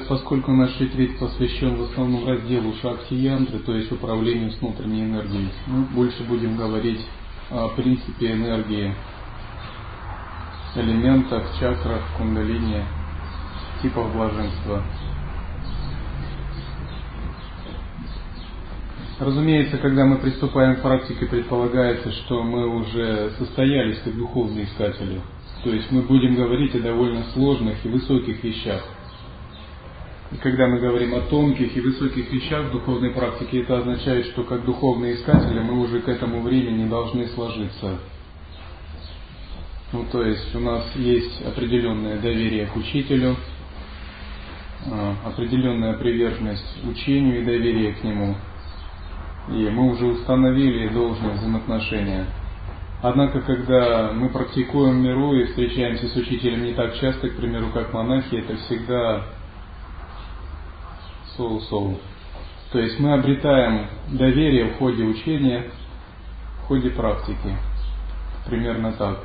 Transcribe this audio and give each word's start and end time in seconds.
Так, 0.00 0.08
поскольку 0.08 0.52
наш 0.52 0.80
ретрит 0.80 1.18
посвящен 1.18 1.76
в 1.76 1.82
основном 1.82 2.26
разделу 2.26 2.72
шакти 2.80 3.12
янтры, 3.14 3.58
то 3.58 3.74
есть 3.74 3.92
управлению 3.92 4.50
с 4.50 4.58
внутренней 4.58 5.02
энергией, 5.02 5.50
мы 5.66 5.82
больше 5.82 6.22
будем 6.24 6.56
говорить 6.56 7.04
о 7.50 7.68
принципе 7.68 8.32
энергии, 8.32 8.94
элементах, 10.74 11.44
чакрах, 11.58 12.00
кундалине, 12.16 12.84
типах 13.82 14.10
блаженства. 14.14 14.82
Разумеется, 19.18 19.76
когда 19.76 20.06
мы 20.06 20.16
приступаем 20.16 20.76
к 20.76 20.82
практике, 20.82 21.26
предполагается, 21.26 22.10
что 22.12 22.42
мы 22.42 22.66
уже 22.74 23.32
состоялись 23.38 24.00
как 24.02 24.16
духовные 24.16 24.64
искатели. 24.64 25.20
То 25.62 25.70
есть 25.70 25.90
мы 25.90 26.00
будем 26.02 26.36
говорить 26.36 26.74
о 26.74 26.80
довольно 26.80 27.24
сложных 27.34 27.84
и 27.84 27.88
высоких 27.90 28.42
вещах– 28.42 28.82
и 30.32 30.36
когда 30.36 30.68
мы 30.68 30.78
говорим 30.78 31.14
о 31.14 31.22
тонких 31.22 31.76
и 31.76 31.80
высоких 31.80 32.30
вещах 32.30 32.66
в 32.66 32.72
духовной 32.72 33.10
практике, 33.10 33.62
это 33.62 33.78
означает, 33.78 34.26
что 34.26 34.44
как 34.44 34.64
духовные 34.64 35.14
искатели 35.14 35.58
мы 35.58 35.80
уже 35.80 36.00
к 36.00 36.08
этому 36.08 36.42
времени 36.42 36.88
должны 36.88 37.26
сложиться. 37.28 37.98
Ну, 39.92 40.04
то 40.12 40.22
есть 40.24 40.54
у 40.54 40.60
нас 40.60 40.84
есть 40.94 41.44
определенное 41.44 42.16
доверие 42.18 42.66
к 42.66 42.76
учителю, 42.76 43.34
а, 44.86 45.16
определенная 45.26 45.94
приверженность 45.94 46.78
учению 46.84 47.40
и 47.40 47.44
доверие 47.44 47.94
к 47.94 48.04
нему. 48.04 48.36
И 49.48 49.68
мы 49.68 49.90
уже 49.90 50.06
установили 50.06 50.90
должное 50.90 51.32
взаимоотношение. 51.32 52.26
Однако, 53.02 53.40
когда 53.40 54.12
мы 54.14 54.28
практикуем 54.28 55.02
миру 55.02 55.34
и 55.34 55.46
встречаемся 55.46 56.06
с 56.06 56.14
учителем 56.14 56.64
не 56.64 56.74
так 56.74 56.94
часто, 57.00 57.30
к 57.30 57.36
примеру, 57.36 57.70
как 57.74 57.92
монахи, 57.92 58.36
это 58.36 58.56
всегда 58.58 59.26
соу-соу. 61.40 61.98
То 62.72 62.78
есть 62.78 63.00
мы 63.00 63.14
обретаем 63.14 63.86
доверие 64.08 64.66
в 64.66 64.78
ходе 64.78 65.04
учения, 65.04 65.70
в 66.62 66.66
ходе 66.66 66.90
практики. 66.90 67.56
Примерно 68.46 68.92
так. 68.92 69.24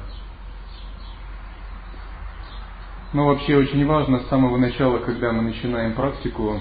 Но 3.14 3.28
вообще 3.28 3.58
очень 3.58 3.86
важно 3.86 4.20
с 4.20 4.28
самого 4.28 4.58
начала, 4.58 5.00
когда 5.00 5.32
мы 5.32 5.44
начинаем 5.44 5.94
практику, 5.94 6.60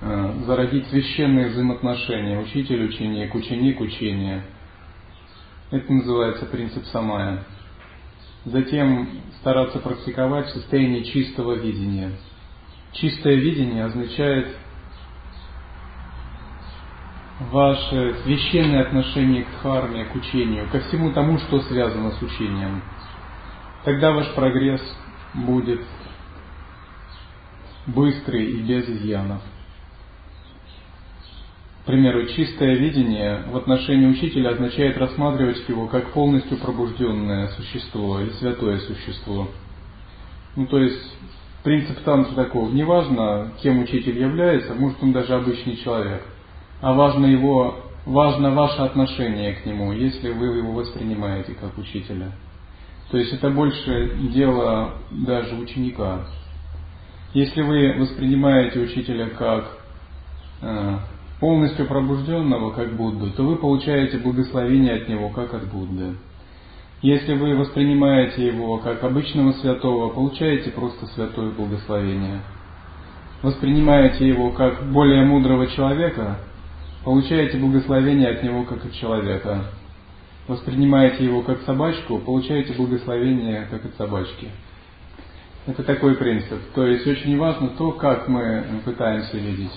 э, 0.00 0.34
зародить 0.46 0.86
священные 0.88 1.48
взаимоотношения. 1.48 2.38
Учитель, 2.38 2.84
ученик, 2.84 3.34
ученик, 3.34 3.80
учение. 3.80 4.42
Это 5.70 5.92
называется 5.92 6.46
принцип 6.46 6.84
самая. 6.86 7.44
Затем 8.44 9.08
стараться 9.40 9.80
практиковать 9.80 10.46
в 10.46 10.50
состоянии 10.50 11.02
чистого 11.02 11.54
видения. 11.54 12.12
Чистое 12.92 13.34
видение 13.34 13.84
означает 13.84 14.56
ваше 17.40 18.16
священное 18.24 18.82
отношение 18.82 19.44
к 19.44 19.50
дхарме, 19.52 20.04
к 20.04 20.14
учению, 20.14 20.68
ко 20.70 20.80
всему 20.80 21.12
тому, 21.12 21.38
что 21.38 21.60
связано 21.62 22.12
с 22.12 22.22
учением. 22.22 22.82
Тогда 23.84 24.12
ваш 24.12 24.32
прогресс 24.34 24.82
будет 25.34 25.80
быстрый 27.86 28.44
и 28.44 28.62
без 28.62 28.88
изъянов. 28.88 29.40
К 31.82 31.84
примеру, 31.84 32.26
чистое 32.26 32.76
видение 32.76 33.42
в 33.50 33.56
отношении 33.56 34.06
учителя 34.06 34.50
означает 34.50 34.96
рассматривать 34.98 35.68
его 35.68 35.88
как 35.88 36.12
полностью 36.12 36.58
пробужденное 36.58 37.48
существо 37.48 38.20
или 38.20 38.30
святое 38.34 38.78
существо. 38.78 39.48
Ну, 40.54 40.66
то 40.66 40.78
есть 40.78 41.16
принцип 41.64 41.98
танца 42.04 42.36
такого. 42.36 42.70
Неважно, 42.70 43.52
кем 43.60 43.80
учитель 43.80 44.16
является, 44.16 44.74
может 44.74 45.02
он 45.02 45.12
даже 45.12 45.34
обычный 45.34 45.76
человек 45.78 46.22
а 46.82 46.92
важно 46.92 47.26
его, 47.26 47.76
важно 48.04 48.50
ваше 48.50 48.82
отношение 48.82 49.54
к 49.54 49.64
нему, 49.64 49.92
если 49.92 50.30
вы 50.32 50.46
его 50.46 50.72
воспринимаете 50.72 51.54
как 51.54 51.78
учителя. 51.78 52.32
То 53.10 53.18
есть 53.18 53.32
это 53.32 53.50
больше 53.50 54.16
дело 54.32 54.94
даже 55.10 55.54
ученика. 55.54 56.26
Если 57.34 57.62
вы 57.62 57.94
воспринимаете 57.98 58.80
учителя 58.80 59.28
как 59.28 59.78
э, 60.60 60.98
полностью 61.38 61.86
пробужденного, 61.86 62.72
как 62.72 62.96
Будду, 62.96 63.30
то 63.30 63.44
вы 63.44 63.56
получаете 63.56 64.18
благословение 64.18 64.94
от 64.94 65.08
него, 65.08 65.28
как 65.28 65.54
от 65.54 65.70
Будды. 65.70 66.16
Если 67.00 67.34
вы 67.34 67.54
воспринимаете 67.56 68.46
его 68.46 68.78
как 68.78 69.04
обычного 69.04 69.52
святого, 69.52 70.08
получаете 70.10 70.70
просто 70.70 71.06
святое 71.06 71.50
благословение. 71.50 72.40
Воспринимаете 73.40 74.26
его 74.26 74.50
как 74.50 74.90
более 74.90 75.24
мудрого 75.24 75.68
человека, 75.68 76.38
получаете 77.04 77.58
благословение 77.58 78.30
от 78.30 78.42
него 78.42 78.64
как 78.64 78.84
от 78.84 78.92
человека. 78.94 79.64
Воспринимаете 80.48 81.24
его 81.24 81.42
как 81.42 81.62
собачку, 81.62 82.18
получаете 82.18 82.72
благословение 82.74 83.66
как 83.70 83.84
от 83.84 83.94
собачки. 83.94 84.48
Это 85.66 85.84
такой 85.84 86.16
принцип. 86.16 86.58
То 86.74 86.86
есть 86.86 87.06
очень 87.06 87.38
важно 87.38 87.68
то, 87.70 87.92
как 87.92 88.26
мы 88.26 88.64
пытаемся 88.84 89.36
видеть. 89.36 89.72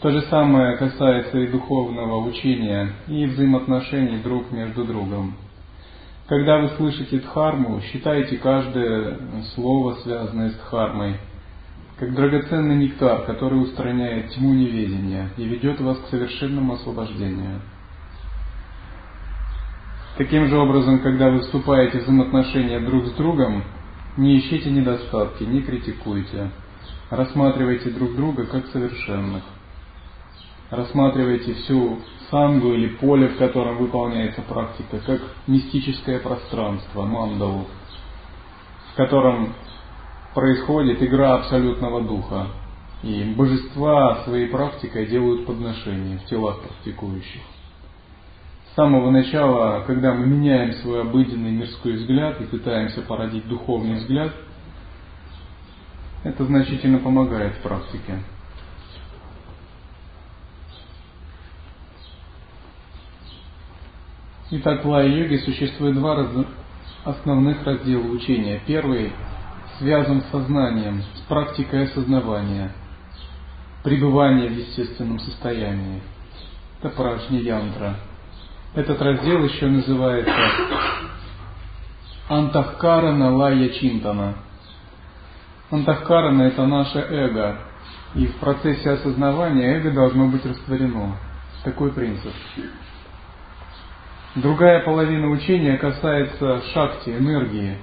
То 0.00 0.10
же 0.10 0.22
самое 0.22 0.76
касается 0.78 1.38
и 1.38 1.48
духовного 1.48 2.26
учения, 2.26 2.92
и 3.06 3.26
взаимоотношений 3.26 4.18
друг 4.18 4.50
между 4.50 4.84
другом. 4.84 5.36
Когда 6.26 6.58
вы 6.58 6.70
слышите 6.76 7.18
дхарму, 7.18 7.80
считайте 7.82 8.38
каждое 8.38 9.18
слово, 9.54 9.96
связанное 10.02 10.50
с 10.50 10.54
дхармой– 10.54 11.16
как 12.02 12.14
драгоценный 12.14 12.74
нектар, 12.74 13.22
который 13.26 13.62
устраняет 13.62 14.32
тьму 14.32 14.52
неведения 14.54 15.30
и 15.36 15.44
ведет 15.44 15.80
вас 15.80 15.96
к 16.00 16.08
совершенному 16.08 16.72
освобождению. 16.72 17.60
Таким 20.18 20.48
же 20.48 20.58
образом, 20.58 20.98
когда 20.98 21.30
вы 21.30 21.42
вступаете 21.42 22.00
в 22.00 22.02
взаимоотношения 22.02 22.80
друг 22.80 23.06
с 23.06 23.12
другом, 23.12 23.62
не 24.16 24.36
ищите 24.40 24.72
недостатки, 24.72 25.44
не 25.44 25.62
критикуйте. 25.62 26.50
Рассматривайте 27.08 27.90
друг 27.90 28.16
друга 28.16 28.46
как 28.46 28.66
совершенных. 28.66 29.44
Рассматривайте 30.70 31.54
всю 31.54 32.00
сангу 32.32 32.72
или 32.72 32.88
поле, 32.96 33.28
в 33.28 33.38
котором 33.38 33.76
выполняется 33.76 34.42
практика, 34.42 34.98
как 35.06 35.20
мистическое 35.46 36.18
пространство, 36.18 37.04
мандалу, 37.04 37.68
в 38.92 38.96
котором 38.96 39.54
происходит 40.34 41.02
игра 41.02 41.34
абсолютного 41.36 42.02
духа. 42.02 42.48
И 43.02 43.24
божества 43.36 44.22
своей 44.24 44.46
практикой 44.46 45.06
делают 45.06 45.46
подношения 45.46 46.18
в 46.18 46.24
телах 46.26 46.60
практикующих. 46.60 47.42
С 48.70 48.74
самого 48.74 49.10
начала, 49.10 49.82
когда 49.86 50.14
мы 50.14 50.26
меняем 50.26 50.72
свой 50.74 51.02
обыденный 51.02 51.50
мирской 51.50 51.94
взгляд 51.94 52.40
и 52.40 52.44
пытаемся 52.44 53.02
породить 53.02 53.46
духовный 53.48 53.96
взгляд, 53.96 54.32
это 56.22 56.44
значительно 56.44 56.98
помогает 56.98 57.54
в 57.56 57.62
практике. 57.62 58.20
Итак, 64.52 64.84
в 64.84 64.88
лай-йоге 64.88 65.38
существует 65.40 65.96
два 65.96 66.26
основных 67.04 67.64
раздела 67.64 68.06
учения. 68.06 68.60
Первый 68.66 69.12
связан 69.82 70.22
с 70.22 70.30
сознанием, 70.30 71.02
с 71.02 71.20
практикой 71.28 71.86
осознавания, 71.86 72.70
пребывания 73.82 74.48
в 74.48 74.52
естественном 74.52 75.18
состоянии. 75.18 76.00
Это 76.78 76.90
прajни 76.90 77.38
янтра. 77.38 77.96
Этот 78.74 79.02
раздел 79.02 79.44
еще 79.44 79.66
называется 79.66 80.32
Антахкарана 82.28 83.36
Лая 83.36 83.70
Чинтана. 83.70 84.34
Антахкарана– 85.70 86.42
это 86.44 86.64
наше 86.64 86.98
эго, 86.98 87.58
и 88.14 88.26
в 88.26 88.36
процессе 88.36 88.88
осознавания 88.88 89.78
эго 89.78 89.90
должно 89.90 90.28
быть 90.28 90.46
растворено. 90.46 91.16
Такой 91.64 91.92
принцип. 91.92 92.32
Другая 94.36 94.84
половина 94.84 95.28
учения 95.28 95.76
касается 95.76 96.62
шакти, 96.72 97.10
энергии. 97.10 97.78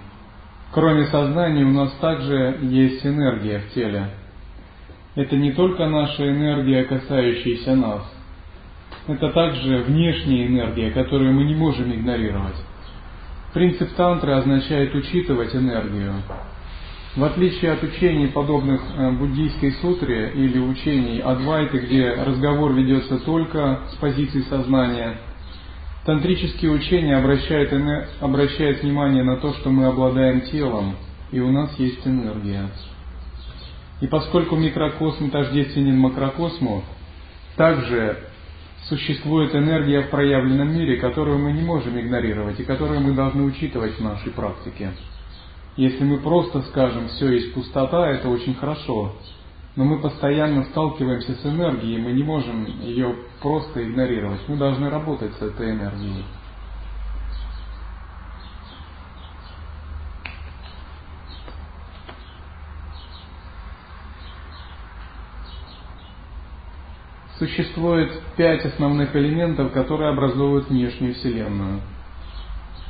Кроме 0.71 1.07
сознания 1.07 1.65
у 1.65 1.71
нас 1.71 1.91
также 1.93 2.59
есть 2.61 3.03
энергия 3.03 3.59
в 3.59 3.73
теле. 3.73 4.09
Это 5.15 5.35
не 5.35 5.51
только 5.53 5.87
наша 5.87 6.29
энергия, 6.29 6.83
касающаяся 6.83 7.75
нас. 7.75 8.03
Это 9.07 9.31
также 9.31 9.79
внешняя 9.79 10.45
энергия, 10.45 10.91
которую 10.91 11.33
мы 11.33 11.45
не 11.45 11.55
можем 11.55 11.91
игнорировать. 11.91 12.55
Принцип 13.51 13.91
тантры 13.95 14.33
означает 14.33 14.93
учитывать 14.93 15.55
энергию. 15.55 16.13
В 17.15 17.23
отличие 17.23 17.71
от 17.71 17.81
учений, 17.81 18.27
подобных 18.27 18.79
э, 18.95 19.11
буддийской 19.13 19.71
сутре 19.81 20.31
или 20.35 20.59
учений 20.59 21.19
Адвайты, 21.19 21.79
где 21.79 22.11
разговор 22.11 22.73
ведется 22.73 23.17
только 23.25 23.79
с 23.91 23.95
позиции 23.95 24.41
сознания– 24.41 25.17
Тантрические 26.05 26.71
учения 26.71 27.17
обращают, 27.17 27.73
обращают 28.21 28.81
внимание 28.81 29.23
на 29.23 29.37
то, 29.37 29.53
что 29.53 29.69
мы 29.69 29.85
обладаем 29.85 30.41
телом, 30.41 30.95
и 31.31 31.39
у 31.39 31.51
нас 31.51 31.77
есть 31.77 32.05
энергия. 32.07 32.69
И 34.01 34.07
поскольку 34.07 34.55
микрокосм 34.55 35.29
тождественен 35.29 35.97
макрокосму, 35.97 36.83
также 37.57 38.17
существует 38.87 39.53
энергия 39.53 40.01
в 40.01 40.09
проявленном 40.09 40.73
мире, 40.73 40.97
которую 40.97 41.37
мы 41.37 41.51
не 41.51 41.61
можем 41.61 41.99
игнорировать 41.99 42.59
и 42.59 42.63
которую 42.63 43.01
мы 43.01 43.13
должны 43.13 43.43
учитывать 43.43 43.97
в 43.97 44.03
нашей 44.03 44.31
практике. 44.31 44.91
Если 45.75 46.03
мы 46.03 46.17
просто 46.17 46.61
скажем 46.63 47.09
«все 47.09 47.33
есть 47.33 47.53
пустота», 47.53 48.09
это 48.09 48.29
очень 48.29 48.55
хорошо, 48.55 49.15
но 49.75 49.85
мы 49.85 49.99
постоянно 49.99 50.63
сталкиваемся 50.65 51.35
с 51.35 51.45
энергией, 51.45 52.01
мы 52.01 52.11
не 52.11 52.23
можем 52.23 52.65
ее 52.81 53.15
просто 53.41 53.83
игнорировать. 53.83 54.41
Мы 54.47 54.57
должны 54.57 54.89
работать 54.89 55.33
с 55.33 55.41
этой 55.41 55.71
энергией. 55.71 56.25
Существует 67.37 68.21
пять 68.35 68.65
основных 68.65 69.15
элементов, 69.15 69.71
которые 69.71 70.09
образуют 70.09 70.69
внешнюю 70.69 71.13
Вселенную. 71.13 71.79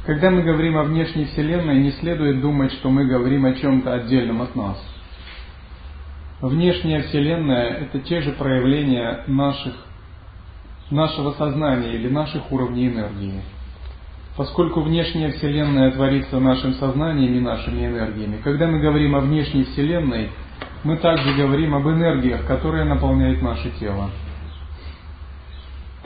Когда 0.07 0.31
мы 0.31 0.41
говорим 0.41 0.75
о 0.75 0.85
внешней 0.85 1.25
Вселенной, 1.25 1.81
не 1.81 1.91
следует 1.91 2.41
думать, 2.41 2.71
что 2.71 2.89
мы 2.89 3.05
говорим 3.05 3.45
о 3.45 3.53
чем-то 3.53 3.93
отдельном 3.93 4.41
от 4.41 4.55
нас– 4.55 4.83
Внешняя 6.41 7.01
Вселенная– 7.01 7.67
это 7.81 7.99
те 7.99 8.21
же 8.21 8.31
проявления 8.31 9.25
наших, 9.27 9.73
нашего 10.89 11.31
сознания 11.33 11.95
или 11.95 12.07
наших 12.07 12.49
уровней 12.49 12.87
энергии. 12.87 13.41
Поскольку 14.37 14.79
внешняя 14.79 15.31
Вселенная 15.31 15.91
творится 15.91 16.39
нашим 16.39 16.75
сознанием 16.75 17.33
и 17.35 17.41
нашими 17.41 17.85
энергиями, 17.85 18.39
когда 18.41 18.67
мы 18.67 18.79
говорим 18.79 19.17
о 19.17 19.19
внешней 19.19 19.65
Вселенной, 19.65 20.29
мы 20.85 20.95
также 20.95 21.33
говорим 21.33 21.75
об 21.75 21.85
энергиях, 21.89 22.45
которые 22.45 22.85
наполняют 22.85 23.41
наше 23.41 23.71
тело. 23.71 24.09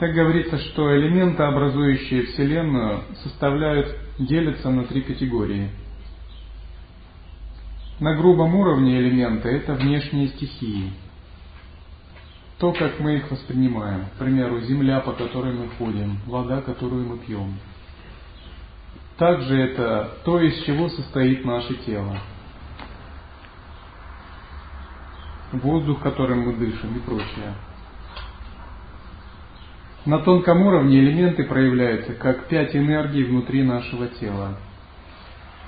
Так 0.00 0.12
говорится, 0.14 0.58
что 0.58 0.96
элементы, 0.96 1.44
образующие 1.44 2.22
Вселенную, 2.22 3.04
составляют, 3.22 3.96
делятся 4.18 4.68
на 4.68 4.82
три 4.82 5.02
категории– 5.02 5.70
на 8.00 8.14
грубом 8.14 8.54
уровне 8.56 8.98
элементы– 8.98 9.48
это 9.50 9.74
внешние 9.74 10.28
стихии. 10.28 10.92
То, 12.58 12.72
как 12.72 12.98
мы 13.00 13.16
их 13.16 13.30
воспринимаем. 13.30 14.06
К 14.06 14.18
примеру, 14.18 14.60
земля, 14.60 15.00
по 15.00 15.12
которой 15.12 15.52
мы 15.52 15.68
ходим, 15.70 16.18
вода, 16.26 16.60
которую 16.60 17.06
мы 17.06 17.18
пьем. 17.18 17.54
Также 19.16 19.56
это 19.56 20.18
то, 20.24 20.40
из 20.40 20.64
чего 20.64 20.88
состоит 20.88 21.44
наше 21.44 21.74
тело. 21.86 22.18
Воздух, 25.52 26.00
которым 26.00 26.40
мы 26.40 26.54
дышим 26.54 26.96
и 26.96 27.00
прочее. 27.00 27.54
На 30.04 30.18
тонком 30.18 30.62
уровне 30.62 30.98
элементы 30.98 31.44
проявляются 31.44 32.14
как 32.14 32.48
пять 32.48 32.74
энергий 32.74 33.22
внутри 33.22 33.62
нашего 33.62 34.08
тела. 34.08 34.58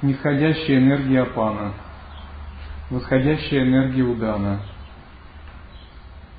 Нисходящая 0.02 0.78
энергия 0.78 1.22
апана– 1.22 1.74
восходящая 2.90 3.64
энергия 3.64 4.02
удана, 4.02 4.60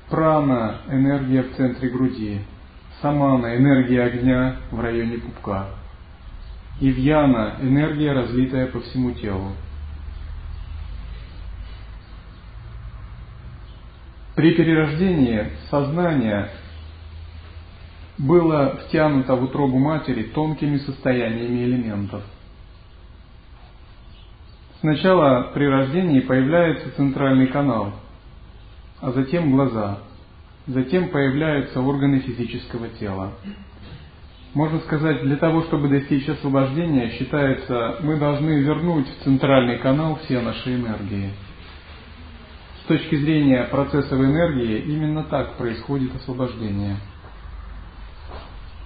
прана– 0.08 0.78
энергия 0.88 1.42
в 1.42 1.54
центре 1.56 1.90
груди, 1.90 2.40
самана– 3.02 3.56
энергия 3.56 4.04
огня 4.04 4.56
в 4.70 4.80
районе 4.80 5.18
пупка, 5.18 5.66
и 6.80 6.90
вьяна– 6.90 7.56
энергия, 7.60 8.12
разлитая 8.12 8.66
по 8.66 8.80
всему 8.80 9.12
телу. 9.12 9.52
При 14.34 14.54
перерождении 14.54 15.50
сознание 15.68 16.50
было 18.18 18.78
втянуто 18.84 19.34
в 19.34 19.44
утробу 19.44 19.78
матери 19.78 20.22
тонкими 20.22 20.78
состояниями 20.78 21.64
элементов– 21.64 22.22
Сначала 24.80 25.50
при 25.54 25.64
рождении 25.64 26.20
появляется 26.20 26.94
центральный 26.94 27.48
канал, 27.48 27.94
а 29.00 29.10
затем 29.10 29.50
глаза, 29.50 29.98
затем 30.68 31.08
появляются 31.08 31.80
органы 31.80 32.20
физического 32.20 32.88
тела. 32.88 33.32
Можно 34.54 34.78
сказать, 34.80 35.22
для 35.22 35.36
того, 35.36 35.62
чтобы 35.64 35.88
достичь 35.88 36.28
освобождения, 36.28 37.10
считается, 37.10 37.96
мы 38.02 38.18
должны 38.18 38.60
вернуть 38.60 39.08
в 39.08 39.24
центральный 39.24 39.78
канал 39.78 40.20
все 40.24 40.40
наши 40.40 40.76
энергии. 40.76 41.30
С 42.82 42.86
точки 42.86 43.16
зрения 43.16 43.64
процессов 43.64 44.18
энергии, 44.18 44.78
именно 44.78 45.24
так 45.24 45.56
происходит 45.58 46.14
освобождение. 46.14 46.96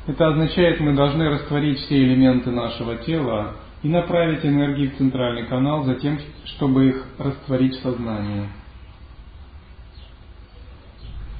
Это 0.06 0.28
означает, 0.28 0.80
мы 0.80 0.94
должны 0.94 1.28
растворить 1.28 1.78
все 1.80 2.02
элементы 2.02 2.50
нашего 2.50 2.96
тела 2.96 3.56
и 3.82 3.88
направить 3.88 4.44
энергии 4.44 4.88
в 4.88 4.96
центральный 4.96 5.46
канал, 5.46 5.84
затем, 5.84 6.18
чтобы 6.44 6.88
их 6.88 7.06
растворить 7.18 7.74
в 7.74 7.82
сознании. 7.82 8.48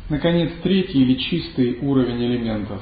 Наконец, 0.09 0.51
третий 0.63 1.03
или 1.03 1.15
чистый 1.15 1.79
уровень 1.81 2.23
элементов. 2.25 2.81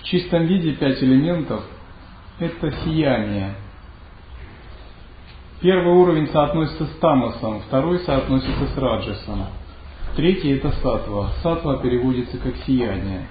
В 0.00 0.04
чистом 0.04 0.46
виде 0.46 0.72
пять 0.72 1.02
элементов– 1.02 1.64
это 2.38 2.70
сияние. 2.84 3.54
Первый 5.62 5.94
уровень 5.94 6.28
соотносится 6.28 6.84
с 6.84 6.98
тамасом, 6.98 7.60
второй 7.62 8.00
соотносится 8.00 8.66
с 8.66 8.76
раджасом. 8.76 9.46
Третий– 10.14 10.50
это 10.52 10.70
сатва. 10.82 11.32
Сатва 11.42 11.78
переводится 11.78 12.36
как 12.38 12.54
сияние. 12.66 13.26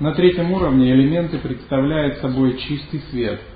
На 0.00 0.12
третьем 0.12 0.50
уровне 0.52 0.92
элементы 0.92 1.38
представляют 1.38 2.18
собой 2.18 2.58
чистый 2.58 2.98
свет– 3.10 3.40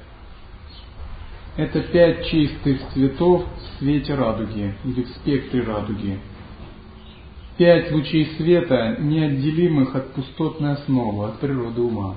это 1.56 1.80
пять 1.80 2.26
чистых 2.26 2.80
цветов 2.92 3.44
в 3.44 3.78
свете 3.78 4.14
радуги 4.14 4.74
или 4.84 5.02
в 5.02 5.08
спектре 5.08 5.62
радуги. 5.62 6.18
Пять 7.58 7.90
лучей 7.92 8.26
света, 8.36 8.96
неотделимых 8.98 9.94
от 9.94 10.12
пустотной 10.14 10.72
основы, 10.72 11.26
от 11.26 11.40
природы 11.40 11.82
ума. 11.82 12.16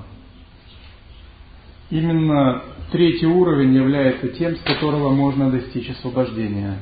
Именно 1.90 2.62
третий 2.92 3.26
уровень 3.26 3.74
является 3.74 4.28
тем, 4.28 4.56
с 4.56 4.60
которого 4.60 5.10
можно 5.10 5.50
достичь 5.50 5.90
освобождения. 5.90 6.78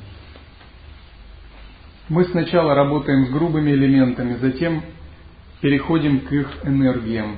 Мы 2.09 2.25
сначала 2.27 2.75
работаем 2.75 3.27
с 3.27 3.31
грубыми 3.31 3.73
элементами, 3.73 4.37
затем 4.37 4.83
переходим 5.61 6.21
к 6.21 6.33
их 6.33 6.49
энергиям. 6.65 7.37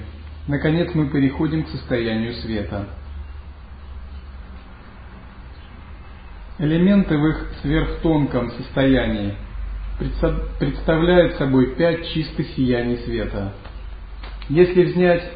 Наконец 0.48 0.94
мы 0.94 1.08
переходим 1.08 1.64
к 1.64 1.68
состоянию 1.68 2.34
света. 2.34 2.88
Элементы 6.58 7.18
в 7.18 7.26
их 7.26 7.48
сверхтонком 7.62 8.50
состоянии 8.52 9.34
представляют 10.60 11.34
собой 11.34 11.74
пять 11.74 12.08
чистых 12.10 12.46
сияний 12.56 12.98
света. 12.98 13.52
Если 14.48 14.84
взять, 14.84 15.32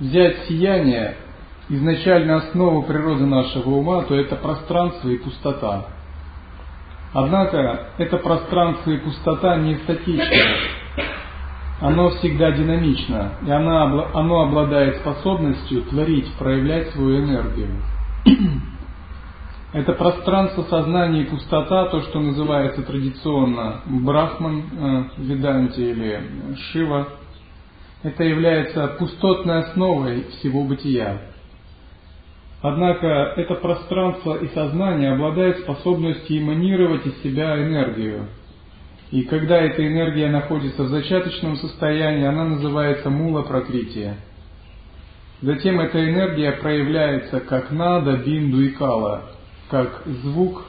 взять 0.00 0.38
сияние, 0.48 1.16
изначально 1.68 2.36
основу 2.36 2.82
природы 2.82 3.26
нашего 3.26 3.70
ума, 3.70 4.02
то 4.02 4.16
это 4.16 4.34
пространство 4.36 5.08
и 5.08 5.18
пустота. 5.18 5.86
Однако 7.12 7.90
это 7.98 8.18
пространство 8.18 8.90
и 8.90 8.98
пустота 8.98 9.56
не 9.56 9.76
статичны. 9.76 10.42
Оно 11.80 12.10
всегда 12.10 12.50
динамично, 12.50 13.34
и 13.46 13.50
оно 13.50 14.40
обладает 14.42 14.96
способностью 14.96 15.82
творить, 15.82 16.32
проявлять 16.38 16.90
свою 16.90 17.24
энергию. 17.24 17.68
Это 19.76 19.92
пространство 19.92 20.62
сознания 20.70 21.20
и 21.20 21.26
пустота, 21.26 21.90
то, 21.90 22.00
что 22.00 22.18
называется 22.18 22.80
традиционно 22.82 23.82
Брахман 23.84 24.58
э, 24.58 25.04
в 25.18 25.22
Веданте 25.22 25.90
или 25.90 26.22
Шива. 26.72 27.08
Это 28.02 28.24
является 28.24 28.86
пустотной 28.98 29.58
основой 29.64 30.28
всего 30.30 30.64
бытия. 30.64 31.20
Однако 32.62 33.06
это 33.36 33.56
пространство 33.56 34.36
и 34.36 34.48
сознание 34.54 35.12
обладает 35.12 35.58
способностью 35.58 36.38
эманировать 36.38 37.04
из 37.04 37.22
себя 37.22 37.62
энергию. 37.62 38.28
И 39.10 39.24
когда 39.24 39.58
эта 39.58 39.86
энергия 39.86 40.30
находится 40.30 40.84
в 40.84 40.88
зачаточном 40.88 41.56
состоянии, 41.56 42.24
она 42.24 42.44
называется 42.44 43.10
мула 43.10 43.42
прокрития. 43.42 44.16
Затем 45.42 45.80
эта 45.80 46.02
энергия 46.02 46.52
проявляется 46.52 47.40
как 47.40 47.70
нада, 47.70 48.16
бинду 48.16 48.62
и 48.62 48.70
кала, 48.70 49.35
как 49.68 50.02
звук, 50.06 50.64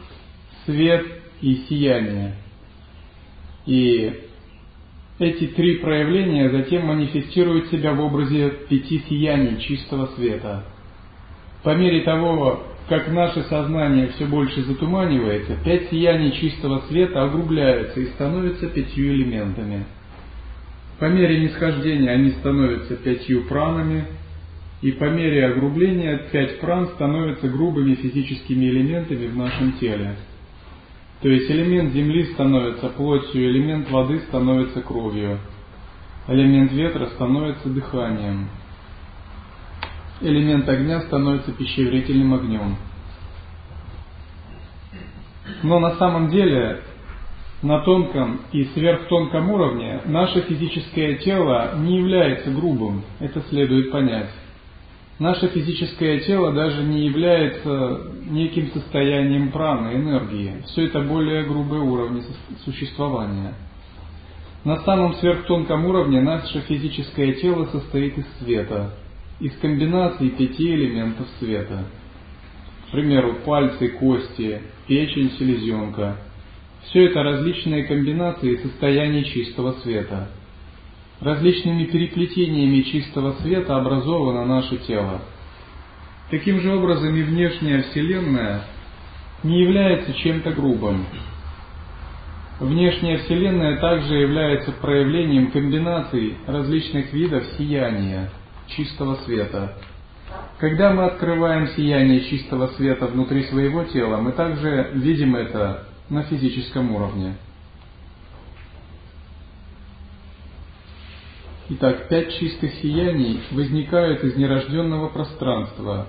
свет 0.66 1.06
и 1.42 1.56
сияние. 1.70 2.36
И 3.66 4.14
эти 5.20 5.48
три 5.48 5.78
проявления 5.78 6.50
затем 6.50 6.86
манифестируют 6.86 7.68
себя 7.68 7.94
в 7.94 8.00
образе 8.02 8.50
пяти 8.70 9.00
сияний 9.10 9.60
чистого 9.62 10.08
света. 10.16 10.64
По 11.64 11.76
мере 11.76 12.02
того, 12.02 12.64
как 12.88 13.10
наше 13.10 13.44
сознание 13.44 14.08
все 14.10 14.26
больше 14.26 14.62
затуманивается, 14.62 15.58
пять 15.64 15.90
сияний 15.90 16.32
чистого 16.32 16.80
света 16.88 17.24
огрубляются 17.24 18.00
и 18.00 18.06
становятся 18.08 18.68
пятью 18.68 19.14
элементами. 19.14 19.86
По 21.00 21.06
мере 21.06 21.40
нисхождения 21.40 22.12
они 22.12 22.32
становятся 22.32 22.96
пятью 22.96 23.44
пранами, 23.44 24.06
и 24.82 24.92
по 24.92 25.06
мере 25.06 25.48
огрубления 25.48 26.18
пять 26.32 26.60
пран 26.60 26.88
становятся 26.90 27.48
грубыми 27.48 27.96
физическими 27.96 28.66
элементами 28.66 29.28
в 29.28 29.36
нашем 29.36 29.74
теле. 29.74 30.16
То 31.22 31.30
есть 31.30 31.50
элемент 31.50 31.94
земли 31.94 32.26
становится 32.34 32.90
плотью, 32.90 33.50
элемент 33.50 33.90
воды 33.90 34.20
становится 34.20 34.82
кровью, 34.82 35.40
элемент 36.28 36.72
ветра 36.72 37.08
становится 37.08 37.70
дыханием, 37.70 38.50
элемент 40.22 40.70
огня 40.70 41.02
становится 41.02 41.52
пищеварительным 41.54 42.36
огнем. 42.36 42.76
Но 45.64 45.80
на 45.80 45.96
самом 45.96 46.30
деле 46.30 46.82
на 47.64 47.80
тонком 47.80 48.42
и 48.52 48.66
сверхтонком 48.66 49.50
уровне 49.50 50.02
наше 50.06 50.42
физическое 50.42 51.16
тело 51.16 51.74
не 51.78 51.98
является 51.98 52.52
грубым, 52.52 53.04
это 53.20 53.42
следует 53.50 53.92
понять. 53.92 54.30
Наше 55.20 55.48
физическое 55.48 56.20
тело 56.20 56.54
даже 56.54 56.84
не 56.84 57.06
является 57.08 58.12
неким 58.30 58.72
состоянием 58.72 59.52
праны, 59.52 59.96
энергии. 59.96 60.62
Все 60.68 60.86
это 60.86 61.02
более 61.02 61.44
грубые 61.44 61.82
уровни 61.82 62.22
существования. 62.64 63.56
На 64.64 64.78
самом 64.84 65.16
сверхтонком 65.16 65.86
уровне 65.86 66.22
наше 66.22 66.60
физическое 66.62 67.34
тело 67.34 67.66
состоит 67.66 68.16
из 68.16 68.26
света, 68.40 68.94
из 69.40 69.58
комбинации 69.58 70.30
пяти 70.30 70.76
элементов 70.76 71.28
света. 71.40 71.86
К 72.88 72.92
примеру, 72.92 73.38
пальцы, 73.44 73.88
кости, 73.88 74.62
печень, 74.88 75.32
селезенка. 75.32 76.18
Все 76.84 77.08
это 77.08 77.24
различные 77.24 77.86
комбинации 77.86 78.58
состояний 78.58 79.26
чистого 79.26 79.72
света– 79.82 80.30
Различными 81.20 81.86
переплетениями 81.86 82.82
чистого 82.84 83.34
света 83.42 83.76
образовано 83.76 84.46
наше 84.46 84.78
тело. 84.78 85.22
Таким 86.30 86.60
же 86.62 86.76
образом 86.76 87.16
и 87.16 87.24
внешняя 87.24 87.84
Вселенная 87.84 88.62
не 89.44 89.62
является 89.62 90.14
чем-то 90.14 90.52
грубым. 90.52 91.06
Внешняя 92.60 93.18
Вселенная 93.20 93.78
также 93.78 94.16
является 94.16 94.72
проявлением 94.74 95.52
комбинаций 95.52 96.38
различных 96.46 97.14
видов 97.14 97.44
сияния 97.58 98.30
чистого 98.68 99.16
света. 99.26 99.74
Когда 100.60 100.92
мы 100.92 101.06
открываем 101.06 101.68
сияние 101.70 102.22
чистого 102.22 102.68
света 102.70 103.08
внутри 103.08 103.44
своего 103.44 103.84
тела, 103.86 104.18
мы 104.18 104.34
также 104.34 104.92
видим 104.94 105.36
это 105.36 105.86
на 106.10 106.24
физическом 106.24 106.94
уровне. 106.94 107.36
Итак, 111.70 112.08
пять 112.08 112.34
чистых 112.40 112.76
сияний 112.76 113.42
возникают 113.52 114.24
из 114.24 114.38
нерожденного 114.38 115.10
пространства. 115.10 116.08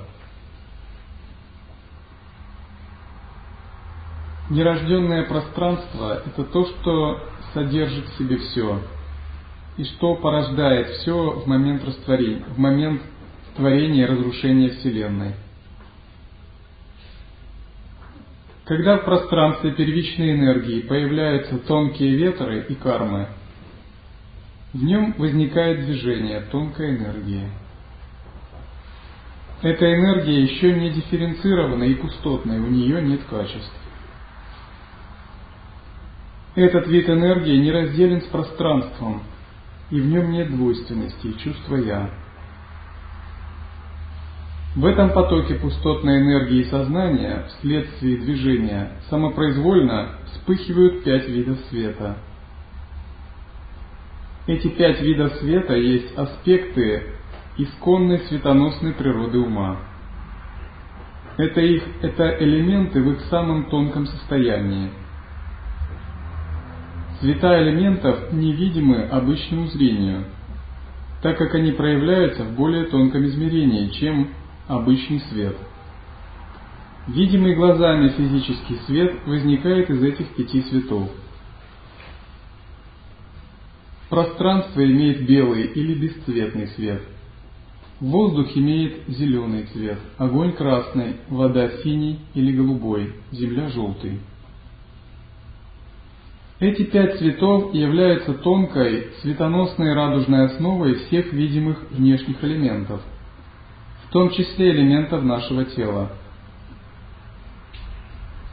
Нерожденное 4.51 5.25
пространство– 5.25 6.23
это 6.27 6.45
то, 6.45 6.65
что 6.65 7.25
содержит 7.55 8.07
в 8.07 8.19
себе 8.19 8.37
все, 8.39 8.81
и 9.77 9.83
что 9.83 10.15
порождает 10.15 10.91
все 10.91 11.33
в 11.33 11.47
момент 11.49 11.85
растворения, 11.85 12.45
в 12.45 12.59
момент 12.59 13.03
творения 13.57 14.05
и 14.05 14.09
разрушения 14.09 14.71
Вселенной. 14.71 15.35
Когда 18.65 18.99
в 18.99 19.05
пространстве 19.05 19.73
первичной 19.73 20.35
энергии 20.35 20.83
появляются 20.83 21.59
тонкие 21.59 22.15
ветры 22.15 22.65
и 22.69 22.77
кармы– 22.77 23.27
в 24.73 24.85
нем 24.85 25.15
возникает 25.17 25.85
движение 25.85 26.41
тонкой 26.41 26.97
энергии. 26.97 27.49
Эта 29.63 29.93
энергия 29.93 30.43
еще 30.43 30.73
не 30.79 30.91
дифференцирована 30.91 31.85
и 31.85 31.95
пустотная, 31.95 32.61
у 32.61 32.67
нее 32.67 33.03
нет 33.03 33.23
качеств. 33.25 33.73
Этот 36.55 36.87
вид 36.87 37.09
энергии 37.09 37.57
не 37.57 37.73
разделен 37.73 38.21
с 38.21 38.27
пространством, 38.27 39.23
и 39.91 40.01
в 40.01 40.07
нем 40.07 40.31
нет 40.31 40.51
двойственности 40.55 41.29
и 41.29 41.39
чувства 41.39 41.77
«я». 41.77 42.11
В 44.77 44.85
этом 44.85 45.11
потоке 45.11 45.55
пустотной 45.55 46.21
энергии 46.21 46.63
сознания 46.65 47.47
вследствие 47.49 48.19
движения 48.19 48.93
самопроизвольно 49.09 50.19
вспыхивают 50.27 51.03
пять 51.03 51.27
видов 51.27 51.59
света– 51.71 52.19
эти 54.49 54.69
пять 54.69 55.01
видов 55.03 55.35
света 55.35 55.75
есть 55.75 56.17
аспекты 56.17 57.03
исконной 57.59 58.21
светоносной 58.21 58.95
природы 58.95 59.39
ума. 59.39 59.77
Это, 61.37 61.61
их, 61.61 61.83
это 62.01 62.35
элементы 62.41 63.03
в 63.03 63.13
их 63.13 63.21
самом 63.29 63.69
тонком 63.69 64.07
состоянии. 64.07 64.89
Цвета 67.21 67.63
элементов 67.63 68.33
невидимы 68.33 69.03
обычному 69.03 69.67
зрению, 69.67 70.25
так 71.23 71.37
как 71.37 71.55
они 71.55 71.73
проявляются 71.73 72.45
в 72.45 72.55
более 72.55 72.85
тонком 72.85 73.27
измерении, 73.27 73.91
чем 73.91 74.29
обычный 74.67 75.21
свет. 75.31 75.57
Видимый 77.07 77.55
глазами 77.55 78.09
физический 78.11 78.77
свет 78.87 79.15
возникает 79.27 79.91
из 79.91 80.03
этих 80.03 80.35
пяти 80.35 80.63
цветов– 80.63 81.11
Пространство 84.09 84.85
имеет 84.85 85.27
белый 85.27 85.65
или 85.65 85.95
бесцветный 85.95 86.69
цвет. 86.69 87.03
Воздух 88.01 88.57
имеет 88.57 89.07
зеленый 89.09 89.65
цвет, 89.65 89.99
огонь 90.17 90.53
красный, 90.53 91.17
вода 91.29 91.69
синий 91.83 92.21
или 92.35 92.53
голубой, 92.53 93.13
земля 93.33 93.69
желтый. 93.69 94.21
Эти 96.61 96.85
пять 96.85 97.19
цветов 97.19 97.75
являются 97.75 98.35
тонкой, 98.35 99.09
светоносной 99.21 99.95
радужной 99.95 100.47
основой 100.47 100.95
всех 100.95 101.33
видимых 101.33 101.91
внешних 101.91 102.43
элементов, 102.43 103.03
в 104.07 104.13
том 104.13 104.31
числе 104.31 104.71
элементов 104.71 105.23
нашего 105.23 105.65
тела. 105.67 106.13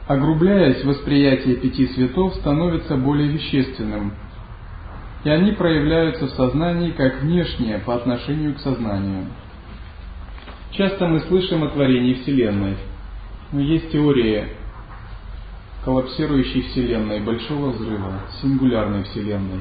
Огрубляясь, 0.06 0.84
восприятие 0.84 1.56
пяти 1.56 1.86
цветов 1.86 2.34
становится 2.34 2.96
более 2.96 3.28
вещественным– 3.28 4.12
и 5.24 5.30
они 5.30 5.52
проявляются 5.52 6.26
в 6.26 6.30
сознании 6.30 6.92
как 6.92 7.22
внешние 7.22 7.78
по 7.78 7.94
отношению 7.94 8.54
к 8.54 8.60
сознанию. 8.60 9.26
Часто 10.72 11.08
мы 11.08 11.20
слышим 11.20 11.64
о 11.64 11.68
творении 11.68 12.14
Вселенной, 12.14 12.76
но 13.52 13.60
есть 13.60 13.90
теории 13.90 14.48
коллапсирующей 15.84 16.62
Вселенной, 16.62 17.20
большого 17.20 17.70
взрыва, 17.70 18.12
сингулярной 18.42 19.04
Вселенной. 19.04 19.60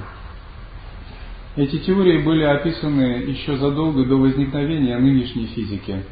Эти 1.56 1.78
теории 1.78 2.18
были 2.18 2.44
описаны 2.44 3.24
еще 3.28 3.56
задолго 3.58 4.04
до 4.06 4.16
возникновения 4.16 4.98
нынешней 4.98 5.46
физики. 5.46 6.04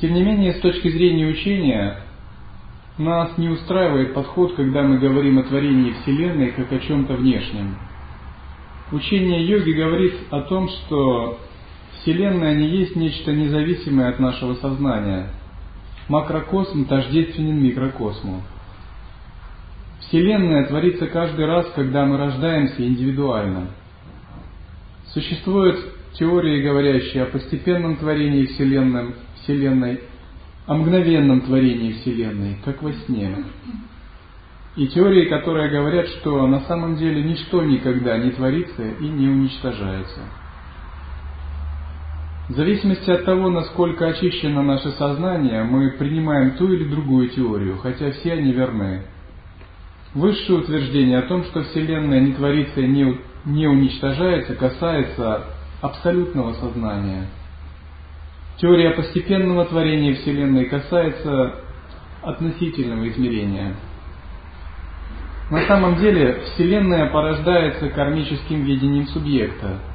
Тем 0.00 0.12
не 0.12 0.22
менее, 0.22 0.54
с 0.54 0.60
точки 0.60 0.88
зрения 0.88 1.26
учения, 1.26 2.00
нас 2.98 3.38
не 3.38 3.48
устраивает 3.48 4.14
подход, 4.14 4.54
когда 4.54 4.82
мы 4.82 4.98
говорим 4.98 5.38
о 5.38 5.44
творении 5.44 5.92
Вселенной 5.92 6.50
как 6.50 6.70
о 6.72 6.78
чем-то 6.78 7.14
внешнем. 7.14 7.76
Учение 8.90 9.46
йоги 9.46 9.72
говорит 9.72 10.14
о 10.30 10.42
том, 10.42 10.68
что 10.68 11.38
Вселенная 11.94 12.54
не 12.54 12.68
есть 12.68 12.94
нечто 12.96 13.32
независимое 13.32 14.10
от 14.10 14.18
нашего 14.18 14.54
сознания. 14.54 15.30
Макрокосм 16.08 16.84
тождественен 16.84 17.62
микрокосму. 17.62 18.42
Вселенная 20.00 20.66
творится 20.66 21.06
каждый 21.06 21.46
раз, 21.46 21.72
когда 21.74 22.04
мы 22.04 22.18
рождаемся 22.18 22.86
индивидуально. 22.86 23.68
Существуют 25.14 25.78
теории, 26.14 26.62
говорящие 26.62 27.22
о 27.22 27.26
постепенном 27.26 27.96
творении 27.96 28.44
Вселенной, 28.46 30.00
о 30.66 30.74
мгновенном 30.74 31.42
творении 31.42 31.92
Вселенной, 31.92 32.56
как 32.64 32.82
во 32.82 32.92
сне. 32.92 33.36
И 34.76 34.86
теории, 34.88 35.28
которые 35.28 35.70
говорят, 35.70 36.08
что 36.08 36.46
на 36.46 36.60
самом 36.60 36.96
деле 36.96 37.22
ничто 37.22 37.62
никогда 37.62 38.16
не 38.18 38.30
творится 38.30 38.82
и 38.82 39.04
не 39.04 39.28
уничтожается. 39.28 40.20
В 42.48 42.54
зависимости 42.54 43.10
от 43.10 43.24
того, 43.24 43.50
насколько 43.50 44.06
очищено 44.06 44.62
наше 44.62 44.90
сознание, 44.92 45.62
мы 45.64 45.90
принимаем 45.92 46.52
ту 46.52 46.72
или 46.72 46.88
другую 46.88 47.28
теорию, 47.28 47.78
хотя 47.78 48.10
все 48.12 48.32
они 48.32 48.52
верны. 48.52 49.02
Высшее 50.14 50.58
утверждение 50.58 51.18
о 51.18 51.28
том, 51.28 51.44
что 51.44 51.62
Вселенная 51.62 52.20
не 52.20 52.32
творится 52.32 52.80
и 52.80 52.86
не, 52.86 53.66
уничтожается, 53.66 54.54
касается 54.54 55.44
абсолютного 55.80 56.52
сознания. 56.54 57.28
Теория 58.62 58.92
постепенного 58.92 59.66
творения 59.66 60.14
Вселенной 60.14 60.64
касается 60.66 61.56
относительного 62.22 63.06
измерения. 63.08 63.74
На 65.50 65.66
самом 65.66 65.96
деле 65.96 66.40
Вселенная 66.54 67.10
порождается 67.10 67.90
кармическим 67.90 68.64
видением 68.64 69.06
субъекта– 69.08 69.80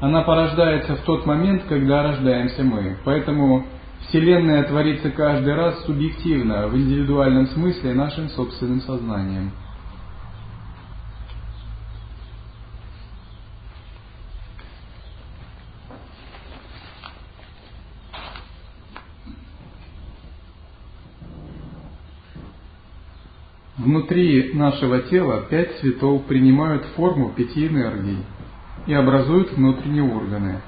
она 0.00 0.22
порождается 0.22 0.94
в 0.94 1.00
тот 1.00 1.26
момент, 1.26 1.64
когда 1.68 2.04
рождаемся 2.04 2.62
мы. 2.62 2.98
Поэтому 3.04 3.66
Вселенная 4.08 4.62
творится 4.62 5.10
каждый 5.10 5.54
раз 5.54 5.84
субъективно, 5.84 6.68
в 6.68 6.76
индивидуальном 6.76 7.48
смысле, 7.48 7.94
нашим 7.94 8.28
собственным 8.28 8.80
сознанием. 8.82 9.50
Внутри 23.88 24.52
нашего 24.52 25.00
тела 25.00 25.46
пять 25.48 25.78
цветов 25.78 26.26
принимают 26.26 26.84
форму 26.94 27.30
пяти 27.30 27.68
энергий– 27.68 28.18
и 28.86 28.92
образуют 28.92 29.52
внутренние 29.52 30.02
органы. 30.02 30.60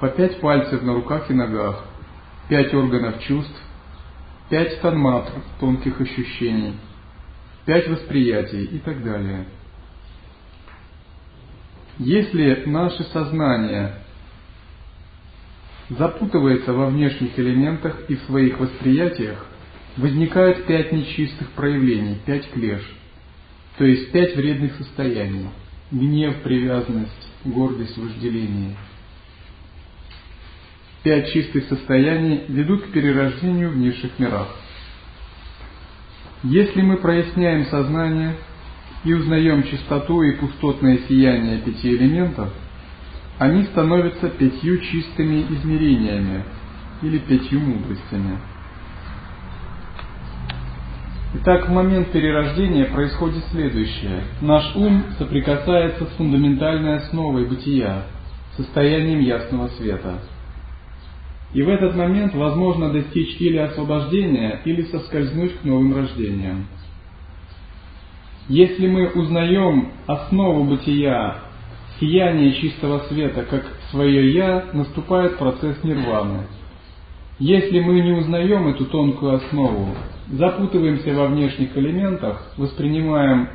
По 0.00 0.08
пять 0.08 0.40
пальцев 0.40 0.82
на 0.82 0.94
руках 0.94 1.30
и 1.30 1.34
ногах, 1.34 1.84
пять 2.48 2.74
органов 2.74 3.20
чувств, 3.20 3.62
пять 4.48 4.80
танматр 4.80 5.32
тонких 5.60 6.00
ощущений, 6.00 6.74
пять 7.64 7.88
восприятий 7.88 8.64
и 8.64 8.78
так 8.78 9.02
далее. 9.02 9.46
Если 11.98 12.64
наше 12.66 13.04
сознание 13.04 13.96
запутывается 15.90 16.72
во 16.72 16.86
внешних 16.86 17.38
элементах 17.38 18.08
и 18.08 18.16
в 18.16 18.22
своих 18.22 18.58
восприятиях, 18.58 19.46
возникают 19.96 20.66
пять 20.66 20.92
нечистых 20.92 21.50
проявлений, 21.52 22.18
пять 22.26 22.50
клеш, 22.50 22.82
то 23.78 23.84
есть 23.84 24.10
пять 24.12 24.34
вредных 24.36 24.74
состояний– 24.76 25.48
гнев, 25.90 26.36
привязанность, 26.42 27.28
гордость, 27.44 27.96
вожделение. 27.96 28.76
Пять 31.02 31.32
чистых 31.32 31.68
состояний 31.68 32.44
ведут 32.48 32.86
к 32.86 32.92
перерождению 32.92 33.70
в 33.70 33.76
низших 33.76 34.18
мирах. 34.18 34.48
Если 36.42 36.80
мы 36.82 36.96
проясняем 36.96 37.66
сознание 37.66 38.36
и 39.04 39.12
узнаем 39.12 39.64
чистоту 39.64 40.22
и 40.22 40.32
пустотное 40.32 40.98
сияние 41.08 41.58
пяти 41.58 41.90
элементов, 41.90 42.52
они 43.38 43.64
становятся 43.64 44.30
пятью 44.30 44.78
чистыми 44.78 45.42
измерениями 45.50 46.44
или 47.02 47.18
пятью 47.18 47.60
мудростями– 47.60 48.38
Итак, 51.46 51.68
в 51.68 51.72
момент 51.72 52.10
перерождения 52.10 52.86
происходит 52.86 53.44
следующее. 53.50 54.22
Наш 54.40 54.74
ум 54.76 55.04
соприкасается 55.18 56.06
с 56.06 56.16
фундаментальной 56.16 56.96
основой 56.96 57.46
бытия, 57.46 58.04
состоянием 58.56 59.20
ясного 59.20 59.68
света. 59.76 60.20
И 61.52 61.60
в 61.60 61.68
этот 61.68 61.96
момент 61.96 62.34
возможно 62.34 62.90
достичь 62.90 63.38
или 63.40 63.58
освобождения, 63.58 64.62
или 64.64 64.84
соскользнуть 64.84 65.58
к 65.58 65.64
новым 65.64 65.94
рождениям. 65.94 66.66
Если 68.48 68.88
мы 68.88 69.08
узнаем 69.10 69.92
основу 70.06 70.64
бытия, 70.64 71.40
сияние 72.00 72.54
чистого 72.54 73.00
света 73.00 73.42
как 73.42 73.66
свое 73.90 74.32
«я», 74.32 74.64
наступает 74.72 75.36
процесс 75.36 75.76
нирваны. 75.84 76.46
Если 77.38 77.80
мы 77.80 78.00
не 78.00 78.12
узнаем 78.12 78.68
эту 78.68 78.86
тонкую 78.86 79.34
основу, 79.34 79.94
запутываемся 80.30 81.14
во 81.14 81.26
внешних 81.26 81.76
элементах, 81.76 82.52
воспринимаем, 82.56 83.48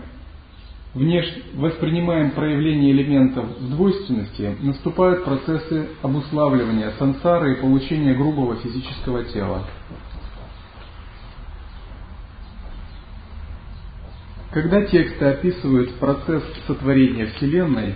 внеш... 0.94 1.26
воспринимаем 1.56 2.32
проявление 2.32 2.92
элементов 2.92 3.46
в 3.60 3.70
двойственности, 3.72 4.56
наступают 4.62 5.24
процессы 5.24 5.90
обуславливания 6.02 6.92
сансары 7.00 7.54
и 7.54 7.62
получения 7.62 8.14
грубого 8.14 8.56
физического 8.58 9.24
тела. 9.26 9.66
Когда 14.52 14.82
тексты 14.82 15.26
описывают 15.26 15.94
процесс 15.96 16.44
сотворения 16.66 17.28
Вселенной, 17.28 17.96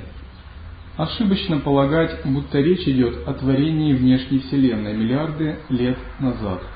ошибочно 0.97 1.59
полагать, 1.59 2.21
будто 2.25 2.59
речь 2.59 2.88
идет 2.88 3.27
о 3.27 3.33
творении 3.33 3.93
внешней 3.93 4.39
Вселенной 4.39 4.93
миллиарды 4.93 5.57
лет 5.69 5.97
назад– 6.19 6.62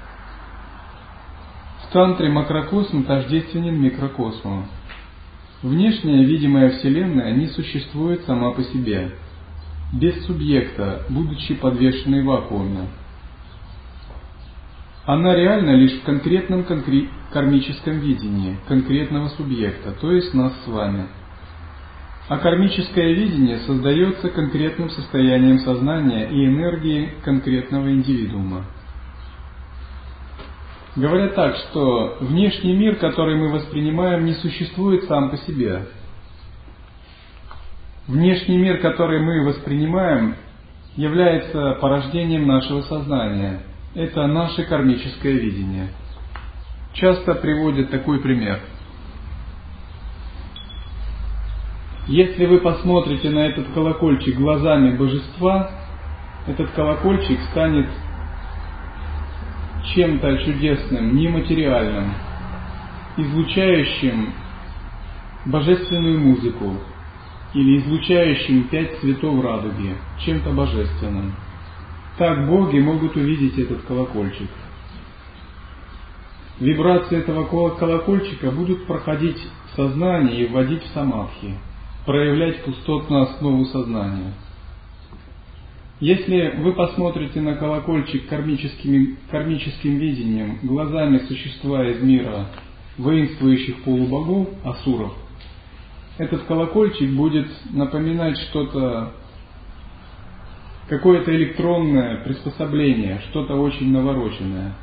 в 1.88 1.94
тантре 1.94 2.30
макрокосм 2.30 3.06
тождественен 3.06 3.82
микрокосму. 3.82 4.66
Внешняя 5.64 6.24
видимая 6.24 6.72
Вселенная 6.72 7.34
не 7.34 7.48
существует 7.48 8.24
сама 8.26 8.52
по 8.52 8.62
себе, 8.64 9.12
без 9.94 10.26
субъекта, 10.26 11.04
будучи 11.10 11.56
подвешенной 11.56 12.24
в 12.24 12.26
вакууме. 12.26 12.88
Она 15.06 15.34
реальна 15.34 15.72
лишь 15.78 15.94
в 15.94 16.04
конкретном 16.04 16.62
конкре- 16.64 17.08
кармическом 17.32 18.00
видении 18.00 18.58
конкретного 18.68 19.30
субъекта, 19.30 19.94
то 19.94 20.12
есть 20.12 20.34
нас 20.34 20.54
с 20.66 20.68
вами. 20.68 21.08
А 22.28 22.38
кармическое 22.38 23.14
видение 23.14 23.60
создается 23.60 24.28
конкретным 24.30 24.90
состоянием 24.90 25.60
сознания 25.60 26.30
и 26.30 26.46
энергии 26.46 27.14
конкретного 27.24 27.90
индивидуума. 27.94 28.66
Говорят 30.98 31.36
так, 31.36 31.56
что 31.58 32.18
внешний 32.22 32.76
мир, 32.76 32.96
который 32.96 33.36
мы 33.36 33.54
воспринимаем, 33.54 34.26
не 34.26 34.34
существует 34.34 35.04
сам 35.04 35.30
по 35.30 35.38
себе. 35.38 35.86
Внешний 38.08 38.58
мир, 38.58 38.80
который 38.80 39.20
мы 39.20 39.46
воспринимаем, 39.46 40.36
является 40.96 41.78
порождением 41.80 42.48
нашего 42.48 42.82
сознания. 42.82 43.62
Это 43.94 44.26
наше 44.26 44.64
кармическое 44.64 45.34
видение. 45.34 45.90
Часто 46.94 47.36
приводят 47.36 47.92
такой 47.92 48.20
пример. 48.20 48.60
Если 52.08 52.44
вы 52.48 52.58
посмотрите 52.58 53.30
на 53.30 53.46
этот 53.46 53.68
колокольчик 53.72 54.36
глазами 54.36 54.98
божества, 54.98 55.70
этот 56.48 56.72
колокольчик 56.72 57.40
станет 57.52 57.88
чем-то 59.94 60.38
чудесным, 60.40 61.16
нематериальным, 61.16 62.14
излучающим 63.18 64.34
божественную 65.46 66.20
музыку 66.20 66.74
или 67.54 67.80
излучающим 67.80 68.68
пять 68.70 69.00
цветов 69.00 69.44
радуги, 69.44 69.96
чем-то 70.26 70.52
божественным. 70.52 71.34
Так 72.18 72.48
боги 72.48 72.80
могут 72.80 73.16
увидеть 73.16 73.58
этот 73.58 73.84
колокольчик. 73.84 74.50
Вибрации 76.60 77.20
этого 77.20 77.46
колокольчика 77.46 78.52
будут 78.52 78.88
проходить 78.88 79.38
в 79.68 79.76
сознание 79.76 80.46
и 80.46 80.48
вводить 80.48 80.84
в 80.84 80.94
самадхи, 80.94 81.54
проявлять 82.06 82.64
пустотную 82.64 83.24
основу 83.24 83.66
сознания– 83.66 84.34
если 86.00 86.54
вы 86.58 86.74
посмотрите 86.74 87.42
на 87.42 87.56
колокольчик 87.56 88.28
кармическим, 88.28 89.18
кармическим 89.32 89.98
видением, 89.98 90.60
глазами 90.62 91.20
существа 91.28 91.88
из 91.88 92.02
мира 92.04 92.48
воинствующих 92.98 93.84
полубогов, 93.84 94.50
асуров, 94.64 95.14
этот 96.20 96.44
колокольчик 96.44 97.12
будет 97.12 97.48
напоминать 97.72 98.38
что-то, 98.50 99.14
какое-то 100.88 101.36
электронное 101.36 102.24
приспособление, 102.24 103.22
что-то 103.30 103.56
очень 103.56 103.92
навороченное. 103.92 104.74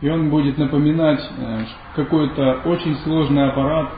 И 0.00 0.08
он 0.08 0.30
будет 0.30 0.58
напоминать 0.58 1.20
э, 1.20 1.64
какой-то 1.96 2.62
очень 2.66 2.96
сложный 2.98 3.48
аппарат, 3.48 3.92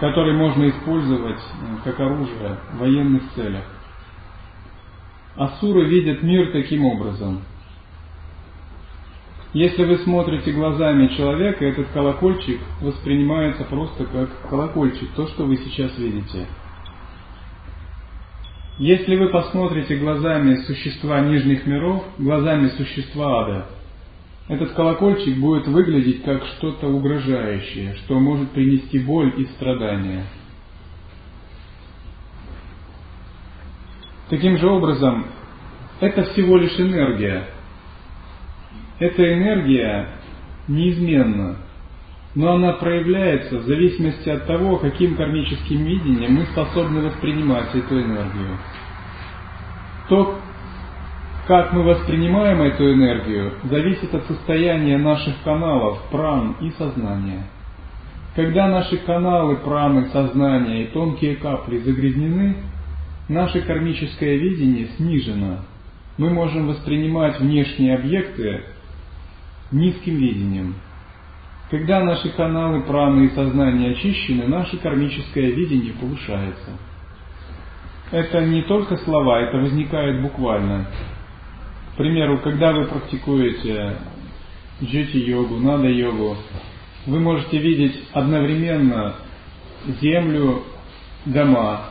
который 0.00 0.34
можно 0.34 0.68
использовать 0.68 1.38
э, 1.38 1.76
как 1.84 2.00
оружие 2.00 2.58
в 2.72 2.78
военных 2.78 3.22
целях. 3.34 3.64
Асуры 5.36 5.88
видят 5.88 6.22
мир 6.22 6.52
таким 6.52 6.84
образом. 6.84 7.42
Если 9.52 9.84
вы 9.84 9.98
смотрите 9.98 10.52
глазами 10.52 11.08
человека, 11.16 11.64
этот 11.64 11.88
колокольчик 11.88 12.60
воспринимается 12.80 13.64
просто 13.64 14.04
как 14.04 14.48
колокольчик, 14.48 15.08
то, 15.16 15.26
что 15.28 15.44
вы 15.44 15.56
сейчас 15.56 15.96
видите. 15.98 16.46
Если 18.78 19.16
вы 19.16 19.28
посмотрите 19.28 19.96
глазами 19.96 20.56
существа 20.66 21.20
нижних 21.20 21.66
миров, 21.66 22.04
глазами 22.18 22.68
существа 22.76 23.44
ада, 23.44 23.66
этот 24.48 24.72
колокольчик 24.72 25.38
будет 25.38 25.66
выглядеть 25.68 26.22
как 26.24 26.44
что-то 26.46 26.88
угрожающее, 26.88 27.94
что 28.04 28.18
может 28.18 28.50
принести 28.50 28.98
боль 28.98 29.32
и 29.40 29.46
страдания. 29.46 30.24
Таким 34.28 34.56
же 34.58 34.68
образом, 34.68 35.26
это 36.00 36.24
всего 36.24 36.56
лишь 36.56 36.78
энергия. 36.78 37.44
Эта 38.98 39.34
энергия 39.34 40.08
неизменна, 40.66 41.56
но 42.34 42.52
она 42.52 42.72
проявляется 42.74 43.58
в 43.58 43.62
зависимости 43.64 44.28
от 44.28 44.46
того, 44.46 44.78
каким 44.78 45.16
кармическим 45.16 45.84
видением 45.84 46.34
мы 46.34 46.46
способны 46.46 47.02
воспринимать 47.02 47.74
эту 47.74 48.00
энергию. 48.00 48.58
То, 50.08 50.38
как 51.46 51.72
мы 51.72 51.82
воспринимаем 51.82 52.62
эту 52.62 52.92
энергию, 52.92 53.52
зависит 53.64 54.14
от 54.14 54.24
состояния 54.24 54.96
наших 54.96 55.34
каналов, 55.44 56.02
пран 56.10 56.56
и 56.60 56.70
сознания. 56.70 57.44
Когда 58.34 58.68
наши 58.68 58.96
каналы, 58.98 59.56
праны, 59.56 60.06
сознания 60.06 60.84
и 60.84 60.86
тонкие 60.88 61.36
капли 61.36 61.78
загрязнены, 61.78 62.56
наше 63.28 63.62
кармическое 63.62 64.36
видение 64.36 64.88
снижено. 64.96 65.60
Мы 66.18 66.30
можем 66.30 66.68
воспринимать 66.68 67.40
внешние 67.40 67.96
объекты 67.96 68.64
низким 69.72 70.16
видением. 70.16 70.76
Когда 71.70 72.04
наши 72.04 72.28
каналы, 72.30 72.82
праны 72.82 73.26
и 73.26 73.34
сознания 73.34 73.92
очищены, 73.92 74.46
наше 74.46 74.76
кармическое 74.76 75.50
видение 75.50 75.92
повышается. 75.94 76.78
Это 78.12 78.44
не 78.44 78.62
только 78.62 78.96
слова, 78.98 79.40
это 79.40 79.56
возникает 79.56 80.22
буквально. 80.22 80.86
К 81.94 81.96
примеру, 81.96 82.38
когда 82.38 82.72
вы 82.72 82.84
практикуете 82.84 83.96
джети-йогу, 84.82 85.58
нада-йогу, 85.58 86.36
вы 87.06 87.20
можете 87.20 87.58
видеть 87.58 87.96
одновременно 88.12 89.14
землю, 90.00 90.62
дома, 91.24 91.90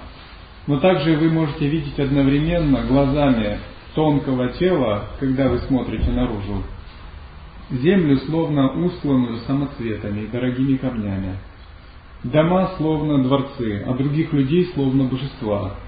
но 0.67 0.79
также 0.79 1.17
вы 1.17 1.29
можете 1.29 1.67
видеть 1.67 1.99
одновременно 1.99 2.83
глазами 2.83 3.59
тонкого 3.95 4.49
тела, 4.53 5.09
когда 5.19 5.49
вы 5.49 5.59
смотрите 5.59 6.09
наружу, 6.11 6.63
землю 7.69 8.17
словно 8.17 8.71
устланную 8.71 9.37
самоцветами 9.47 10.21
и 10.21 10.27
дорогими 10.27 10.77
камнями, 10.77 11.37
дома 12.23 12.71
словно 12.77 13.23
дворцы, 13.23 13.83
а 13.85 13.93
других 13.93 14.33
людей 14.33 14.71
словно 14.73 15.05
божества– 15.05 15.75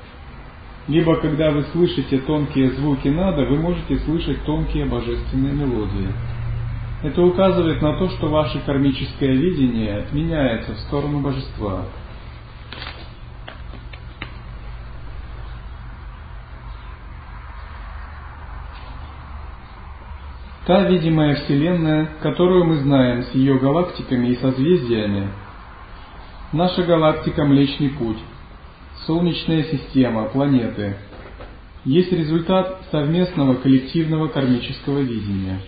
либо 0.88 1.16
когда 1.16 1.52
вы 1.52 1.64
слышите 1.72 2.20
тонкие 2.20 2.72
звуки 2.72 3.08
нада, 3.08 3.46
вы 3.46 3.58
можете 3.58 3.98
слышать 4.00 4.44
тонкие 4.44 4.86
божественные 4.86 5.54
мелодии. 5.54 6.10
Это 7.02 7.24
указывает 7.24 7.82
на 7.82 7.98
то, 7.98 8.10
что 8.10 8.28
ваше 8.28 8.60
кармическое 8.66 9.32
видение 9.32 10.06
меняется 10.12 10.74
в 10.74 10.80
сторону 10.82 11.22
божества. 11.22 11.86
Та 20.66 20.90
видимая 20.90 21.36
Вселенная, 21.36 22.10
которую 22.22 22.66
мы 22.66 22.78
знаем 22.78 23.24
с 23.24 23.36
ее 23.36 23.60
галактиками 23.60 24.30
и 24.30 24.36
созвездиями, 24.38 25.30
наша 26.52 26.82
галактика 26.82 27.46
Млечный 27.46 27.90
Путь, 27.90 28.18
Солнечная 29.06 29.64
система, 29.66 30.26
планеты 30.26 30.96
есть 31.84 32.12
результат 32.12 32.82
совместного 32.90 33.56
коллективного 33.56 34.28
кармического 34.30 35.02
видения. 35.02 35.60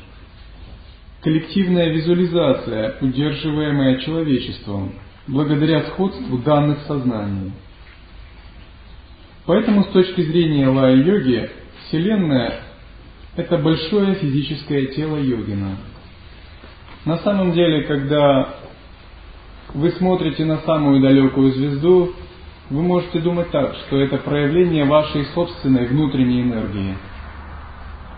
Коллективная 1.21 1.93
визуализация, 1.93 2.95
удерживаемая 2.99 3.99
человечеством, 3.99 4.93
благодаря 5.27 5.81
сходству 5.83 6.39
данных 6.39 6.79
сознаний. 6.87 7.51
Поэтому 9.45 9.83
с 9.83 9.87
точки 9.89 10.21
зрения 10.21 10.67
лая-йоги, 10.67 11.51
Вселенная– 11.85 12.61
это 13.37 13.57
большое 13.59 14.15
физическое 14.15 14.87
тело 14.87 15.15
йогина. 15.17 15.77
На 17.05 17.17
самом 17.19 17.53
деле, 17.53 17.83
когда 17.83 18.49
вы 19.73 19.91
смотрите 19.91 20.43
на 20.43 20.57
самую 20.61 21.01
далекую 21.01 21.51
звезду, 21.51 22.13
вы 22.69 22.81
можете 22.81 23.19
думать 23.19 23.49
так, 23.51 23.75
что 23.75 23.97
это 23.97 24.17
проявление 24.17 24.85
вашей 24.85 25.23
собственной 25.35 25.85
внутренней 25.85 26.41
энергии, 26.41 26.97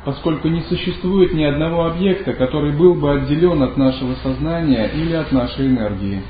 поскольку 0.05 0.47
не 0.47 0.61
существует 0.61 1.33
ни 1.33 1.43
одного 1.43 1.85
объекта, 1.85 2.33
который 2.33 2.71
был 2.71 2.95
бы 2.95 3.11
отделен 3.11 3.61
от 3.61 3.77
нашего 3.77 4.15
сознания 4.23 4.87
или 4.87 5.13
от 5.13 5.31
нашей 5.33 5.67
энергии. 5.67 6.23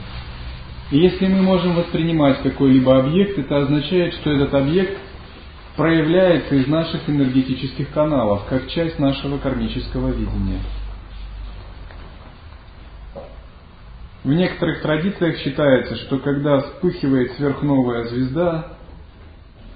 И 0.91 0.97
если 0.97 1.27
мы 1.27 1.43
можем 1.43 1.75
воспринимать 1.75 2.41
какой-либо 2.41 2.99
объект, 2.99 3.37
это 3.37 3.59
означает, 3.59 4.15
что 4.15 4.31
этот 4.31 4.53
объект 4.55 4.97
проявляется 5.79 6.55
из 6.55 6.67
наших 6.67 7.09
энергетических 7.09 7.89
каналов, 7.91 8.43
как 8.49 8.67
часть 8.67 8.99
нашего 8.99 9.37
кармического 9.37 10.09
видения. 10.09 10.59
В 14.25 14.27
некоторых 14.27 14.81
традициях 14.81 15.37
считается, 15.37 15.95
что 15.95 16.19
когда 16.19 16.59
вспыхивает 16.59 17.31
сверхновая 17.37 18.09
звезда, 18.09 18.73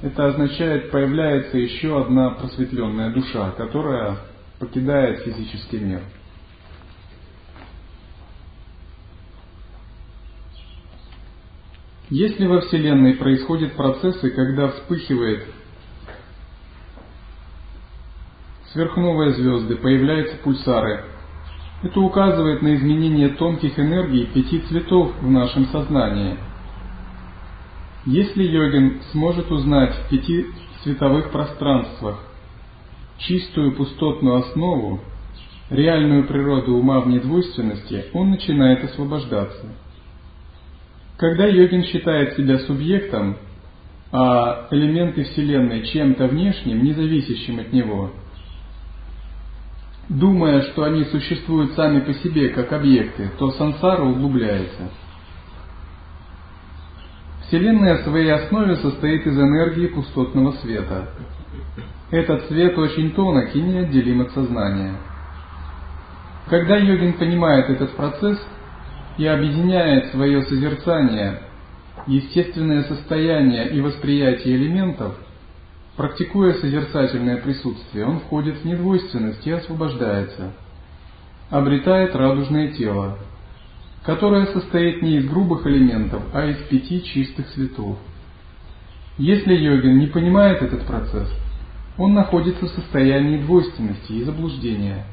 это 0.01 0.25
означает, 0.25 0.91
появляется 0.91 1.57
еще 1.57 2.01
одна 2.01 2.31
просветленная 2.31 3.13
душа, 3.13 3.51
которая 3.51 4.17
покидает 4.59 5.19
физический 5.19 5.79
мир. 5.79 6.01
Если 12.09 12.45
во 12.45 12.59
Вселенной 12.59 13.13
происходят 13.13 13.77
процессы, 13.77 14.31
когда 14.31 14.67
вспыхивает 14.67 15.45
сверхновые 18.73 19.33
звезды, 19.33 19.75
появляются 19.75 20.35
пульсары, 20.37 21.05
это 21.83 21.99
указывает 21.99 22.61
на 22.61 22.75
изменение 22.75 23.29
тонких 23.29 23.77
энергий 23.77 24.25
пяти 24.25 24.59
цветов 24.61 25.13
в 25.21 25.29
нашем 25.29 25.65
сознании. 25.67 26.37
Если 28.05 28.43
йогин 28.43 29.01
сможет 29.11 29.49
узнать 29.51 29.93
в 29.93 30.09
пяти 30.09 30.47
цветовых 30.83 31.31
пространствах 31.31 32.19
чистую 33.17 33.75
пустотную 33.75 34.37
основу, 34.37 35.01
реальную 35.69 36.25
природу 36.25 36.75
ума 36.75 36.99
в 37.01 37.07
недвойственности, 37.07 38.05
он 38.13 38.31
начинает 38.31 38.83
освобождаться. 38.83 39.67
Когда 41.17 41.45
йогин 41.45 41.83
считает 41.83 42.35
себя 42.35 42.59
субъектом, 42.59 43.37
а 44.11 44.67
элементы 44.71 45.23
Вселенной 45.23 45.85
чем-то 45.87 46.27
внешним, 46.27 46.83
независящим 46.83 47.59
от 47.59 47.71
него– 47.71 48.11
думая, 50.09 50.61
что 50.63 50.83
они 50.83 51.05
существуют 51.05 51.73
сами 51.73 52.01
по 52.01 52.13
себе 52.13 52.49
как 52.49 52.71
объекты, 52.73 53.29
то 53.37 53.51
сансара 53.51 54.03
углубляется. 54.03 54.89
Вселенная 57.41 57.97
в 57.97 58.03
своей 58.03 58.31
основе 58.31 58.75
состоит 58.77 59.25
из 59.27 59.37
энергии 59.37 59.87
пустотного 59.87 60.51
света. 60.53 61.09
Этот 62.09 62.47
свет 62.47 62.77
очень 62.77 63.11
тонок 63.11 63.55
и 63.55 63.61
неотделим 63.61 64.21
от 64.21 64.31
сознания. 64.31 64.95
Когда 66.49 66.77
йогин 66.77 67.13
понимает 67.13 67.69
этот 67.69 67.95
процесс 67.95 68.39
и 69.17 69.25
объединяет 69.25 70.11
свое 70.11 70.41
созерцание, 70.43 71.41
естественное 72.07 72.83
состояние 72.83 73.69
и 73.69 73.81
восприятие 73.81 74.55
элементов– 74.57 75.15
Практикуя 75.95 76.55
созерцательное 76.55 77.37
присутствие, 77.37 78.07
он 78.07 78.19
входит 78.21 78.57
в 78.57 78.65
недвойственность 78.65 79.45
и 79.45 79.51
освобождается, 79.51 80.53
обретает 81.51 82.15
радужное 82.15 82.71
тело, 82.71 83.19
которое 84.03 84.47
состоит 84.47 85.03
не 85.03 85.17
из 85.17 85.29
грубых 85.29 85.67
элементов, 85.67 86.23
а 86.33 86.47
из 86.47 86.57
пяти 86.67 87.03
чистых 87.03 87.47
цветов. 87.51 87.99
Если 89.19 89.53
йогин 89.53 89.99
не 89.99 90.07
понимает 90.07 90.63
этот 90.63 90.87
процесс, 90.87 91.31
он 91.99 92.15
находится 92.15 92.65
в 92.65 92.69
состоянии 92.69 93.37
двойственности 93.37 94.13
и 94.13 94.23
заблуждения. 94.23 95.05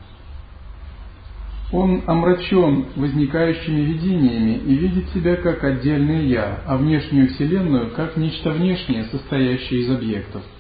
Он 1.73 2.05
омрачен 2.07 2.87
возникающими 2.97 3.83
видениями 3.83 4.57
и 4.57 4.75
видит 4.77 5.11
себя 5.11 5.37
как 5.37 5.63
отдельное 5.63 6.23
«я», 6.23 6.63
а 6.65 6.79
внешнюю 6.79 7.29
Вселенную 7.29 7.91
как 7.91 8.17
нечто 8.17 8.51
внешнее, 8.51 9.05
состоящее 9.05 9.81
из 9.81 9.91
объектов– 9.91 10.43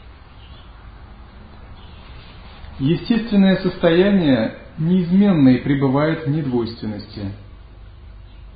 Естественное 2.80 3.56
состояние 3.56 4.54
неизменно 4.78 5.50
и 5.50 5.58
пребывает 5.58 6.26
в 6.26 6.30
недвойственности. 6.30 7.32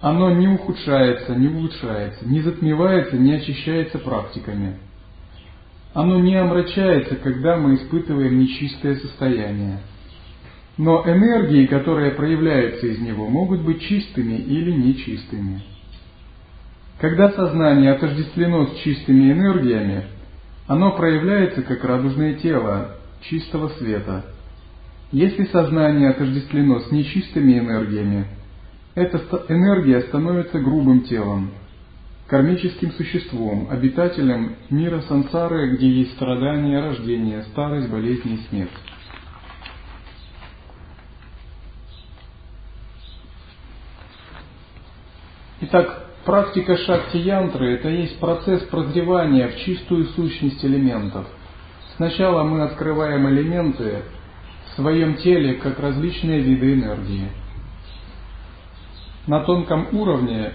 Оно 0.00 0.30
не 0.30 0.48
ухудшается, 0.48 1.34
не 1.34 1.48
улучшается, 1.48 2.26
не 2.26 2.40
затмевается, 2.40 3.18
не 3.18 3.34
очищается 3.34 3.98
практиками. 3.98 4.78
Оно 5.92 6.20
не 6.20 6.36
омрачается, 6.36 7.16
когда 7.16 7.58
мы 7.58 7.74
испытываем 7.74 8.38
нечистое 8.38 8.96
состояние. 8.96 9.80
Но 10.78 11.02
энергии, 11.06 11.66
которые 11.66 12.12
проявляются 12.12 12.86
из 12.86 13.00
него, 13.00 13.28
могут 13.28 13.60
быть 13.60 13.82
чистыми 13.82 14.36
или 14.36 14.72
нечистыми. 14.72 15.62
Когда 16.98 17.30
сознание 17.30 17.92
отождествлено 17.92 18.68
с 18.68 18.76
чистыми 18.78 19.30
энергиями, 19.30 20.04
оно 20.66 20.92
проявляется 20.92 21.60
как 21.62 21.84
радужное 21.84 22.34
тело 22.34 22.96
чистого 23.28 23.68
света. 23.78 24.24
Если 25.12 25.44
сознание 25.44 26.10
отождествлено 26.10 26.80
с 26.80 26.90
нечистыми 26.90 27.58
энергиями, 27.58 28.26
эта 28.94 29.18
энергия 29.48 30.02
становится 30.02 30.58
грубым 30.58 31.02
телом, 31.02 31.50
кармическим 32.26 32.92
существом, 32.92 33.68
обитателем 33.70 34.56
мира 34.70 35.02
сансары, 35.02 35.76
где 35.76 35.88
есть 35.88 36.12
страдания, 36.14 36.80
рождение, 36.80 37.42
старость, 37.44 37.90
болезнь 37.90 38.34
и 38.34 38.48
смерть. 38.48 38.70
Итак, 45.60 46.06
практика 46.24 46.76
шакти-янтры– 46.76 47.74
это 47.74 47.88
есть 47.88 48.18
процесс 48.18 48.62
прозревания 48.64 49.48
в 49.48 49.56
чистую 49.60 50.06
сущность 50.08 50.64
элементов. 50.64 51.26
Сначала 51.96 52.42
мы 52.42 52.62
открываем 52.62 53.28
элементы 53.28 54.02
в 54.66 54.76
своем 54.76 55.16
теле 55.16 55.54
как 55.54 55.78
различные 55.78 56.40
виды 56.40 56.74
энергии. 56.74 57.28
На 59.26 59.40
тонком 59.44 59.88
уровне 59.92 60.52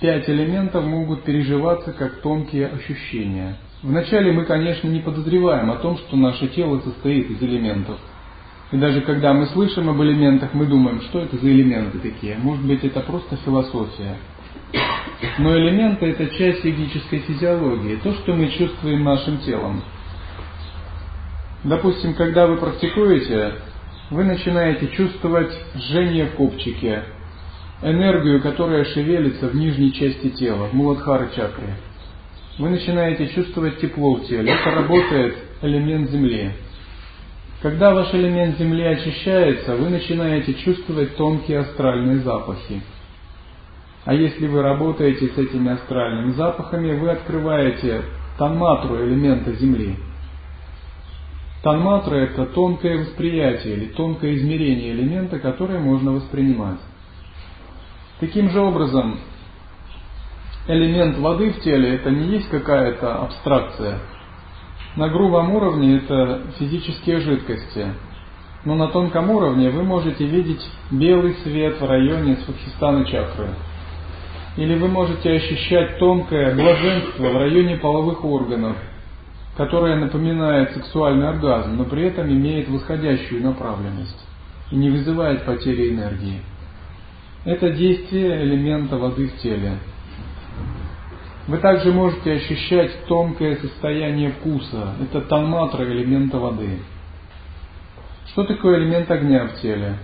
пять 0.00 0.28
элементов 0.30 0.84
могут 0.84 1.24
переживаться 1.24 1.92
как 1.92 2.20
тонкие 2.20 2.68
ощущения. 2.68 3.56
Вначале 3.82 4.32
мы, 4.32 4.44
конечно, 4.44 4.88
не 4.88 5.00
подозреваем 5.00 5.70
о 5.70 5.76
том, 5.76 5.98
что 5.98 6.16
наше 6.16 6.48
тело 6.48 6.80
состоит 6.80 7.30
из 7.30 7.42
элементов. 7.42 7.98
И 8.70 8.76
даже 8.76 9.00
когда 9.00 9.32
мы 9.32 9.46
слышим 9.46 9.88
об 9.88 10.00
элементах, 10.00 10.54
мы 10.54 10.66
думаем, 10.66 11.00
что 11.02 11.18
это 11.18 11.36
за 11.36 11.50
элементы 11.50 11.98
такие. 11.98 12.36
Может 12.38 12.64
быть, 12.64 12.84
это 12.84 13.00
просто 13.00 13.36
философия. 13.38 14.16
Но 15.38 15.56
элементы– 15.56 16.06
это 16.06 16.28
часть 16.36 16.62
физической 16.62 17.18
физиологии, 17.18 17.96
то, 17.96 18.12
что 18.14 18.34
мы 18.34 18.48
чувствуем 18.50 19.02
нашим 19.02 19.38
телом. 19.38 19.82
Допустим, 21.64 22.14
когда 22.14 22.46
вы 22.46 22.56
практикуете, 22.56 23.52
вы 24.10 24.24
начинаете 24.24 24.88
чувствовать 24.88 25.52
жжение 25.76 26.26
в 26.26 26.34
копчике, 26.36 27.04
энергию, 27.82 28.40
которая 28.40 28.84
шевелится 28.84 29.48
в 29.48 29.54
нижней 29.54 29.92
части 29.92 30.30
тела, 30.30 30.66
в 30.66 30.72
Муладхара 30.72 31.28
чакре. 31.36 31.76
Вы 32.58 32.70
начинаете 32.70 33.28
чувствовать 33.28 33.78
тепло 33.78 34.16
в 34.16 34.26
теле. 34.26 34.52
Это 34.52 34.70
работает 34.70 35.36
элемент 35.62 36.10
Земли. 36.10 36.52
Когда 37.60 37.94
ваш 37.94 38.14
элемент 38.14 38.58
Земли 38.58 38.84
очищается, 38.84 39.76
вы 39.76 39.90
начинаете 39.90 40.54
чувствовать 40.54 41.16
тонкие 41.16 41.58
астральные 41.58 42.20
запахи. 42.20 42.82
А 44.06 44.14
если 44.14 44.46
вы 44.46 44.62
работаете 44.62 45.28
с 45.28 45.36
этими 45.36 45.72
астральными 45.72 46.32
запахами, 46.32 46.98
вы 46.98 47.10
открываете 47.10 48.02
танматру 48.38 48.96
элемента 49.06 49.52
Земли. 49.52 49.96
Танматра– 51.62 52.14
это 52.16 52.46
тонкое 52.46 52.98
восприятие 52.98 53.74
или 53.74 53.86
тонкое 53.88 54.34
измерение 54.36 54.92
элемента, 54.92 55.38
которое 55.38 55.78
можно 55.78 56.12
воспринимать. 56.12 56.78
Таким 58.18 58.50
же 58.50 58.60
образом, 58.60 59.18
элемент 60.66 61.18
воды 61.18 61.50
в 61.50 61.60
теле 61.60 61.96
это 61.96 62.10
не 62.10 62.28
есть 62.36 62.48
какая-то 62.48 63.22
абстракция. 63.22 63.98
На 64.96 65.08
грубом 65.08 65.54
уровне 65.54 65.96
это 65.98 66.42
физические 66.58 67.20
жидкости. 67.20 67.88
Но 68.64 68.74
на 68.74 68.88
тонком 68.88 69.30
уровне 69.30 69.70
вы 69.70 69.82
можете 69.82 70.24
видеть 70.24 70.66
белый 70.90 71.34
свет 71.42 71.80
в 71.80 71.86
районе 71.86 72.36
свахистана 72.36 73.04
чакры. 73.04 73.50
Или 74.56 74.76
вы 74.78 74.88
можете 74.88 75.30
ощущать 75.30 75.98
тонкое 75.98 76.54
блаженство 76.54 77.28
в 77.28 77.36
районе 77.36 77.76
половых 77.76 78.24
органов, 78.24 78.76
которое 79.60 79.96
напоминает 79.96 80.72
сексуальный 80.72 81.28
оргазм, 81.28 81.76
но 81.76 81.84
при 81.84 82.04
этом 82.04 82.32
имеет 82.32 82.66
восходящую 82.70 83.42
направленность 83.42 84.26
и 84.70 84.74
не 84.74 84.88
вызывает 84.88 85.44
потери 85.44 85.90
энергии. 85.90 86.40
Это 87.44 87.68
действие 87.68 88.42
элемента 88.42 88.96
воды 88.96 89.28
в 89.28 89.36
теле. 89.42 89.72
Вы 91.46 91.58
также 91.58 91.92
можете 91.92 92.32
ощущать 92.32 93.04
тонкое 93.04 93.56
состояние 93.56 94.30
вкуса. 94.30 94.94
Это 95.02 95.20
танматра 95.20 95.84
элемента 95.84 96.38
воды. 96.38 96.78
Что 98.28 98.44
такое 98.44 98.78
элемент 98.78 99.10
огня 99.10 99.44
в 99.44 99.60
теле? 99.60 99.96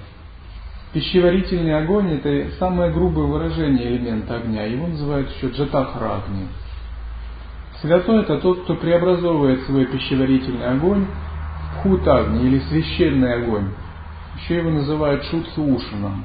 Пищеварительный 0.92 1.79
огонь– 1.79 2.11
это 2.23 2.51
самое 2.59 2.92
грубое 2.92 3.25
выражение 3.25 3.88
элемента 3.88 4.37
огня. 4.37 4.64
Его 4.64 4.87
называют 4.87 5.35
еще 5.35 5.49
джатахрагни. 5.49 6.47
Святой– 7.81 8.21
это 8.23 8.39
тот, 8.39 8.65
кто 8.65 8.75
преобразовывает 8.75 9.62
свой 9.62 9.87
пищеварительный 9.87 10.67
огонь 10.67 11.07
в 11.07 11.83
хутагни 11.83 12.47
или 12.47 12.59
священный 12.61 13.35
огонь. 13.35 13.71
Еще 14.39 14.57
его 14.57 14.71
называют 14.71 15.25
шутсушином 15.25 16.25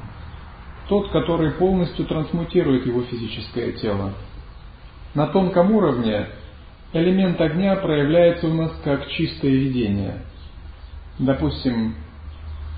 тот, 0.92 1.10
который 1.10 1.52
полностью 1.52 2.04
трансмутирует 2.04 2.86
его 2.86 3.02
физическое 3.04 3.72
тело. 3.72 4.12
На 5.14 5.26
тонком 5.28 5.72
уровне 5.72 6.26
элемент 6.92 7.40
огня 7.40 7.76
проявляется 7.76 8.46
у 8.46 8.52
нас 8.52 8.72
как 8.84 9.08
чистое 9.08 9.52
видение. 9.52 10.18
Допустим, 11.18 11.94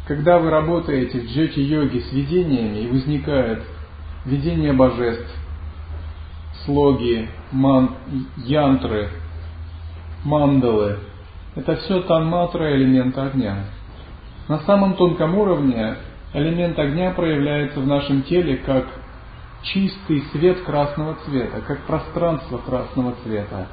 когда 0.06 0.38
вы 0.38 0.50
работаете 0.50 1.20
в 1.20 1.24
джети-йоге 1.24 2.02
с 2.02 2.12
видениями 2.12 2.84
и 2.84 2.88
возникает 2.88 3.64
видение 4.26 4.72
божеств, 4.72 5.34
слоги, 6.64 7.28
ман, 7.52 7.96
янтры, 8.36 9.08
мандалы, 10.24 10.98
это 11.54 11.76
все 11.76 12.02
танматра 12.02 12.74
элемента 12.76 13.26
огня. 13.26 13.64
На 14.48 14.58
самом 14.60 14.94
тонком 14.94 15.36
уровне 15.38 15.96
элемент 16.32 16.78
огня 16.78 17.12
проявляется 17.12 17.80
в 17.80 17.86
нашем 17.86 18.22
теле 18.22 18.56
как 18.58 18.86
чистый 19.62 20.22
свет 20.32 20.60
красного 20.62 21.16
цвета, 21.24 21.60
как 21.66 21.80
пространство 21.86 22.58
красного 22.58 23.14
цвета 23.22 23.68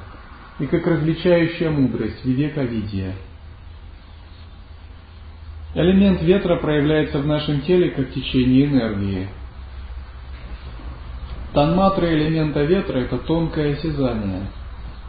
и 0.58 0.66
как 0.66 0.86
различающая 0.86 1.70
мудрость, 1.70 2.24
вивека-видия. 2.24 3.14
Элемент 5.74 6.22
ветра 6.22 6.56
проявляется 6.56 7.18
в 7.18 7.26
нашем 7.26 7.62
теле 7.62 7.90
как 7.90 8.12
течение 8.12 8.66
энергии. 8.66 9.28
Танматра 11.54 12.12
элемента 12.12 12.62
ветра– 12.62 12.98
это 13.00 13.18
тонкое 13.18 13.74
осязание. 13.74 14.46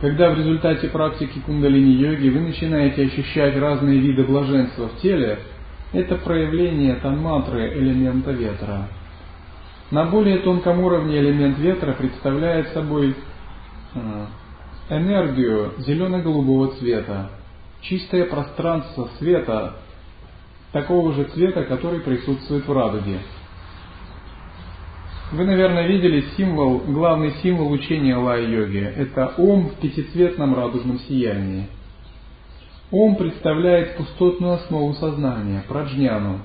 Когда 0.02 0.32
в 0.32 0.38
результате 0.38 0.90
практики 0.90 1.40
кундалини-йоги 1.46 2.30
вы 2.30 2.42
начинаете 2.42 3.06
ощущать 3.06 3.58
разные 3.58 4.00
виды 4.00 4.24
блаженства 4.24 4.90
в 4.90 5.02
теле– 5.02 5.40
это 5.94 6.16
проявление 6.16 6.96
танматры 6.96 7.72
элемента 7.76 8.32
ветра. 8.32 8.88
На 9.92 10.06
более 10.06 10.40
тонком 10.40 10.80
уровне 10.80 11.20
элемент 11.20 11.60
ветра 11.60 11.94
представляет 11.94 12.70
собой 12.70 13.16
э, 13.94 14.26
энергию 14.90 15.74
зелено-голубого 15.78 16.76
цвета, 16.78 17.30
чистое 17.82 18.26
пространство 18.26 19.10
света, 19.20 19.76
такого 20.72 21.14
же 21.14 21.26
цвета, 21.26 21.64
который 21.64 22.00
присутствует 22.00 22.68
в 22.68 22.74
радуге. 22.74 23.20
Вы, 25.34 25.46
наверное, 25.46 25.88
видели 25.88 26.24
символ, 26.38 26.80
главный 26.80 27.34
символ 27.42 27.72
учения 27.72 28.16
лай-йоги. 28.16 28.94
Это 28.96 29.34
ом 29.38 29.70
в 29.70 29.76
пятицветном 29.76 30.56
радужном 30.56 31.00
сиянии– 31.00 31.68
Ом 32.94 33.16
представляет 33.16 33.98
пустотную 33.98 34.54
основу 34.54 34.94
сознания, 34.94 35.64
праджняну. 35.68 36.42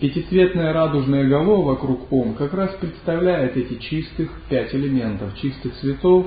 Пятицветная 0.00 0.72
радужная 0.72 1.28
голова 1.28 1.62
вокруг 1.62 2.12
Ом 2.12 2.34
как 2.34 2.52
раз 2.52 2.74
представляет 2.80 3.56
эти 3.56 3.78
чистых 3.78 4.28
пять 4.48 4.74
элементов, 4.74 5.36
чистых 5.36 5.72
цветов, 5.76 6.26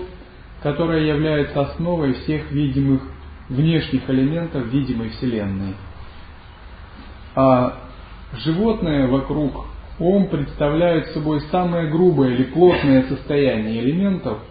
которые 0.63 1.05
являются 1.09 1.59
основой 1.59 2.13
всех 2.13 2.49
видимых 2.49 3.01
внешних 3.49 4.09
элементов 4.09 4.67
видимой 4.67 5.09
Вселенной. 5.09 5.73
А 7.35 7.79
животные 8.37 9.07
вокруг 9.07 9.65
Ом 9.99 10.27
представляют 10.27 11.07
собой 11.07 11.41
самое 11.51 11.89
грубое 11.89 12.33
или 12.33 12.43
плотное 12.43 13.03
состояние 13.03 13.81
элементов– 13.81 14.39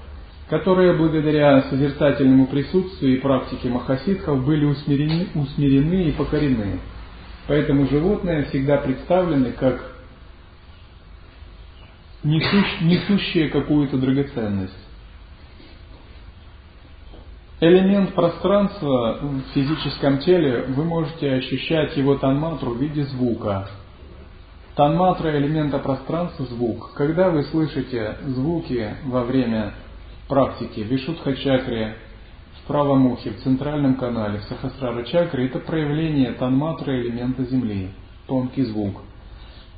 которые 0.49 0.93
благодаря 0.93 1.63
созерцательному 1.63 2.47
присутствию 2.47 3.17
и 3.17 3.21
практике 3.21 3.69
махасидхов 3.69 4.45
были 4.45 4.65
усмирены, 4.65 5.29
усмирены 5.35 6.09
и 6.09 6.13
покорены. 6.13 6.81
Поэтому 7.49 7.87
животные 7.89 8.45
всегда 8.45 8.79
представлены 8.79 9.53
как 9.53 9.93
несущ, 12.23 12.81
несущие 12.83 13.49
какую-то 13.49 13.99
драгоценность. 13.99 14.79
Элемент 17.59 18.15
пространства 18.15 19.19
в 19.23 19.41
физическом 19.55 20.19
теле, 20.19 20.67
вы 20.69 20.85
можете 20.85 21.33
ощущать 21.33 21.97
его 21.97 22.17
танматру 22.19 22.73
в 22.73 22.81
виде 22.81 23.05
звука. 23.05 23.69
Танматра 24.77 25.39
элемента 25.39 25.79
пространства– 25.79 26.45
звук. 26.51 26.93
Когда 26.93 27.31
вы 27.31 27.45
слышите 27.45 28.19
звуки 28.27 28.95
во 29.05 29.25
время 29.25 29.73
практики 30.29 30.81
в 30.81 30.87
Вишудха 30.87 31.35
чакре, 31.35 31.97
в 32.61 32.67
правом 32.67 33.07
ухе, 33.07 33.31
в 33.31 33.39
центральном 33.39 33.95
канале, 33.95 34.41
в 34.41 34.43
Сахасрара 34.43 35.03
чакре, 35.05 35.47
это 35.47 35.61
проявление 35.61 36.33
танматры 36.33 37.01
элемента 37.01 37.45
Земли, 37.45 37.89
тонкий 38.27 38.65
звук. 38.65 39.01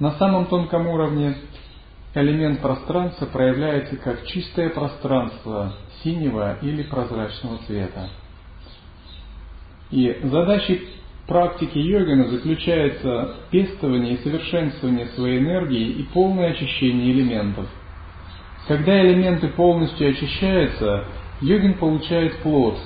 На 0.00 0.18
самом 0.18 0.46
тонком 0.46 0.88
уровне 0.88 1.37
элемент 2.14 2.61
пространства 2.61 3.26
проявляется 3.26 3.96
как 3.98 4.26
чистое 4.26 4.70
пространство 4.70 5.74
синего 6.02 6.58
или 6.61 6.82
прозрачного 6.82 7.58
цвета. 7.68 8.08
И 9.92 10.22
задачей 10.24 10.97
практики 11.28 11.78
йогана 11.78 12.28
заключается 12.28 13.34
в 13.46 13.50
пестовании 13.50 14.14
и 14.14 14.22
совершенствовании 14.22 15.04
своей 15.14 15.38
энергии 15.38 15.90
и 15.90 16.02
полное 16.04 16.50
очищение 16.50 17.12
элементов. 17.12 17.66
Когда 18.66 19.00
элементы 19.00 19.48
полностью 19.48 20.10
очищаются, 20.10 21.04
йогин 21.42 21.74
получает 21.74 22.38
плод, 22.38 22.78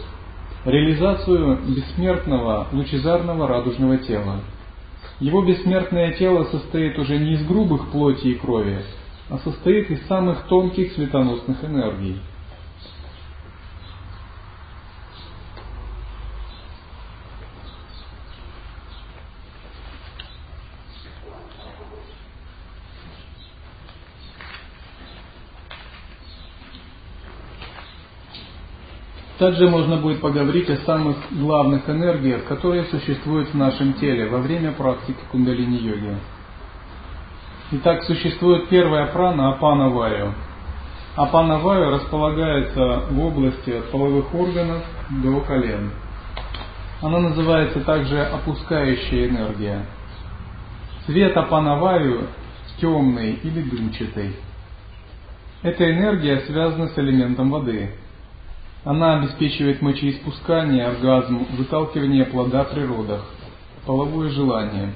реализацию 0.65 1.61
бессмертного 1.69 2.69
лучезарного 2.73 3.49
радужного 3.49 3.99
тела. 3.99 4.41
Его 5.21 5.45
бессмертное 5.45 6.13
тело 6.13 6.45
состоит 6.45 6.99
уже 6.99 7.19
не 7.19 7.35
из 7.35 7.47
грубых 7.47 7.91
плоти 7.93 8.27
и 8.27 8.35
крови, 8.35 8.79
а 9.31 9.39
состоит 9.39 9.91
из 9.91 10.05
самых 10.07 10.47
тонких 10.49 10.93
светоносных 10.93 11.65
энергий– 11.65 12.21
Также 29.43 29.69
можно 29.69 29.97
будет 29.97 30.21
поговорить 30.21 30.71
о 30.71 30.77
самых 30.87 31.17
главных 31.33 31.91
энергиях, 31.91 32.45
которые 32.45 32.85
существуют 32.85 33.49
в 33.49 33.55
нашем 33.57 33.95
теле 33.95 34.29
во 34.29 34.39
время 34.39 34.71
практики 34.71 35.19
кундалини-йоги. 35.33 36.17
Итак, 37.73 38.05
существует 38.05 38.69
первая 38.69 39.07
прана 39.07 39.49
Апана 39.49 39.89
Ваю. 39.89 40.33
Апана 41.17 41.59
Ваю 41.59 41.91
располагается 41.91 43.03
в 43.11 43.19
области 43.19 43.71
от 43.71 43.91
половых 43.91 44.33
органов 44.33 44.85
до 45.11 45.41
колен. 45.41 45.91
Она 47.01 47.19
называется 47.19 47.81
также 47.81 48.23
опускающая 48.23 49.29
энергия. 49.29 49.87
Цвет 51.07 51.37
Апана 51.37 51.81
Ваю 51.81 52.29
темный 52.81 53.41
или 53.43 53.61
дымчатый. 53.61 54.37
Эта 55.63 55.91
энергия 55.91 56.43
связана 56.43 56.87
с 56.87 56.97
элементом 56.97 57.51
воды. 57.51 57.91
Она 58.85 59.19
обеспечивает 59.21 59.81
мочеиспускание, 59.81 60.87
оргазм, 60.87 61.47
выталкивание 61.57 62.25
плода 62.25 62.65
при 62.65 62.83
родах, 62.83 63.25
половое 63.87 64.31
желание. 64.31 64.93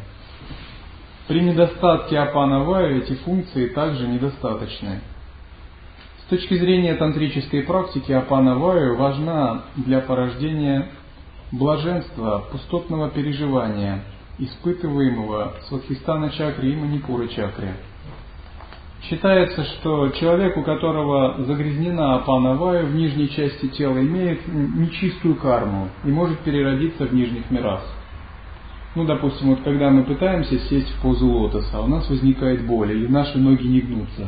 При 1.28 1.40
недостатке 1.40 2.18
апанаваю 2.18 3.02
эти 3.02 3.14
функции 3.14 3.68
также 3.68 4.08
недостаточны. 4.08 5.00
С 6.20 6.28
точки 6.28 6.58
зрения 6.58 6.94
тантрической 6.94 7.62
практики 7.62 8.10
апанаваю 8.10 8.96
важна 8.96 9.62
для 9.76 10.00
порождения 10.00 10.88
блаженства, 11.52 12.44
пустотного 12.50 13.10
переживания, 13.10 14.02
испытываемого 14.38 15.54
с 15.62 15.70
Вадхистана 15.70 16.30
чакры 16.30 16.72
и 16.72 16.76
Манипура 16.76 17.28
чакры. 17.28 17.74
Считается, 19.08 19.62
что 19.62 20.08
человек, 20.10 20.56
у 20.56 20.64
которого 20.64 21.36
загрязнена 21.44 22.16
апанавая 22.16 22.84
в 22.84 22.94
нижней 22.94 23.28
части 23.28 23.68
тела, 23.68 23.98
имеет 23.98 24.40
нечистую 24.48 25.36
карму 25.36 25.90
и 26.04 26.08
может 26.08 26.40
переродиться 26.40 27.06
в 27.06 27.14
нижних 27.14 27.48
мирах. 27.52 27.82
Ну, 28.96 29.04
допустим, 29.04 29.50
вот 29.50 29.60
когда 29.62 29.90
мы 29.90 30.02
пытаемся 30.02 30.58
сесть 30.58 30.88
в 30.88 31.02
позу 31.02 31.28
лотоса, 31.28 31.80
у 31.82 31.86
нас 31.86 32.08
возникает 32.10 32.66
боль, 32.66 32.92
или 32.92 33.06
наши 33.06 33.38
ноги 33.38 33.66
не 33.68 33.80
гнутся. 33.80 34.26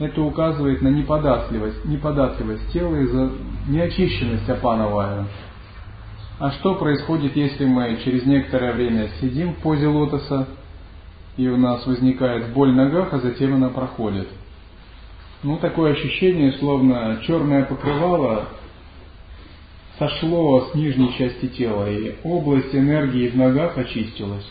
Это 0.00 0.20
указывает 0.20 0.82
на 0.82 0.88
неподатливость, 0.88 1.84
неподатливость 1.84 2.72
тела 2.72 2.96
из-за 2.96 3.30
неочищенность 3.68 4.48
апановая. 4.50 5.26
А 6.40 6.50
что 6.50 6.74
происходит, 6.74 7.36
если 7.36 7.66
мы 7.66 7.98
через 8.04 8.26
некоторое 8.26 8.72
время 8.72 9.10
сидим 9.20 9.52
в 9.52 9.56
позе 9.58 9.86
лотоса, 9.86 10.48
и 11.36 11.48
у 11.48 11.56
нас 11.56 11.86
возникает 11.86 12.52
боль 12.52 12.72
в 12.72 12.76
ногах, 12.76 13.12
а 13.12 13.18
затем 13.18 13.54
она 13.54 13.68
проходит. 13.68 14.28
Ну, 15.42 15.58
такое 15.58 15.92
ощущение, 15.92 16.52
словно 16.54 17.20
черное 17.26 17.64
покрывало 17.64 18.48
сошло 19.98 20.68
с 20.70 20.74
нижней 20.74 21.14
части 21.16 21.46
тела, 21.48 21.90
и 21.90 22.16
область 22.22 22.74
энергии 22.74 23.28
в 23.28 23.36
ногах 23.36 23.76
очистилась. 23.78 24.46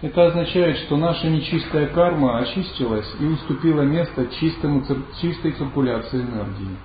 Это 0.00 0.26
означает, 0.26 0.76
что 0.78 0.96
наша 0.96 1.28
нечистая 1.28 1.86
карма 1.88 2.38
очистилась 2.38 3.06
и 3.20 3.24
уступила 3.24 3.82
место 3.82 4.28
чистому, 4.38 4.84
чистой 5.20 5.52
циркуляции 5.52 6.20
энергии. 6.20 6.76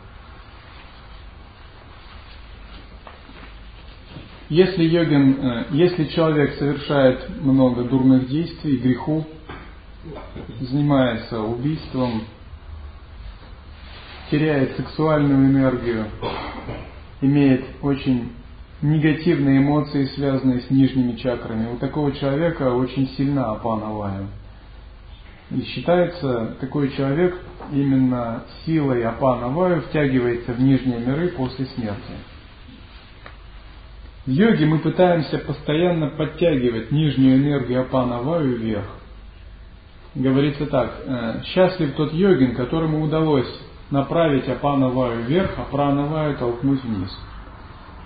Если 4.54 4.84
йогин, 4.84 5.40
э, 5.42 5.66
если 5.72 6.06
человек 6.10 6.54
совершает 6.60 7.28
много 7.42 7.86
дурных 7.86 8.28
действий, 8.28 8.78
грехов, 8.78 9.26
занимается 10.62 11.42
убийством, 11.42 12.22
теряет 14.30 14.76
сексуальную 14.76 15.48
энергию, 15.48 16.06
имеет 17.22 17.66
очень 17.82 18.32
негативные 18.84 19.58
эмоции, 19.58 20.06
связанные 20.14 20.62
с 20.62 20.70
нижними 20.70 21.16
чакрами, 21.16 21.74
у 21.74 21.78
такого 21.78 22.12
человека 22.12 22.76
очень 22.76 23.08
сильна 23.18 23.54
апана 23.54 24.28
И 25.50 25.62
считается, 25.64 26.58
такой 26.62 26.92
человек 26.92 27.40
именно 27.72 28.44
силой 28.68 29.04
апана 29.04 29.48
ваю 29.48 29.82
втягивается 29.82 30.54
в 30.54 30.62
нижние 30.62 31.00
миры 31.00 31.30
после 31.30 31.66
смерти. 31.66 32.33
В 34.26 34.30
йоге 34.32 34.66
мы 34.66 34.80
пытаемся 34.80 35.38
постоянно 35.40 36.08
подтягивать 36.08 36.92
нижнюю 36.92 37.38
энергию 37.40 37.82
апана 37.82 38.20
ваю 38.20 38.58
вверх. 38.58 38.86
Говорится 40.16 40.66
так, 40.68 40.94
«Э, 41.06 41.42
счастлив 41.44 41.94
тот 41.96 42.14
йогин, 42.14 42.56
которому 42.56 43.02
удалось 43.02 43.50
направить 43.92 44.48
апана 44.48 44.88
ваю 44.90 45.24
вверх, 45.24 45.52
а 45.58 45.64
прана 45.64 46.06
ваю 46.06 46.38
толкнуть 46.38 46.84
вниз. 46.84 47.10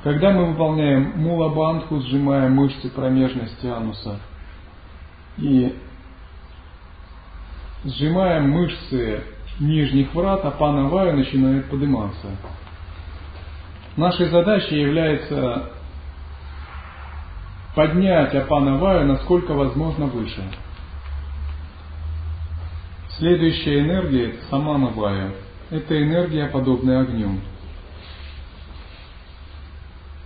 Когда 0.03 0.31
мы 0.31 0.45
выполняем 0.45 1.13
мулабандху, 1.17 1.99
сжимая 2.01 2.49
мышцы 2.49 2.89
промежности 2.89 3.67
ануса 3.67 4.19
и 5.37 5.75
сжимаем 7.85 8.49
мышцы 8.49 9.21
нижних 9.59 10.15
врат, 10.15 10.43
апана 10.45 10.87
ваю 10.87 11.15
начинает 11.15 11.69
подниматься. 11.69 12.27
Нашей 13.95 14.29
задачей 14.29 14.79
является 14.79 15.76
поднять 17.77 18.33
Апанаваю 18.33 19.05
насколько 19.05 19.53
возможно 19.53 20.07
выше. 20.07 20.41
Следующая 23.19 23.81
энергия– 23.81 24.29
это 24.29 24.37
Саманавая. 24.49 25.33
Это 25.69 26.03
энергия, 26.03 26.47
подобная 26.47 27.01
огню. 27.01 27.39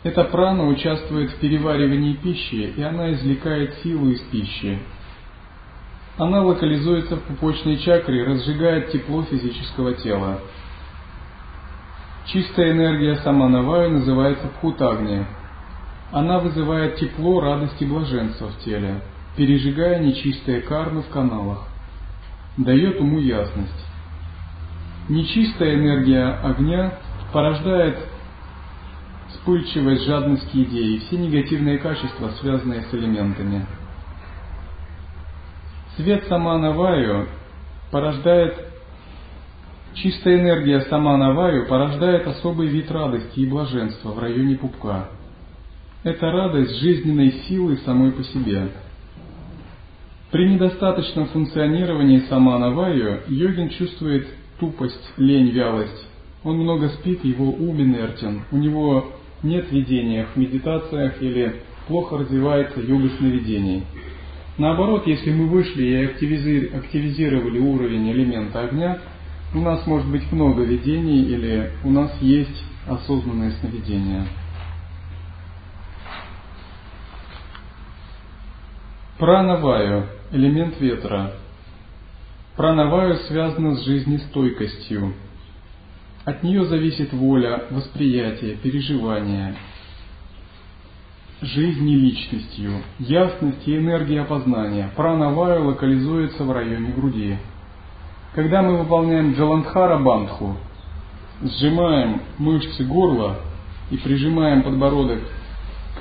Эта 0.04 0.24
прана 0.24 0.66
участвует 0.66 1.32
в 1.32 1.40
переваривании 1.40 2.14
пищи, 2.14 2.74
и 2.78 2.82
она 2.82 3.12
извлекает 3.12 3.74
силу 3.84 4.10
из 4.10 4.22
пищи. 4.22 4.80
Она 6.18 6.42
локализуется 6.44 7.18
в 7.18 7.24
пупочной 7.24 7.80
чакре 7.80 8.22
и 8.22 8.26
разжигает 8.26 8.92
тепло 8.92 9.24
физического 9.24 9.94
тела. 9.96 10.40
Чистая 12.28 12.72
энергия 12.72 13.18
Саманаваю 13.18 13.92
называется 13.92 14.48
Пхутагни– 14.48 15.26
она 16.12 16.40
вызывает 16.40 16.98
тепло, 16.98 17.40
радость 17.40 17.82
и 17.82 17.86
блаженство 17.86 18.48
в 18.48 18.60
теле, 18.60 19.02
пережигая 19.38 20.00
нечистые 20.00 20.62
кармы 20.62 21.04
в 21.04 21.10
каналах. 21.10 21.68
Дает 22.58 23.00
уму 23.00 23.20
ясность. 23.20 23.86
Нечистая 25.08 25.76
энергия 25.76 26.40
огня 26.44 26.94
порождает 27.32 27.98
вспыльчивость, 29.30 30.06
жадность 30.06 30.52
к 30.52 30.54
еде 30.54 30.82
и 30.82 31.00
все 31.00 31.18
негативные 31.18 31.78
качества, 31.78 32.32
связанные 32.42 32.82
с 32.84 32.94
элементами. 32.94 33.66
Свет 35.96 36.26
Саманаваю 36.28 37.30
порождает, 37.90 38.68
чистая 39.94 40.40
энергия 40.40 40.82
Саманаваю 40.82 41.68
порождает 41.68 42.28
особый 42.28 42.68
вид 42.68 42.92
радости 42.92 43.40
и 43.40 43.46
блаженства 43.46 44.10
в 44.10 44.20
районе 44.20 44.58
пупка. 44.58 45.08
Это 46.04 46.32
радость 46.32 46.80
жизненной 46.80 47.32
силы 47.48 47.78
самой 47.86 48.12
по 48.12 48.24
себе. 48.24 48.70
При 50.32 50.50
недостаточном 50.50 51.28
функционировании 51.28 52.24
Саманаваю 52.28 53.22
йогин 53.28 53.70
чувствует 53.70 54.28
тупость, 54.60 55.14
лень, 55.18 55.52
вялость. 55.52 56.08
Он 56.44 56.58
много 56.58 56.90
спит, 56.90 57.24
его 57.24 57.52
ум 57.52 57.80
инертен, 57.82 58.42
у 58.52 58.58
него 58.58 59.12
нет 59.44 59.72
видения 59.72 60.26
в 60.34 60.38
медитациях 60.38 61.22
или 61.22 61.58
плохо 61.88 62.18
развивается 62.18 62.80
йога 62.80 63.10
сновидений. 63.20 63.84
Наоборот, 64.58 65.06
если 65.06 65.32
мы 65.32 65.46
вышли 65.48 65.84
и 65.84 66.04
активизировали 66.06 67.60
уровень 67.60 68.12
элемента 68.12 68.62
огня, 68.62 69.00
у 69.54 69.60
нас 69.60 69.86
может 69.86 70.10
быть 70.10 70.32
много 70.32 70.64
видений 70.64 71.26
или 71.26 71.72
у 71.84 71.92
нас 71.92 72.12
есть 72.22 72.64
осознанное 72.88 73.52
сновидение. 73.60 74.26
Пранаваю– 79.22 80.08
элемент 80.32 80.82
ветра. 80.82 81.34
Пранаваю 82.56 83.18
связано 83.28 83.76
с 83.76 83.86
жизнестойкостью. 83.86 85.14
От 86.26 86.42
нее 86.42 86.66
зависит 86.66 87.14
воля, 87.14 87.66
восприятие, 87.70 88.56
переживание– 88.56 89.54
жизни 91.44 91.98
личностью, 91.98 92.82
ясность 92.98 93.68
и 93.68 93.78
энергия 93.78 94.22
опознания. 94.22 94.90
Пранаваю 94.96 95.68
локализуется 95.68 96.44
в 96.44 96.52
районе 96.52 96.90
груди. 96.90 97.38
Когда 98.34 98.64
мы 98.64 98.80
выполняем 98.80 99.34
Джаландхара 99.34 100.00
Бандху, 100.00 100.58
сжимаем 101.44 102.24
мышцы 102.40 102.84
горла 102.86 103.38
и 103.92 103.98
прижимаем 103.98 104.64
подбородок 104.64 105.20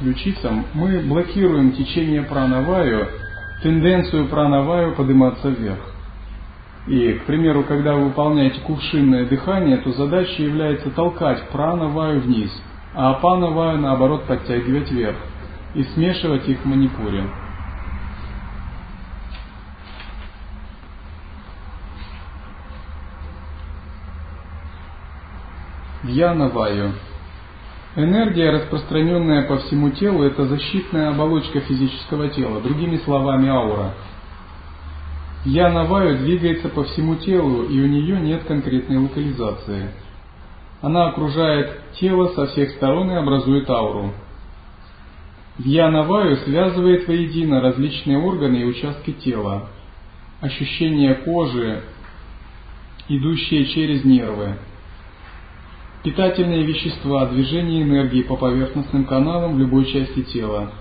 ключицам, 0.00 0.66
мы 0.74 0.98
блокируем 1.00 1.72
течение 1.72 2.22
пранаваю, 2.22 3.08
тенденцию 3.62 4.26
пранаваю 4.28 4.94
подниматься 4.94 5.48
вверх. 5.48 5.78
И, 6.88 7.12
к 7.12 7.24
примеру, 7.26 7.62
когда 7.62 7.94
вы 7.94 8.06
выполняете 8.06 8.60
кувшинное 8.62 9.26
дыхание, 9.26 9.76
то 9.76 9.92
задача 9.92 10.42
является 10.42 10.90
толкать 10.90 11.48
пранаваю 11.50 12.20
вниз, 12.20 12.50
а 12.94 13.10
апанаваю, 13.10 13.78
наоборот, 13.78 14.24
подтягивать 14.24 14.90
вверх 14.90 15.16
и 15.74 15.84
смешивать 15.84 16.48
их 16.48 16.58
в 16.60 16.64
манипуре. 16.64 17.24
Вьяна-ваю. 26.02 26.92
Энергия, 27.96 28.50
распространенная 28.50 29.48
по 29.48 29.58
всему 29.58 29.90
телу, 29.90 30.22
это 30.22 30.46
защитная 30.46 31.10
оболочка 31.10 31.60
физического 31.60 32.28
тела, 32.28 32.60
другими 32.60 32.98
словами 32.98 33.48
аура. 33.48 33.94
Вьяна-ваю 35.44 36.18
двигается 36.18 36.68
по 36.68 36.84
всему 36.84 37.16
телу, 37.16 37.64
и 37.64 37.80
у 37.80 37.86
нее 37.86 38.20
нет 38.20 38.44
конкретной 38.44 38.98
локализации. 38.98 39.90
Она 40.82 41.08
окружает 41.08 41.80
тело 41.98 42.28
со 42.28 42.46
всех 42.48 42.70
сторон 42.72 43.10
и 43.10 43.14
образует 43.14 43.68
ауру. 43.68 44.12
Дьянаваю 45.58 46.36
связывает 46.38 47.08
воедино 47.08 47.60
различные 47.60 48.18
органы 48.18 48.58
и 48.58 48.64
участки 48.64 49.12
тела, 49.12 49.68
ощущения 50.40 51.14
кожи, 51.14 51.82
идущие 53.08 53.66
через 53.66 54.04
нервы, 54.04 54.56
питательные 56.02 56.64
вещества, 56.64 57.26
движение 57.26 57.82
энергии 57.82 58.22
по 58.22 58.36
поверхностным 58.36 59.04
каналам 59.04 59.54
в 59.54 59.58
любой 59.58 59.86
части 59.86 60.22
тела. 60.22 60.72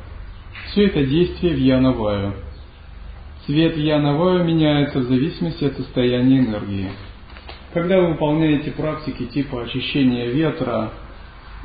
Все 0.67 0.87
это 0.87 1.05
действие 1.05 1.53
в 1.53 1.59
Янаваю. 1.59 2.33
Цвет 3.45 3.77
Янаваю 3.77 4.43
меняется 4.45 4.99
в 4.99 5.03
зависимости 5.03 5.65
от 5.65 5.75
состояния 5.77 6.39
энергии. 6.39 6.89
Когда 7.73 7.99
вы 7.99 8.09
выполняете 8.09 8.71
практики 8.71 9.25
типа 9.25 9.63
очищения 9.63 10.27
ветра, 10.27 10.91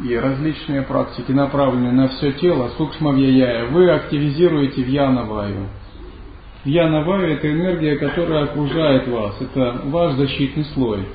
и 0.02 0.16
различные 0.16 0.82
практики, 0.82 1.30
направленные 1.30 1.92
на 1.92 2.08
все 2.08 2.32
тело, 2.32 2.70
сукшмавьяя, 2.76 3.66
вы 3.66 3.90
активизируете 3.90 4.82
вьянаваю. 4.82 5.68
Вьянаваю– 6.64 7.32
это 7.34 7.52
энергия, 7.52 7.96
которая 7.96 8.44
окружает 8.44 9.06
вас, 9.06 9.36
это 9.40 9.82
ваш 9.84 10.14
защитный 10.14 10.64
слой. 10.74 11.06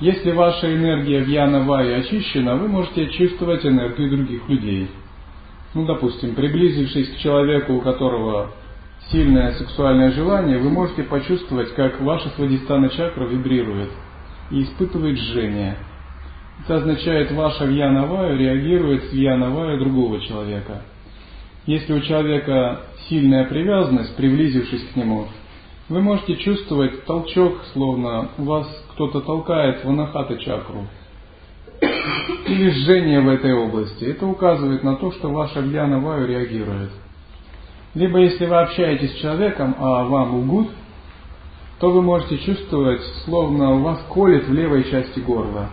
Если 0.00 0.32
ваша 0.32 0.74
энергия 0.74 1.20
вьянаваю 1.20 2.00
очищена, 2.00 2.56
вы 2.56 2.68
можете 2.68 3.08
чувствовать 3.10 3.64
энергию 3.64 4.10
других 4.10 4.48
людей. 4.48 4.88
Ну, 5.74 5.86
допустим, 5.86 6.34
приблизившись 6.34 7.10
к 7.10 7.18
человеку, 7.18 7.74
у 7.74 7.80
которого 7.80 8.50
сильное 9.10 9.52
сексуальное 9.52 10.12
желание, 10.12 10.58
вы 10.58 10.70
можете 10.70 11.04
почувствовать, 11.04 11.74
как 11.74 12.00
ваша 12.00 12.28
свадистана 12.30 12.88
чакра 12.90 13.26
вибрирует 13.26 13.90
и 14.50 14.62
испытывает 14.62 15.18
жжение– 15.18 15.76
это 16.64 16.76
означает, 16.76 17.32
ваша 17.32 17.64
вьянавая 17.64 18.36
реагирует 18.36 19.04
с 19.04 19.12
вьянавая 19.12 19.78
другого 19.78 20.20
человека. 20.20 20.82
Если 21.66 21.92
у 21.92 22.00
человека 22.00 22.82
сильная 23.08 23.46
привязанность, 23.46 24.14
приблизившись 24.16 24.84
к 24.92 24.96
нему, 24.96 25.26
вы 25.88 26.00
можете 26.00 26.36
чувствовать 26.36 27.04
толчок, 27.04 27.62
словно 27.72 28.28
вас 28.38 28.66
кто-то 28.92 29.20
толкает 29.20 29.84
в 29.84 29.88
анахата 29.88 30.36
чакру. 30.38 30.86
Или 32.46 32.70
жжение 32.70 33.20
в 33.20 33.28
этой 33.28 33.52
области. 33.54 34.04
Это 34.04 34.26
указывает 34.26 34.82
на 34.82 34.96
то, 34.96 35.12
что 35.12 35.30
ваша 35.30 35.60
вьяна 35.60 35.98
ваю 35.98 36.26
реагирует. 36.26 36.90
Либо 37.94 38.18
если 38.18 38.46
вы 38.46 38.56
общаетесь 38.56 39.12
с 39.12 39.20
человеком, 39.20 39.74
а 39.78 40.04
вам 40.04 40.34
лгут, 40.36 40.70
то 41.78 41.90
вы 41.90 42.00
можете 42.00 42.38
чувствовать, 42.38 43.02
словно 43.24 43.72
у 43.72 43.82
вас 43.82 43.98
колет 44.08 44.46
в 44.46 44.52
левой 44.52 44.84
части 44.90 45.20
горла. 45.20 45.68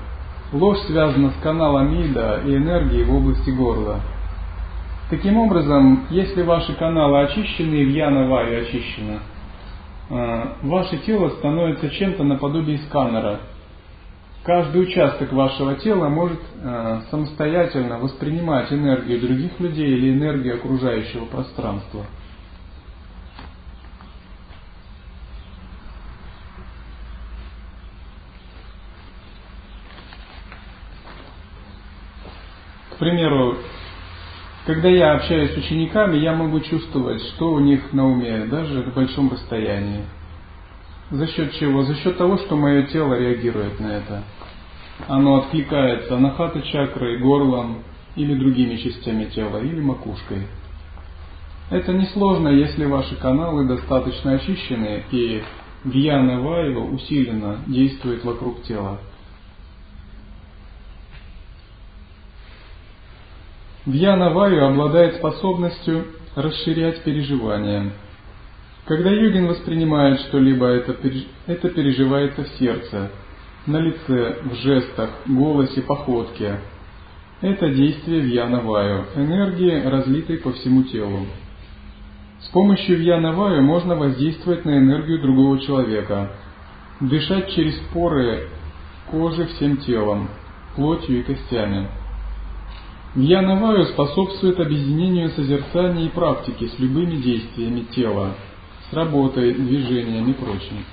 Ложь 0.52 0.80
связана 0.88 1.32
с 1.32 1.44
каналом 1.44 1.94
Ида 2.02 2.42
и 2.46 2.56
энергией 2.56 3.04
в 3.04 3.16
области 3.16 3.52
горла. 3.52 4.02
Таким 5.10 5.38
образом, 5.38 6.08
если 6.10 6.42
ваши 6.42 6.74
каналы 6.74 7.24
очищены 7.24 7.76
и 7.76 7.86
вьяна 7.86 8.28
ваю 8.28 8.62
очищена, 8.62 9.20
ваше 10.10 10.98
тело 11.06 11.30
становится 11.38 11.90
чем-то 11.90 12.24
наподобие 12.24 12.80
сканера. 12.80 13.42
Каждый 14.44 14.84
участок 14.84 15.32
вашего 15.34 15.76
тела 15.76 16.10
может 16.10 16.40
э, 16.64 17.02
самостоятельно 17.12 18.00
воспринимать 18.00 18.72
энергию 18.72 19.20
других 19.20 19.60
людей 19.60 19.90
или 19.96 20.14
энергию 20.14 20.56
окружающего 20.56 21.26
пространства– 21.26 22.06
примеру, 33.00 33.58
когда 34.70 34.88
я 34.88 35.14
общаюсь 35.14 35.56
с 35.56 35.58
учениками, 35.58 36.18
я 36.18 36.32
могу 36.36 36.60
чувствовать, 36.60 37.24
что 37.24 37.54
у 37.54 37.60
них 37.60 37.92
на 37.92 38.06
уме, 38.06 38.46
даже 38.46 38.84
в 38.84 38.94
большом 38.94 39.32
расстоянии. 39.32 40.04
За 41.10 41.26
счет 41.26 41.54
чего? 41.54 41.82
За 41.86 41.96
счет 41.96 42.20
того, 42.20 42.38
что 42.38 42.56
мое 42.56 42.84
тело 42.84 43.16
реагирует 43.16 43.80
на 43.80 43.88
это. 43.88 44.24
Оно 45.08 45.38
откликается 45.38 46.20
на 46.20 46.36
хаты 46.36 46.62
чакрой, 46.62 47.18
горлом 47.18 47.80
или 48.16 48.36
другими 48.36 48.76
частями 48.76 49.26
тела, 49.26 49.58
или 49.58 49.82
макушкой. 49.82 50.44
Это 51.72 51.92
несложно, 51.92 52.50
если 52.50 52.86
ваши 52.86 53.16
каналы 53.16 53.66
достаточно 53.66 54.34
очищены 54.34 55.04
и 55.10 55.42
гьяна 55.84 56.42
вайва 56.42 56.82
усиленно 56.82 57.58
действует 57.66 58.24
вокруг 58.24 58.62
тела. 58.62 59.00
Вьяна 63.86 64.32
Ваю 64.32 64.66
обладает 64.66 65.16
способностью 65.16 66.06
расширять 66.36 67.02
переживания. 67.04 67.94
Когда 68.86 69.10
йогин 69.10 69.48
воспринимает 69.48 70.20
что-либо, 70.22 70.66
это, 70.68 70.98
это 71.48 71.70
переживается 71.70 72.44
в 72.44 72.48
сердце, 72.60 73.12
на 73.66 73.78
лице, 73.78 74.40
в 74.44 74.56
жестах, 74.56 75.12
голосе, 75.28 75.82
походке. 75.82 76.60
Это 77.40 77.70
действие 77.70 78.20
Вьяна 78.20 78.60
Ваю, 78.60 79.06
энергии, 79.16 79.82
разлитой 79.86 80.40
по 80.40 80.52
всему 80.52 80.84
телу. 80.84 81.28
С 82.42 82.50
помощью 82.50 82.98
Вьяна 82.98 83.32
Ваю 83.32 83.62
можно 83.62 83.96
воздействовать 83.96 84.66
на 84.66 84.78
энергию 84.78 85.22
другого 85.22 85.58
человека, 85.60 86.34
дышать 87.00 87.50
через 87.52 87.76
поры 87.94 88.50
кожи 89.10 89.46
всем 89.46 89.78
телом, 89.78 90.30
плотью 90.76 91.20
и 91.20 91.24
костями– 91.24 91.88
Гьянаваю 93.16 93.86
способствует 93.86 94.60
объединению 94.60 95.30
созерцания 95.30 96.06
и 96.06 96.10
практики 96.10 96.68
с 96.68 96.78
любыми 96.78 97.16
действиями 97.16 97.82
тела, 97.96 98.36
с 98.90 98.94
работой, 98.94 99.52
движением 99.54 100.30
и 100.30 100.34
прочим. 100.34 100.86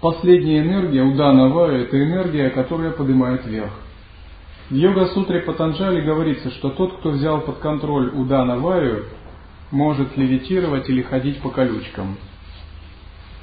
Последняя 0.00 0.60
энергия 0.60 1.02
Удана 1.02 1.48
Ваю– 1.48 1.82
это 1.82 2.02
энергия, 2.02 2.48
которая 2.50 2.90
поднимает 2.90 3.44
вверх. 3.44 3.72
В 4.70 4.74
Йога-сутре 4.74 5.40
Патанджали 5.40 6.00
говорится, 6.00 6.50
что 6.52 6.70
тот, 6.70 6.98
кто 6.98 7.10
взял 7.10 7.42
под 7.42 7.58
контроль 7.58 8.08
Удана 8.14 8.58
Ваю, 8.58 9.04
может 9.70 10.16
левитировать 10.16 10.88
или 10.88 11.02
ходить 11.02 11.38
по 11.40 11.50
колючкам, 11.50 12.16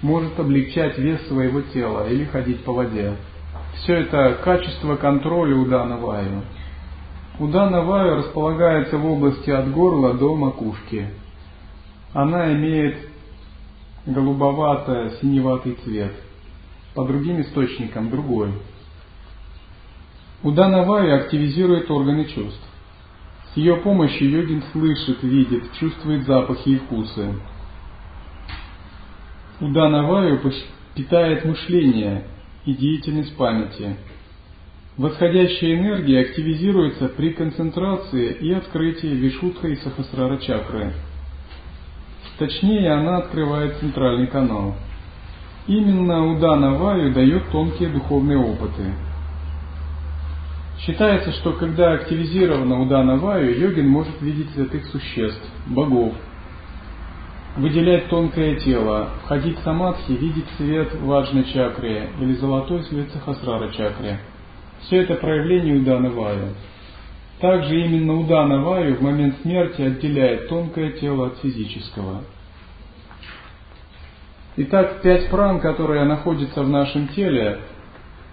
может 0.02 0.40
облегчать 0.40 0.98
вес 0.98 1.28
своего 1.28 1.62
тела 1.62 2.10
или 2.10 2.26
ходить 2.26 2.64
по 2.64 2.74
воде. 2.74 3.18
Все 3.76 3.96
это 3.96 4.40
качество 4.44 4.96
контроля 4.96 5.56
Удана 5.56 5.98
Ваю. 5.98 6.44
Удана 7.40 7.82
Ваю 7.82 8.18
располагается 8.18 8.98
в 8.98 9.06
области 9.06 9.50
от 9.50 9.72
горла 9.72 10.14
до 10.14 10.36
макушки. 10.36 11.08
Она 12.14 12.54
имеет 12.54 12.98
голубовато-синеватый 14.06 15.78
цвет– 15.84 16.14
по 16.94 17.06
другим 17.06 17.42
источникам 17.42 18.10
другой. 18.10 18.52
Удана 20.44 20.84
Вая 20.84 21.18
активизирует 21.18 21.90
органы 21.90 22.26
чувств. 22.26 22.68
С 23.54 23.58
ее 23.58 23.78
помощью 23.78 24.30
йогин 24.30 24.64
слышит, 24.72 25.22
видит, 25.24 25.72
чувствует 25.74 26.26
запахи 26.26 26.70
и 26.70 26.78
вкусы. 26.78 27.36
Удана 29.60 30.04
Ваю 30.04 30.42
питает 30.96 31.46
мышление 31.46 32.26
и 32.66 32.74
деятельность 32.74 33.36
памяти. 33.36 33.96
Восходящая 34.98 35.80
энергия 35.80 36.22
активизируется 36.22 37.08
при 37.08 37.34
концентрации 37.34 38.34
и 38.34 38.52
открытии 38.52 39.08
Вишудха 39.08 39.68
и 39.68 39.78
Сахасрара 39.78 40.38
чакры. 40.38 40.94
Точнее, 42.38 42.92
она 42.92 43.18
открывает 43.18 43.78
центральный 43.78 44.28
канал– 44.28 44.76
Именно 45.68 46.34
Удана 46.34 46.74
Ваю 46.74 47.14
дает 47.14 47.50
тонкие 47.52 47.90
духовные 47.90 48.38
опыты. 48.38 48.94
Считается, 50.80 51.32
что 51.34 51.54
когда 51.54 51.94
активизирована 51.94 52.82
Удана 52.82 53.18
Ваю, 53.18 53.60
йогин 53.60 53.88
может 53.88 54.20
видеть 54.22 54.50
святых 54.52 54.86
существ, 54.88 55.42
богов, 55.68 56.14
выделять 57.58 58.08
тонкое 58.08 58.56
тело, 58.56 59.10
входить 59.24 59.58
в 59.60 59.64
самадхи, 59.64 60.12
видеть 60.12 60.48
свет 60.58 60.94
важной 61.02 61.46
чакре 61.46 62.10
или 62.20 62.34
золотой 62.36 62.84
свет 62.84 63.12
сахасрара 63.12 63.70
чакре. 63.72 64.20
Все 64.82 65.02
это 65.02 65.16
проявление 65.16 65.76
Удана 65.76 66.10
Ваю. 66.10 66.50
Также 67.40 67.82
именно 67.82 68.20
Удана 68.20 68.62
Ваю 68.64 68.96
в 68.96 69.02
момент 69.02 69.36
смерти 69.42 69.82
отделяет 69.82 70.50
тонкое 70.50 70.92
тело 70.94 71.28
от 71.28 71.38
физического– 71.38 72.24
Итак, 74.58 75.02
пять 75.02 75.30
пран, 75.30 75.62
которые 75.62 76.04
находятся 76.04 76.62
в 76.64 76.70
нашем 76.70 77.08
теле, 77.08 77.62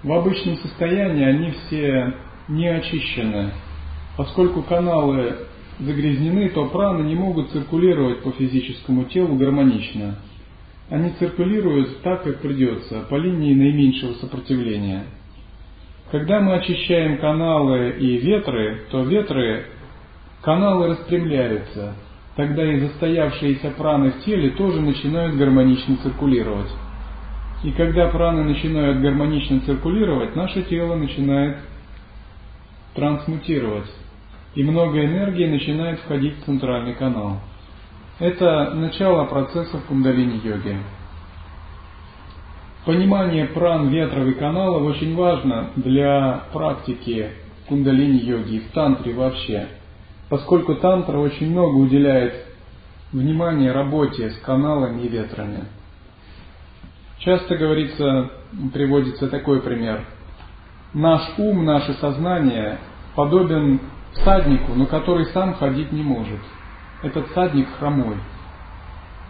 в 0.03 0.13
обычном 0.13 0.57
состоянии 0.57 1.25
они 1.25 1.53
все 1.53 2.13
не 2.49 2.67
очищены. 2.67 3.53
Поскольку 4.17 4.63
каналы 4.63 5.47
загрязнены, 5.79 6.49
то 6.51 6.67
праны 6.67 7.03
не 7.03 7.15
могут 7.15 7.51
циркулировать 7.51 8.23
по 8.23 8.31
физическому 8.33 9.05
телу 9.05 9.37
гармонично. 9.37 10.17
Они 10.91 11.11
циркулируют 11.19 12.03
так, 12.03 12.25
как 12.25 12.41
придется, 12.41 13.05
по 13.11 13.17
линии 13.17 13.55
наименьшего 13.55 14.15
сопротивления. 14.15 15.05
Когда 16.11 16.41
мы 16.41 16.55
очищаем 16.55 17.19
каналы 17.19 17.97
и 17.99 18.17
ветры, 18.19 18.87
то 18.91 19.03
ветры, 19.03 19.67
каналы 20.43 20.89
распрямляются– 20.89 21.95
тогда 22.39 22.65
и 22.73 22.79
застоявшиеся 22.79 23.73
праны 23.73 24.13
в 24.13 24.21
теле 24.21 24.51
тоже 24.51 24.81
начинают 24.81 25.35
гармонично 25.35 25.97
циркулировать. 25.97 26.71
И 27.65 27.73
когда 27.73 28.07
праны 28.11 28.45
начинают 28.45 29.01
гармонично 29.01 29.61
циркулировать, 29.63 30.37
наше 30.37 30.63
тело 30.63 30.95
начинает 30.95 31.59
трансмутировать, 32.95 33.91
и 34.59 34.65
много 34.65 35.03
энергии 35.03 35.47
начинает 35.47 36.01
входить 36.01 36.37
в 36.39 36.45
центральный 36.45 36.95
канал. 36.95 37.41
Это 38.19 38.75
начало 38.75 39.25
процесса 39.25 39.81
кундалини-йоги. 39.89 40.77
Понимание 42.85 43.47
пран 43.47 43.89
ветров 43.89 44.27
и 44.27 44.35
каналов 44.35 44.83
очень 44.83 45.15
важно 45.15 45.71
для 45.77 46.43
практики 46.53 47.31
кундалини-йоги 47.69 48.57
и 48.57 48.61
в 48.61 48.73
тантре 48.73 49.15
вообще– 49.15 49.69
поскольку 50.29 50.75
тантра 50.75 51.19
очень 51.19 51.51
много 51.51 51.77
уделяет 51.77 52.35
внимания 53.13 53.73
работе 53.73 54.31
с 54.31 54.39
каналами 54.39 55.03
и 55.03 55.09
ветрами. 55.09 55.65
Часто 57.19 57.57
говорится, 57.57 58.31
приводится 58.73 59.29
такой 59.29 59.63
пример. 59.63 60.05
Наш 60.93 61.23
ум, 61.39 61.65
наше 61.65 61.95
сознание 61.95 62.79
подобен 63.15 63.81
всаднику, 64.21 64.73
но 64.75 64.87
который 64.87 65.27
сам 65.27 65.55
ходить 65.55 65.93
не 65.93 66.03
может. 66.03 66.41
Этот 67.03 67.29
всадник 67.29 67.69
хромой. 67.79 68.17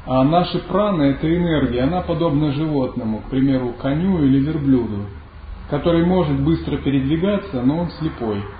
А 0.06 0.24
наши 0.24 0.58
праны– 0.60 1.02
это 1.14 1.28
энергия, 1.34 1.82
она 1.82 2.00
подобна 2.00 2.52
животному, 2.52 3.18
к 3.18 3.30
примеру, 3.30 3.74
коню 3.80 4.24
или 4.24 4.38
верблюду, 4.38 5.06
который 5.68 6.06
может 6.06 6.40
быстро 6.40 6.78
передвигаться, 6.78 7.62
но 7.62 7.78
он 7.80 7.90
слепой– 7.90 8.42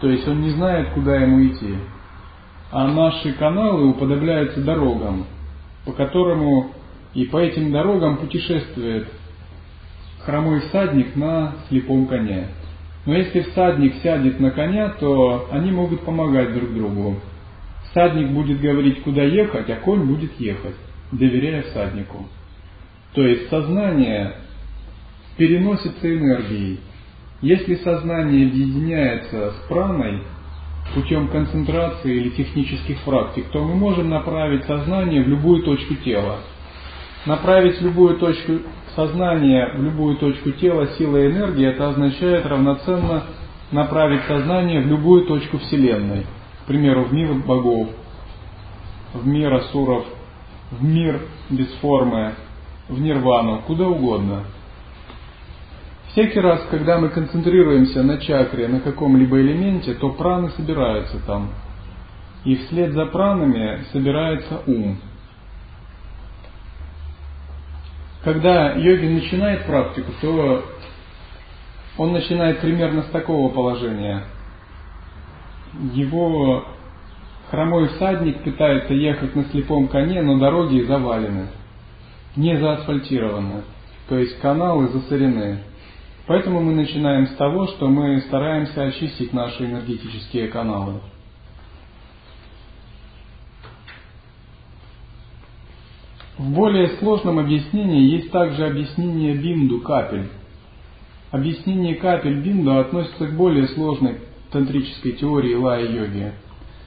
то 0.00 0.10
есть 0.10 0.26
он 0.28 0.42
не 0.42 0.50
знает, 0.50 0.90
куда 0.90 1.16
ему 1.16 1.44
идти. 1.46 1.76
А 2.70 2.86
наши 2.88 3.32
каналы 3.32 3.88
уподобляются 3.88 4.60
дорогам, 4.60 5.24
по 5.84 5.92
которому 5.92 6.72
и 7.14 7.24
по 7.24 7.38
этим 7.38 7.72
дорогам 7.72 8.18
путешествует 8.18 9.08
хромой 10.20 10.60
всадник 10.60 11.16
на 11.16 11.54
слепом 11.68 12.06
коне. 12.06 12.48
Но 13.06 13.14
если 13.14 13.40
всадник 13.42 13.94
сядет 14.02 14.40
на 14.40 14.50
коня, 14.50 14.90
то 14.90 15.48
они 15.52 15.70
могут 15.70 16.02
помогать 16.02 16.52
друг 16.52 16.74
другу. 16.74 17.16
Всадник 17.90 18.30
будет 18.30 18.60
говорить, 18.60 19.02
куда 19.02 19.22
ехать, 19.22 19.70
а 19.70 19.76
конь 19.76 20.02
будет 20.02 20.38
ехать, 20.40 20.74
доверяя 21.12 21.62
всаднику. 21.62 22.26
То 23.14 23.22
есть 23.22 23.48
сознание 23.48 24.34
переносится 25.36 26.12
энергией, 26.12 26.80
если 27.42 27.76
сознание 27.76 28.48
объединяется 28.48 29.52
с 29.52 29.68
праной 29.68 30.22
путем 30.94 31.28
концентрации 31.28 32.16
или 32.16 32.30
технических 32.30 32.98
практик, 33.02 33.46
то 33.52 33.62
мы 33.62 33.74
можем 33.74 34.08
направить 34.08 34.64
сознание 34.64 35.22
в 35.22 35.28
любую 35.28 35.62
точку 35.62 35.94
тела. 35.96 36.40
Направить 37.26 37.80
любую 37.82 38.18
точку 38.18 38.60
сознания 38.96 39.72
в 39.76 39.82
любую 39.82 40.16
точку 40.16 40.50
тела 40.52 40.88
силой 40.98 41.30
энергии, 41.30 41.66
это 41.66 41.90
означает 41.90 42.44
равноценно 42.46 43.24
направить 43.70 44.22
сознание 44.24 44.80
в 44.80 44.86
любую 44.86 45.26
точку 45.26 45.58
Вселенной. 45.58 46.26
К 46.64 46.66
примеру, 46.66 47.04
в 47.04 47.12
мир 47.12 47.34
богов, 47.34 47.90
в 49.14 49.26
мир 49.26 49.54
асуров, 49.54 50.06
в 50.72 50.82
мир 50.82 51.20
без 51.50 51.68
формы, 51.74 52.32
в 52.88 53.00
нирвану, 53.00 53.62
куда 53.66 53.86
угодно– 53.86 54.44
Всякий 56.16 56.40
раз, 56.40 56.66
когда 56.70 56.98
мы 56.98 57.10
концентрируемся 57.10 58.02
на 58.02 58.16
чакре, 58.16 58.68
на 58.68 58.80
каком-либо 58.80 59.38
элементе, 59.38 59.92
то 59.92 60.08
праны 60.08 60.48
собираются 60.56 61.18
там. 61.26 61.50
И 62.42 62.56
вслед 62.56 62.94
за 62.94 63.04
пранами 63.04 63.84
собирается 63.92 64.62
ум. 64.66 64.96
Когда 68.26 68.72
йогин 68.72 69.14
начинает 69.14 69.66
практику, 69.66 70.10
то 70.20 70.64
он 71.96 72.12
начинает 72.12 72.58
примерно 72.58 73.02
с 73.02 73.06
такого 73.10 73.54
положения. 73.54 74.24
Его 75.94 76.66
хромой 77.48 77.86
всадник 77.86 78.42
пытается 78.42 78.94
ехать 78.94 79.36
на 79.36 79.44
слепом 79.44 79.86
коне, 79.86 80.22
но 80.22 80.40
дороги 80.40 80.80
завалены, 80.80 81.50
не 82.34 82.58
заасфальтированы, 82.58 83.62
то 84.08 84.18
есть 84.18 84.40
каналы 84.40 84.88
засорены. 84.88 85.60
Поэтому 86.26 86.60
мы 86.60 86.74
начинаем 86.74 87.28
с 87.28 87.36
того, 87.36 87.68
что 87.68 87.86
мы 87.86 88.20
стараемся 88.22 88.86
очистить 88.86 89.32
наши 89.32 89.66
энергетические 89.66 90.48
каналы. 90.48 90.94
В 96.38 96.52
более 96.52 96.88
сложном 96.98 97.38
объяснении 97.38 98.10
есть 98.14 98.30
также 98.30 98.66
объяснение 98.66 99.34
бинду 99.34 99.80
капель. 99.80 100.28
Объяснение 101.30 101.94
капель 101.94 102.40
бинду 102.40 102.78
относится 102.78 103.26
к 103.26 103.36
более 103.36 103.68
сложной 103.68 104.18
тантрической 104.50 105.12
теории 105.12 105.54
лая-йоги. 105.54 106.32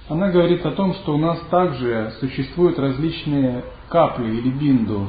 Она 0.07 0.29
говорит 0.29 0.65
о 0.65 0.71
том, 0.71 0.93
что 0.93 1.15
у 1.15 1.17
нас 1.17 1.39
также 1.49 2.13
существуют 2.19 2.79
различные 2.79 3.63
капли 3.89 4.27
или 4.27 4.49
бинду. 4.49 5.07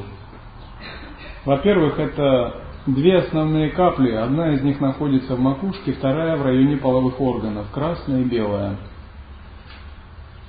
Во-первых, 1.45 1.99
это 1.99 2.61
Две 2.87 3.19
основные 3.19 3.71
капли, 3.71 4.11
одна 4.13 4.55
из 4.55 4.63
них 4.63 4.81
находится 4.81 5.37
в 5.37 5.39
макушке, 5.39 5.93
вторая 5.93 6.39
в 6.39 6.43
районе 6.43 6.79
половых 6.79 7.21
органов, 7.21 7.67
красная 7.71 8.23
и 8.23 8.25
белая. 8.25 8.77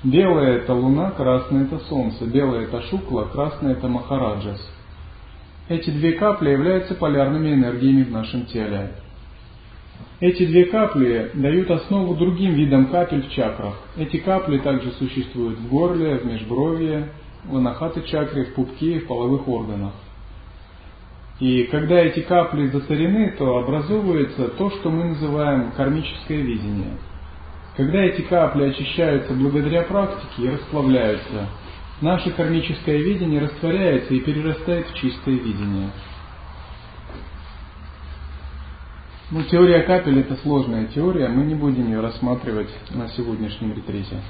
Белое– 0.04 0.56
это 0.58 0.74
луна, 0.74 1.12
красное– 1.12 1.64
это 1.64 1.78
солнце, 1.80 2.26
белое– 2.26 2.62
это 2.64 2.82
шукла, 2.82 3.28
красное– 3.32 3.72
это 3.74 3.86
махараджас. 3.86 4.60
Эти 5.68 5.90
две 5.90 6.14
капли 6.14 6.50
являются 6.50 6.94
полярными 6.96 7.54
энергиями 7.54 8.02
в 8.02 8.10
нашем 8.10 8.46
теле. 8.46 8.94
Эти 10.18 10.44
две 10.44 10.64
капли 10.66 11.30
дают 11.34 11.70
основу 11.70 12.14
другим 12.16 12.54
видам 12.54 12.86
капель 12.86 13.22
в 13.22 13.30
чакрах. 13.30 13.74
Эти 13.96 14.16
капли 14.16 14.58
также 14.58 14.90
существуют 14.92 15.58
в 15.58 15.68
горле, 15.68 16.18
в 16.18 16.26
межбровье, 16.26 17.08
в 17.44 17.56
анахаты 17.56 18.02
чакре, 18.02 18.44
в 18.44 18.54
пупке 18.54 18.96
и 18.96 18.98
в 19.00 19.06
половых 19.06 19.46
органах. 19.46 19.92
И 21.38 21.64
когда 21.64 22.00
эти 22.00 22.20
капли 22.20 22.66
засорены, 22.66 23.34
то 23.38 23.58
образовывается 23.58 24.48
то, 24.48 24.70
что 24.70 24.90
мы 24.90 25.04
называем 25.04 25.72
кармическое 25.76 26.38
видение. 26.38 26.98
Когда 27.76 28.00
эти 28.00 28.20
капли 28.22 28.64
очищаются 28.64 29.32
благодаря 29.32 29.82
практике 29.82 30.42
и 30.42 30.48
расплавляются, 30.50 31.48
наше 32.02 32.30
кармическое 32.30 32.98
видение 32.98 33.40
растворяется 33.40 34.12
и 34.12 34.20
перерастает 34.20 34.88
в 34.88 34.94
чистое 34.94 35.36
видение. 35.36 35.90
Ну, 39.30 39.42
теория 39.44 39.82
капель 39.84 40.20
это 40.20 40.36
сложная 40.42 40.86
теория, 40.88 41.28
мы 41.28 41.46
не 41.46 41.54
будем 41.54 41.86
ее 41.86 42.00
рассматривать 42.00 42.68
на 42.90 43.08
сегодняшнем 43.08 43.72
ретрите. 43.72 44.20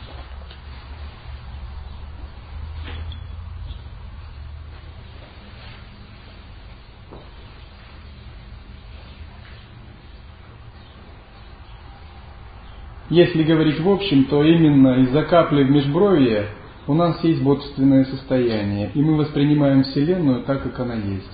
Если 13.13 13.43
говорить 13.43 13.79
в 13.79 13.91
общем, 13.91 14.25
то 14.25 14.43
именно 14.43 15.03
из-за 15.03 15.25
капли 15.25 15.65
в 15.65 15.71
межбровье 15.71 16.47
у 16.87 16.95
нас 16.95 17.23
есть 17.23 17.43
бодственное 17.43 18.07
состояние, 18.07 18.91
и 18.95 19.03
мы 19.03 19.19
воспринимаем 19.19 19.83
Вселенную 19.83 20.45
так, 20.45 20.63
как 20.63 20.81
она 20.81 20.95
есть. 20.95 21.31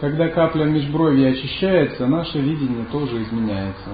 Когда 0.00 0.26
капля 0.26 0.64
в 0.64 0.70
межбровье 0.70 1.28
очищается, 1.28 2.08
наше 2.08 2.40
видение 2.40 2.84
тоже 2.90 3.22
изменяется. 3.22 3.90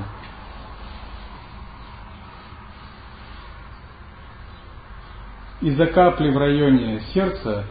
Из-за 5.60 5.84
капли 5.88 6.30
в 6.30 6.38
районе 6.38 7.02
сердца 7.12 7.66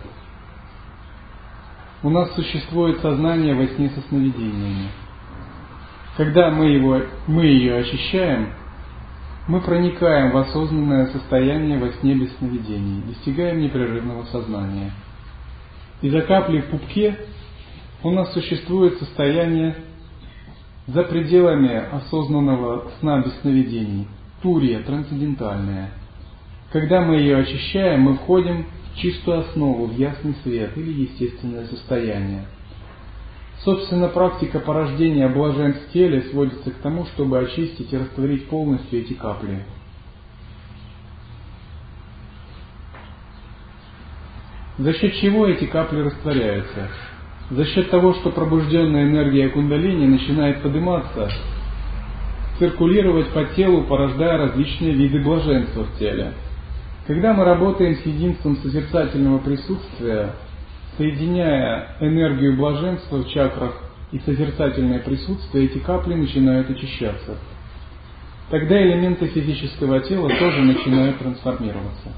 у 2.04 2.12
нас 2.12 2.32
существует 2.36 3.00
сознание 3.00 3.56
во 3.56 3.66
сне 3.66 3.90
со 3.90 4.02
сновидениями. 4.10 4.90
Когда 6.18 6.52
мы, 6.52 6.66
его, 6.68 7.02
мы 7.26 7.46
ее 7.46 7.78
очищаем, 7.78 8.54
мы 9.48 9.60
проникаем 9.62 10.32
в 10.32 10.38
осознанное 10.38 11.08
состояние 11.08 11.78
во 11.78 11.92
сне 11.94 12.16
без 12.16 12.36
сновидений, 12.38 13.04
достигаем 13.08 13.60
непрерывного 13.60 14.24
сознания. 14.26 14.92
Из-за 16.02 16.22
капли 16.22 16.62
в 16.62 16.68
пупке 16.68 17.18
у 18.04 18.12
нас 18.12 18.34
существует 18.34 18.98
состояние 19.00 19.76
за 20.88 21.04
пределами 21.04 21.76
осознанного 21.92 22.92
сна 23.00 23.22
без 23.22 23.34
сновидений, 23.42 24.08
турия, 24.42 24.80
трансцендентальная. 24.80 25.92
Когда 26.72 27.02
мы 27.02 27.16
ее 27.16 27.38
очищаем, 27.38 28.02
мы 28.02 28.16
входим 28.16 28.66
в 28.94 28.98
чистую 28.98 29.40
основу, 29.40 29.88
в 29.88 29.98
ясный 29.98 30.36
свет 30.44 30.78
или 30.78 31.04
естественное 31.04 31.66
состояние– 31.68 32.46
Собственно, 33.64 34.10
практика 34.10 34.60
порождения 34.60 35.30
блаженств 35.30 35.92
теле 35.94 36.24
сводится 36.24 36.72
к 36.72 36.76
тому, 36.76 37.06
чтобы 37.06 37.40
очистить 37.40 37.94
и 37.94 37.98
растворить 37.98 38.48
полностью 38.48 39.00
эти 39.00 39.14
капли. 39.14 39.64
За 44.78 44.92
счет 44.94 45.14
чего 45.16 45.48
эти 45.48 45.66
капли 45.66 46.00
растворяются? 46.00 46.90
За 47.52 47.64
счет 47.66 47.90
того, 47.90 48.16
что 48.16 48.32
пробужденная 48.32 49.06
энергия 49.06 49.50
кундалини 49.50 50.08
начинает 50.08 50.62
подниматься, 50.62 51.30
циркулировать 52.58 53.30
по 53.30 53.46
телу, 53.56 53.84
порождая 53.84 54.40
различные 54.40 54.94
виды 54.94 55.24
блаженства 55.24 55.84
в 55.84 56.00
теле. 56.00 56.34
Когда 57.08 57.34
мы 57.34 57.46
работаем 57.46 57.96
с 57.96 58.06
единством 58.06 58.58
созерцательного 58.58 59.38
присутствия, 59.40 60.32
Соединяя 60.98 61.96
энергию 62.02 62.56
блаженства 62.56 63.18
в 63.18 63.30
чакрах 63.30 63.74
и 64.12 64.20
созерцательное 64.20 65.00
присутствие, 65.00 65.66
эти 65.66 65.80
капли 65.80 66.14
начинают 66.14 66.70
очищаться. 66.70 67.38
Тогда 68.52 68.80
элементы 68.80 69.26
физического 69.28 70.02
тела 70.02 70.30
тоже 70.30 70.62
начинают 70.62 71.18
трансформироваться. 71.18 72.10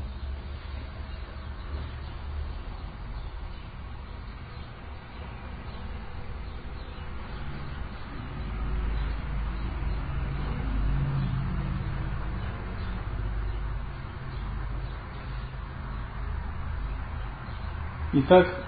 Итак, 18.17 18.64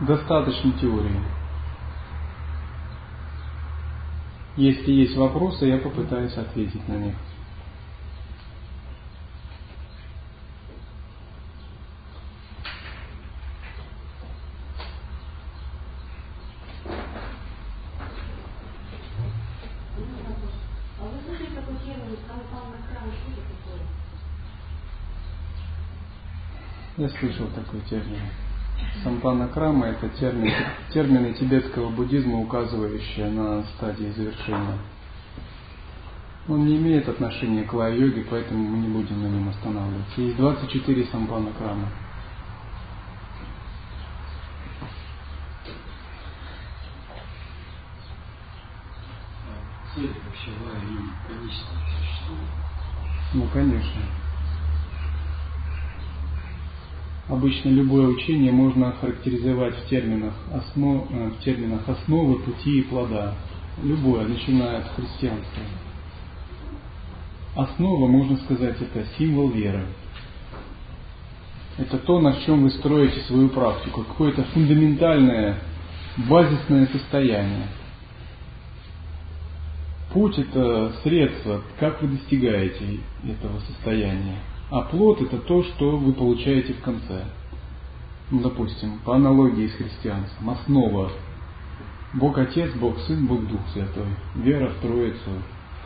достаточно 0.00 0.72
теории. 0.72 1.20
Если 4.56 4.90
есть 4.90 5.16
вопросы, 5.16 5.66
я 5.66 5.78
попытаюсь 5.78 6.36
ответить 6.36 6.86
на 6.88 6.94
них. 6.94 7.14
Я 26.96 27.08
слышал 27.10 27.46
такой 27.54 27.80
термин. 27.82 28.22
Сампана 29.02 29.48
Крама– 29.48 29.86
это 29.88 30.08
термин, 30.08 30.52
термины 30.92 31.32
тибетского 31.32 31.90
буддизма, 31.90 32.40
указывающие 32.40 33.30
на 33.30 33.62
стадии 33.76 34.10
завершения. 34.10 34.78
Он 36.48 36.66
не 36.66 36.76
имеет 36.78 37.08
отношения 37.08 37.64
к 37.64 37.72
лай-йоге, 37.74 38.26
поэтому 38.28 38.64
мы 38.64 38.78
не 38.78 38.88
будем 38.88 39.22
на 39.22 39.26
нем 39.28 39.48
останавливаться. 39.50 40.20
Есть 40.20 40.36
24 40.36 41.04
сампана 41.06 41.52
Крама. 41.52 41.88
Цель 49.94 50.06
вообще 50.24 50.50
лай 50.64 50.80
конечная 51.26 51.78
существует? 51.98 52.48
Ну, 53.34 53.46
конечно. 53.52 54.27
Обычно 57.28 57.68
любое 57.68 58.06
учение 58.06 58.50
можно 58.50 58.88
охарактеризовать 58.88 59.76
в 59.76 59.88
терминах, 59.88 60.32
основ, 60.50 61.06
э, 61.10 61.28
в 61.28 61.44
терминах 61.44 61.86
основы, 61.86 62.38
пути 62.38 62.80
и 62.80 62.82
плода. 62.82 63.34
Любое, 63.82 64.26
начиная 64.26 64.78
от 64.78 64.88
христианства. 64.94 65.62
Основа, 67.54 68.06
можно 68.06 68.36
сказать, 68.38 68.76
это 68.80 69.04
символ 69.18 69.50
веры. 69.50 69.84
Это 71.76 71.98
то, 71.98 72.18
на 72.18 72.34
чем 72.46 72.62
вы 72.62 72.70
строите 72.70 73.20
свою 73.20 73.50
практику, 73.50 74.04
какое-то 74.04 74.44
фундаментальное, 74.44 75.58
базисное 76.28 76.86
состояние. 76.86 77.68
Путь– 80.12 80.38
это 80.38 80.92
средство, 81.02 81.62
как 81.78 82.00
вы 82.00 82.08
достигаете 82.08 83.00
этого 83.22 83.60
состояния. 83.60 84.38
А 84.70 84.82
плод 84.82 85.22
это 85.22 85.38
то, 85.38 85.62
что 85.62 85.96
вы 85.96 86.12
получаете 86.12 86.74
в 86.74 86.82
конце. 86.82 87.24
Ну, 88.30 88.40
допустим, 88.40 88.98
по 89.04 89.16
аналогии 89.16 89.66
с 89.66 89.72
христианством, 89.72 90.50
основа 90.50 91.10
Бог 92.12 92.36
Отец, 92.36 92.72
Бог 92.74 92.98
Сын, 93.00 93.26
Бог 93.26 93.46
Дух 93.46 93.60
Святой, 93.72 94.08
вера 94.34 94.68
в 94.68 94.74
Троицу 94.82 95.30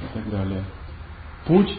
и 0.01 0.15
так 0.15 0.29
далее. 0.31 0.65
Путь 1.47 1.73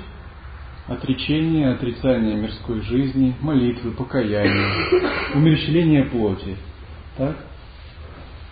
отречение, 0.88 1.74
отрицание 1.74 2.36
мирской 2.36 2.82
жизни, 2.82 3.36
молитвы, 3.42 3.92
покаяние, 3.92 4.72
умерщвление 5.36 6.06
плоти. 6.06 6.56
Так? 7.18 7.36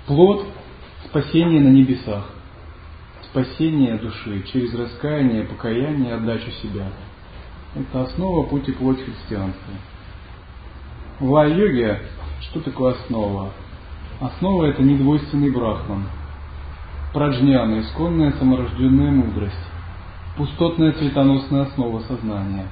Плод 0.08 0.46
спасения 1.06 1.62
на 1.62 1.70
небесах, 1.70 2.30
спасение 3.30 3.98
души 3.98 4.44
через 4.52 4.74
раскаяние, 4.74 5.46
покаяние, 5.46 6.16
отдачу 6.16 6.52
себя– 6.62 6.92
это 7.76 8.02
основа 8.02 8.46
пути 8.48 8.72
плоть 8.72 9.04
христианства. 9.04 9.74
В 11.20 11.32
лай-йоге 11.32 12.02
что 12.42 12.60
такое 12.62 12.94
основа? 12.94 13.52
Основа 14.20 14.66
это 14.66 14.82
недвойственный 14.84 15.52
брахман, 15.52 16.06
праджняна, 17.14 17.82
исконная 17.82 18.32
саморожденная 18.34 19.12
мудрость, 19.12 19.56
пустотная 20.38 20.92
цветоносная 20.94 21.64
основа 21.64 22.00
сознания. 22.02 22.68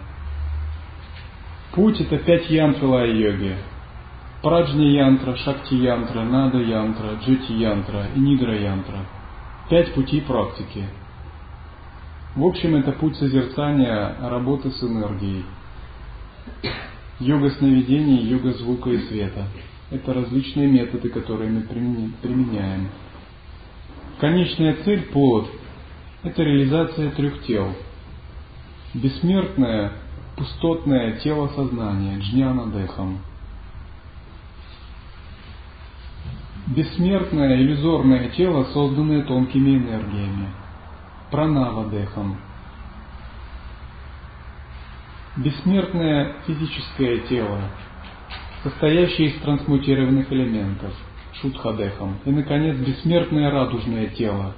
Путь 1.72 2.02
это 2.02 2.18
пять 2.18 2.50
янтр 2.50 2.86
лая-йоги. 2.86 3.56
Праджни 4.42 4.86
янтра, 4.86 5.36
шакти 5.36 5.76
янтра, 5.76 6.22
нада 6.22 6.58
янтра, 6.58 7.16
джити 7.24 7.52
янтра 7.52 8.08
и 8.16 8.20
нидра 8.20 8.58
янтра. 8.60 9.06
Пять 9.70 9.94
путей 9.94 10.22
практики. 10.22 10.86
В 12.36 12.46
общем, 12.46 12.76
это 12.76 12.92
путь 12.92 13.16
созерцания 13.18 14.16
работы 14.22 14.72
с 14.72 14.84
энергией. 14.84 15.46
Йога 17.20 17.50
сновидений, 17.52 18.28
йога 18.28 18.54
звука 18.54 18.90
и 18.92 19.00
света. 19.08 19.48
Это 19.92 20.14
различные 20.14 20.68
методы, 20.68 21.10
которые 21.10 21.50
мы 21.50 21.62
применяем. 21.62 22.90
Конечная 24.20 24.76
цель– 24.84 25.02
плод. 25.12 25.50
Это 26.24 26.44
реализация 26.44 27.10
трех 27.12 27.42
тел. 27.44 27.74
Бессмертное, 28.94 29.94
пустотное 30.36 31.14
тело 31.20 31.48
сознания, 31.56 32.20
джняна 32.20 32.72
дехам. 32.72 33.20
Бессмертное 36.68 37.56
иллюзорное 37.56 38.30
тело, 38.30 38.66
созданное 38.74 39.24
тонкими 39.24 39.78
энергиями, 39.78 40.50
пранава 41.32 41.90
дехам. 41.90 42.38
Бессмертное 45.38 46.36
физическое 46.48 47.20
тело, 47.20 47.62
состоящее 48.64 49.30
из 49.30 49.42
трансмутированных 49.42 50.32
элементов, 50.32 50.94
шутхадехам. 51.42 52.18
И, 52.26 52.32
наконец, 52.32 52.76
бессмертное 52.78 53.50
радужное 53.52 54.08
тело, 54.08 54.56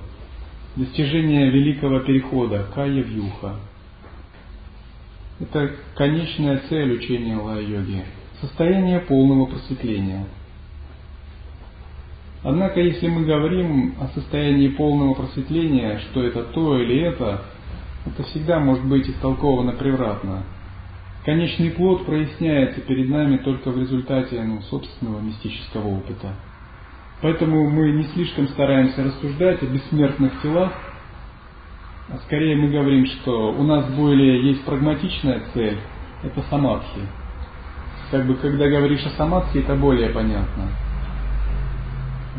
достижение 0.76 1.52
великого 1.52 2.00
перехода, 2.00 2.66
кая-вьюха. 2.74 3.56
Это 5.40 5.76
конечная 5.96 6.62
цель 6.70 6.94
учения 6.94 7.36
лая-йоги, 7.36 8.06
состояние 8.40 9.00
полного 9.02 9.48
просветления. 9.48 10.26
Однако, 12.44 12.80
если 12.80 13.08
мы 13.08 13.24
говорим 13.24 13.96
о 14.00 14.08
состоянии 14.08 14.70
полного 14.70 15.14
просветления, 15.14 16.00
что 16.00 16.24
это 16.24 16.44
то 16.44 16.80
или 16.80 17.00
это, 17.02 17.44
это 18.06 18.24
всегда 18.24 18.60
может 18.60 18.84
быть 18.86 19.08
истолковано 19.08 19.74
превратно. 19.74 20.44
Конечный 21.24 21.70
плод 21.70 22.06
проясняется 22.08 22.82
перед 22.82 23.10
нами 23.10 23.38
только 23.38 23.70
в 23.70 23.78
результате 23.78 24.42
ну, 24.42 24.62
собственного 24.64 25.20
мистического 25.20 25.88
опыта. 25.88 26.34
Поэтому 27.22 27.70
мы 27.70 27.92
не 27.92 28.06
слишком 28.06 28.48
стараемся 28.48 29.04
рассуждать 29.04 29.62
о 29.62 29.68
бессмертных 29.68 30.42
телах, 30.42 30.74
а 32.10 32.18
скорее 32.26 32.56
мы 32.56 32.70
говорим, 32.70 33.06
что 33.06 33.54
у 33.54 33.62
нас 33.62 33.86
более 33.94 34.48
есть 34.50 34.66
прагматичная 34.66 35.44
цель, 35.54 35.78
это 36.24 36.42
самадхи. 36.50 37.02
Как 38.10 38.26
бы, 38.26 38.34
когда 38.34 38.68
говоришь 38.68 39.06
о 39.06 39.12
самадхи, 39.12 39.60
это 39.60 39.76
более 39.76 40.10
понятно. 40.10 40.72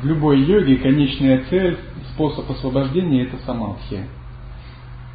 В 0.03 0.05
любой 0.05 0.41
йоге 0.41 0.79
конечная 0.79 1.45
цель, 1.49 1.79
способ 2.13 2.51
освобождения– 2.51 3.23
это 3.29 3.37
самадхи. 3.47 4.05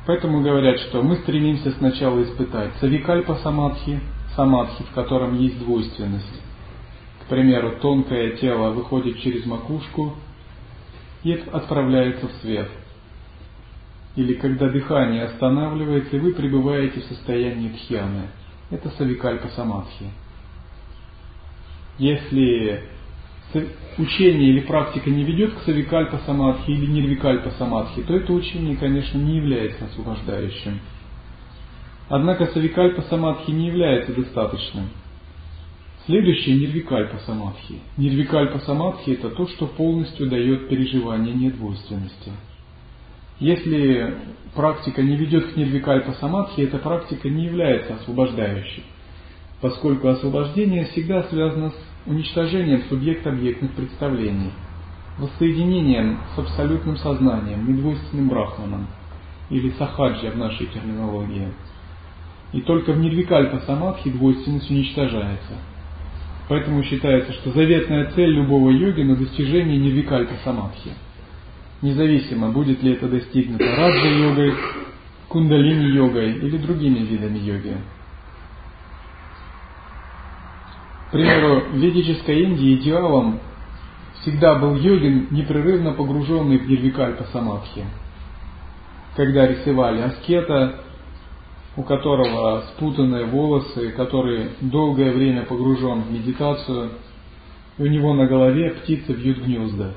Поэтому 0.06 0.42
говорят, 0.42 0.80
что 0.80 1.04
мы 1.04 1.18
стремимся 1.18 1.74
сначала 1.74 2.24
испытать 2.24 2.72
савикальпа 2.80 3.36
самадхи, 3.44 4.00
самадхи, 4.34 4.84
в 4.84 4.92
котором 4.92 5.38
есть 5.38 5.60
двойственность. 5.60 6.42
К 7.22 7.26
примеру, 7.26 7.74
тонкое 7.82 8.38
тело 8.38 8.70
выходит 8.70 9.20
через 9.20 9.46
макушку 9.46 10.16
и 11.24 11.34
отправляется 11.34 12.30
в 12.30 12.32
свет. 12.42 12.70
Или 14.16 14.36
когда 14.36 14.70
дыхание 14.70 15.26
останавливается, 15.26 16.16
и 16.16 16.20
вы 16.20 16.34
пребываете 16.34 17.02
в 17.02 17.06
состоянии 17.14 17.68
дхьяны. 17.68 18.30
Это 18.72 18.90
савикальпа 18.92 19.50
самадхи. 19.50 20.06
Если 21.98 22.97
учение 23.98 24.50
или 24.50 24.60
практика 24.62 25.10
не 25.10 25.24
ведет 25.24 25.54
к 25.54 25.64
савикальпа 25.64 26.20
самадхи 26.26 26.72
или 26.72 26.86
нирвикальпа 26.86 27.52
самадхи, 27.52 28.04
то 28.04 28.16
это 28.16 28.34
учение, 28.34 28.76
конечно, 28.76 29.18
не 29.18 29.38
является 29.38 29.86
освобождающим. 29.86 30.80
Однако 32.10 32.48
савикальпа 32.48 33.02
самадхи 33.04 33.52
не 33.52 33.68
является 33.68 34.14
достаточным. 34.14 34.90
Следующее– 36.06 36.56
нирвикальпа 36.60 37.18
самадхи. 37.26 37.80
Нирвикальпа 37.98 38.60
самадхи– 38.60 39.10
это 39.12 39.30
то, 39.30 39.46
что 39.48 39.68
полностью 39.68 40.30
дает 40.30 40.70
переживание 40.70 41.34
недвойственности. 41.34 42.32
Если 43.40 44.16
практика 44.56 45.04
не 45.04 45.18
ведет 45.18 45.52
к 45.52 45.58
нирвикальпа 45.58 46.14
самадхи, 46.14 46.62
эта 46.62 46.78
практика 46.78 47.28
не 47.28 47.46
является 47.46 47.96
освобождающей, 47.96 48.84
поскольку 49.60 50.08
освобождение 50.08 50.86
всегда 50.86 51.24
связано 51.24 51.72
с 51.72 51.97
уничтожением 52.08 52.84
субъект-объектных 52.90 53.72
представлений, 53.74 54.52
воссоединением 55.18 56.20
с 56.36 56.40
абсолютным 56.40 56.98
сознанием, 56.98 57.68
недвойственным 57.68 58.30
брахманом, 58.30 58.88
или 59.50 59.72
сахаджа 59.78 60.32
в 60.32 60.38
нашей 60.38 60.68
терминологии. 60.68 61.50
И 62.54 62.62
только 62.62 62.94
в 62.94 63.00
нирвикальпа 63.00 63.60
самадхи 63.66 64.10
двойственность 64.10 64.70
уничтожается. 64.70 65.54
Поэтому 66.50 66.82
считается, 66.84 67.34
что 67.34 67.52
заветная 67.52 68.12
цель 68.12 68.30
любого 68.30 68.70
йоги 68.72 69.02
на 69.02 69.16
достижение 69.18 69.78
нирвикальпа 69.78 70.34
самадхи. 70.46 70.92
Независимо, 71.82 72.52
будет 72.52 72.82
ли 72.82 72.94
это 72.94 73.08
достигнуто 73.08 73.66
раджа-йогой, 73.66 74.54
кундалини-йогой 75.28 76.38
или 76.38 76.58
другими 76.58 77.00
видами 77.00 77.38
йоги. 77.40 77.76
К 81.08 81.12
примеру, 81.12 81.62
в 81.72 81.76
ведической 81.78 82.42
Индии 82.42 82.76
идеалом 82.76 83.40
всегда 84.22 84.56
был 84.56 84.76
йогин, 84.76 85.28
непрерывно 85.32 85.94
погруженный 85.94 86.58
в 86.58 86.68
нирвикальпа 86.68 87.24
самадхи. 87.32 87.86
Когда 89.16 89.48
рисовали 89.48 90.02
аскета, 90.02 90.82
у 91.78 91.84
которого 91.84 92.64
спутанные 92.74 93.26
волосы, 93.26 93.92
который 93.92 94.50
долгое 94.60 95.14
время 95.14 95.44
погружен 95.44 96.02
в 96.02 96.12
медитацию, 96.12 96.90
и 97.78 97.84
у 97.84 97.88
него 97.88 98.14
на 98.14 98.28
голове 98.28 98.72
птицы 98.72 99.14
бьют 99.14 99.38
гнезда. 99.38 99.94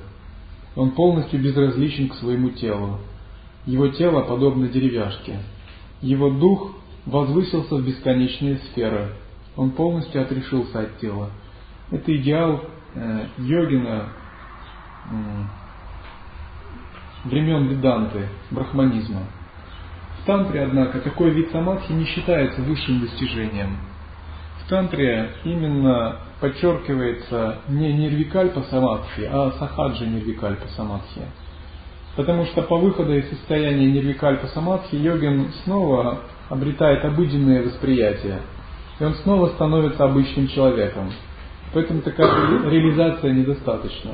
Он 0.77 0.93
полностью 0.93 1.43
безразличен 1.43 2.09
к 2.11 2.15
своему 2.15 2.51
телу. 2.51 2.99
Его 3.67 3.89
тело 3.89 4.21
подобно 4.21 4.69
деревяшке. 4.69 5.39
Его 6.03 6.31
дух 6.31 6.77
возвысился 7.05 7.75
в 7.75 7.85
бесконечные 7.85 8.59
сферы– 8.59 9.09
он 9.61 9.73
полностью 9.73 10.23
отрешился 10.23 10.81
от 10.81 10.97
тела. 11.01 11.29
Это 11.91 12.17
идеал 12.17 12.63
э, 12.95 13.27
йогина 13.37 14.09
э, 15.11 15.15
времен 17.25 17.69
Веданты, 17.69 18.27
брахманизма. 18.51 19.25
В 20.23 20.25
тантре, 20.25 20.63
однако, 20.63 21.01
такой 21.01 21.33
вид 21.33 21.51
самадхи 21.51 21.93
не 21.93 22.07
считается 22.07 22.63
высшим 22.63 23.01
достижением. 23.01 23.77
В 24.65 24.71
тантре 24.71 25.31
именно 25.45 26.17
подчеркивается 26.41 27.59
не 27.69 27.93
нирвикальпа 27.93 28.63
самадхи, 28.63 29.29
а 29.31 29.53
сахаджа 29.59 30.07
нирвикальпа 30.07 30.69
самадхи. 30.69 31.21
Потому 32.17 32.47
что 32.47 32.63
по 32.63 32.79
выходу 32.79 33.15
из 33.15 33.29
состояния 33.29 33.93
нирвикальпа 33.93 34.47
самадхи 34.47 34.95
йогин 34.95 35.53
снова 35.65 36.23
обретает 36.49 37.05
обыденное 37.05 37.63
восприятие– 37.63 38.41
и 39.01 39.05
он 39.05 39.15
снова 39.15 39.49
становится 39.49 40.05
обычным 40.05 40.49
человеком. 40.49 41.11
Поэтому 41.73 42.03
такая 42.03 42.31
реализация 42.71 43.33
недостаточна. 43.33 44.13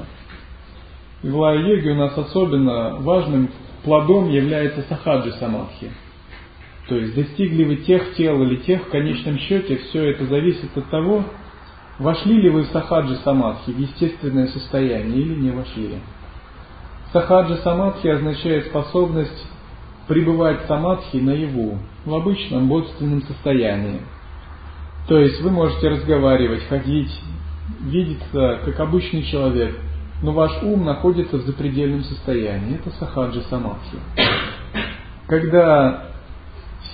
И 1.22 1.28
в 1.28 1.36
лая-йоге 1.36 1.90
у 1.90 1.96
нас 1.96 2.16
особенно 2.16 2.96
важным 3.00 3.50
плодом 3.82 4.30
является 4.30 4.82
сахаджи 4.82 5.32
самадхи. 5.32 5.90
То 6.88 6.94
есть 6.94 7.16
достигли 7.16 7.64
вы 7.64 7.76
тех 7.76 8.14
тел 8.14 8.40
или 8.42 8.56
тех, 8.56 8.82
в 8.82 8.90
конечном 8.90 9.38
счете 9.38 9.76
все 9.76 10.10
это 10.10 10.26
зависит 10.26 10.76
от 10.76 10.88
того, 10.88 11.24
вошли 11.98 12.40
ли 12.40 12.48
вы 12.48 12.62
в 12.62 12.68
сахаджи 12.68 13.16
самадхи, 13.24 13.72
в 13.72 13.78
естественное 13.78 14.46
состояние 14.48 15.18
или 15.18 15.34
не 15.34 15.50
вошли. 15.50 15.96
Сахаджи 17.12 17.56
самадхи 17.56 18.06
означает 18.06 18.66
способность 18.66 19.46
пребывать 20.06 20.64
в 20.64 20.68
самадхи 20.68 21.16
наяву, 21.16 21.78
в 22.04 22.14
обычном 22.14 22.68
бодственном 22.68 23.22
состоянии– 23.22 24.00
то 25.08 25.18
есть 25.18 25.40
вы 25.40 25.50
можете 25.50 25.88
разговаривать, 25.88 26.64
ходить, 26.68 27.10
видеться 27.82 28.60
как 28.64 28.80
обычный 28.80 29.22
человек, 29.22 29.78
но 30.22 30.32
ваш 30.32 30.62
ум 30.62 30.84
находится 30.84 31.36
в 31.36 31.42
запредельном 31.42 32.02
состоянии. 32.04 32.76
Это 32.76 32.90
сахаджа 32.98 33.42
самадхи. 33.42 33.98
Когда 35.28 36.06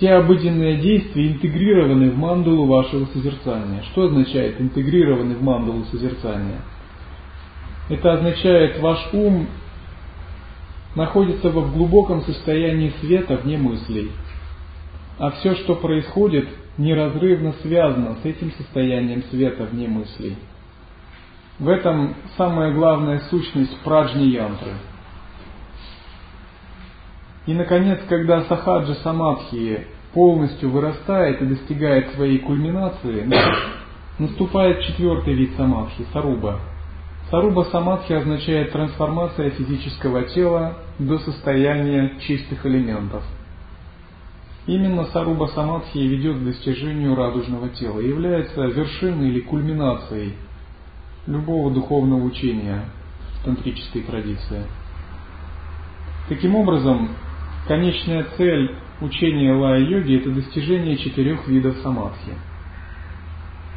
все 0.02 0.14
обыденные 0.14 0.78
действия 0.78 1.28
интегрированы 1.28 2.10
в 2.10 2.18
мандалу 2.18 2.66
вашего 2.66 3.06
созерцания. 3.06 3.82
Что 3.92 4.06
означает 4.06 4.60
интегрированы 4.60 5.36
в 5.36 5.42
мандалу 5.42 5.84
созерцания? 5.92 6.60
Это 7.88 8.14
означает, 8.14 8.80
ваш 8.80 8.98
ум 9.12 9.46
находится 10.96 11.50
в 11.50 11.72
глубоком 11.74 12.22
состоянии 12.22 12.92
света 13.00 13.36
вне 13.36 13.56
мыслей. 13.56 14.10
А 15.22 15.30
все, 15.30 15.54
что 15.54 15.76
происходит, 15.76 16.48
неразрывно 16.78 17.52
связано 17.62 18.16
с 18.16 18.24
этим 18.24 18.50
состоянием 18.58 19.22
света 19.30 19.68
вне 19.70 19.86
мыслей. 19.86 20.36
В 21.60 21.68
этом 21.68 22.16
самая 22.36 22.74
главная 22.74 23.20
сущность 23.30 23.78
праджни-янтры. 23.84 24.72
И, 27.46 27.54
наконец, 27.54 28.00
когда 28.08 28.42
сахаджа 28.46 28.94
самадхи 28.94 29.86
полностью 30.12 30.70
вырастает 30.70 31.40
и 31.40 31.46
достигает 31.46 32.14
своей 32.14 32.40
кульминации, 32.40 33.24
наступает 34.18 34.82
четвертый 34.82 35.34
вид 35.34 35.52
самадхи– 35.56 36.04
саруба. 36.12 36.58
Саруба 37.30 37.62
самадхи 37.70 38.12
означает 38.12 38.72
трансформация 38.72 39.50
физического 39.50 40.24
тела 40.24 40.78
до 40.98 41.18
состояния 41.18 42.18
чистых 42.18 42.66
элементов. 42.66 43.22
Именно 44.66 45.06
саруба 45.06 45.48
самадхи 45.48 45.98
ведет 45.98 46.38
к 46.38 46.44
достижению 46.44 47.16
радужного 47.16 47.68
тела 47.70 47.98
является 47.98 48.64
вершиной 48.66 49.28
или 49.30 49.40
кульминацией 49.40 50.34
любого 51.26 51.72
духовного 51.72 52.22
учения 52.22 52.84
в 53.40 53.44
тантрической 53.44 54.02
традиции. 54.02 54.62
Таким 56.28 56.54
образом, 56.54 57.10
конечная 57.66 58.24
цель 58.36 58.76
учения 59.00 59.52
лая-йоги– 59.52 60.16
это 60.18 60.30
достижение 60.30 60.96
четырех 60.96 61.48
видов 61.48 61.76
самадхи. 61.82 62.32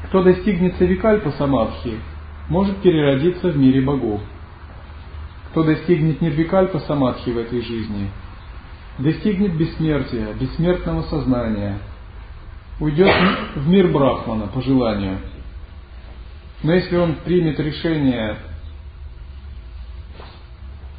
Кто 0.07 0.21
достигнет 0.21 0.75
савикальпа 0.75 1.31
самадхи, 1.31 1.99
может 2.47 2.77
переродиться 2.77 3.49
в 3.49 3.57
мире 3.57 3.81
богов. 3.81 4.21
Кто 5.49 5.63
достигнет 5.63 6.21
нирвикальпа 6.21 6.79
самадхи 6.81 7.31
в 7.31 7.39
этой 7.39 7.61
жизни, 7.61 8.11
достигнет 8.97 9.57
бессмертия, 9.57 10.33
бессмертного 10.33 11.03
сознания, 11.03 11.79
уйдет 12.79 13.13
в 13.55 13.67
мир 13.67 13.87
Брахмана 13.89 14.47
по 14.47 14.61
желанию. 14.61 15.19
Но 16.63 16.73
если 16.73 16.97
он 16.97 17.15
примет 17.15 17.59
решение 17.59 18.37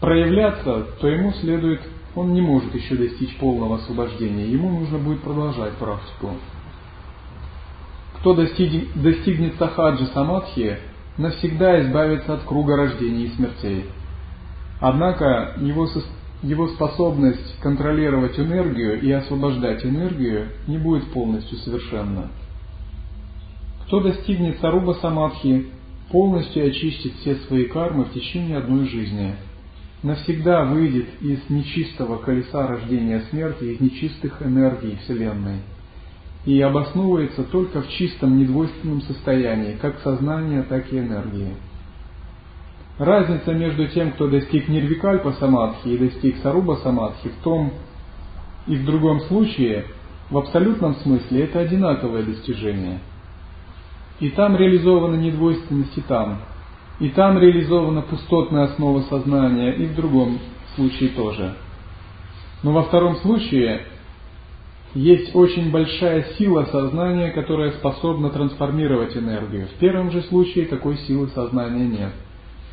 проявляться, 0.00 0.86
то 1.00 1.08
ему 1.08 1.32
следует, 1.32 1.80
он 2.14 2.32
не 2.32 2.40
может 2.40 2.74
еще 2.74 2.96
достичь 2.96 3.36
полного 3.38 3.76
освобождения, 3.76 4.46
ему 4.46 4.80
нужно 4.80 4.98
будет 4.98 5.20
продолжать 5.22 5.74
практику. 5.74 6.34
Кто 8.18 8.34
достиг, 8.34 8.92
достигнет 8.94 9.56
сахаджи 9.56 10.06
самадхи, 10.06 10.78
навсегда 11.18 11.82
избавится 11.82 12.34
от 12.34 12.42
круга 12.44 12.76
рождений 12.76 13.24
и 13.24 13.36
смертей. 13.36 13.86
Однако 14.80 15.54
его, 15.58 15.86
его 16.42 16.68
способность 16.68 17.58
контролировать 17.60 18.38
энергию 18.38 19.00
и 19.00 19.10
освобождать 19.10 19.84
энергию 19.84 20.48
не 20.66 20.78
будет 20.78 21.10
полностью 21.10 21.58
совершенна. 21.58 22.30
Кто 23.86 24.00
достигнет 24.00 24.58
саруба 24.60 24.94
самадхи, 24.94 25.66
полностью 26.10 26.66
очистит 26.66 27.14
все 27.20 27.36
свои 27.46 27.64
кармы 27.64 28.04
в 28.04 28.12
течение 28.12 28.58
одной 28.58 28.86
жизни, 28.88 29.34
навсегда 30.02 30.64
выйдет 30.64 31.06
из 31.20 31.48
нечистого 31.48 32.18
колеса 32.18 32.66
рождения 32.66 33.22
смерти, 33.30 33.64
из 33.64 33.80
нечистых 33.80 34.42
энергий 34.42 34.98
Вселенной– 35.04 35.60
и 36.46 36.60
обосновывается 36.60 37.42
только 37.42 37.82
в 37.82 37.88
чистом 37.90 38.38
недвойственном 38.38 39.02
состоянии, 39.02 39.76
как 39.80 39.98
сознания, 40.02 40.62
так 40.62 40.90
и 40.92 40.98
энергии. 40.98 41.54
Разница 42.98 43.52
между 43.52 43.88
тем, 43.88 44.12
кто 44.12 44.26
достиг 44.26 44.68
нирвикальпа 44.68 45.32
самадхи 45.32 45.88
и 45.88 45.98
достиг 45.98 46.36
саруба 46.38 46.76
самадхи 46.76 47.28
в 47.28 47.42
том 47.42 47.72
и 48.66 48.76
в 48.76 48.84
другом 48.84 49.20
случае, 49.22 49.84
в 50.30 50.38
абсолютном 50.38 50.96
смысле, 50.96 51.44
это 51.44 51.60
одинаковое 51.60 52.22
достижение. 52.22 53.00
И 54.18 54.30
там 54.30 54.56
реализована 54.56 55.16
недвойственность, 55.16 55.96
и 55.96 56.00
там. 56.00 56.38
И 56.98 57.10
там 57.10 57.38
реализована 57.38 58.00
пустотная 58.00 58.64
основа 58.64 59.02
сознания, 59.02 59.72
и 59.72 59.86
в 59.86 59.94
другом 59.94 60.38
случае 60.74 61.10
тоже. 61.10 61.54
Но 62.62 62.72
во 62.72 62.84
втором 62.84 63.16
случае 63.16 63.82
есть 64.94 65.36
очень 65.36 65.70
большая 65.70 66.24
сила 66.38 66.64
сознания, 66.72 67.30
которая 67.30 67.72
способна 67.72 68.30
трансформировать 68.30 69.14
энергию. 69.16 69.66
В 69.66 69.78
первом 69.78 70.10
же 70.10 70.22
случае 70.22 70.64
такой 70.66 70.96
силы 70.96 71.28
сознания 71.28 71.86
нет. 71.86 72.12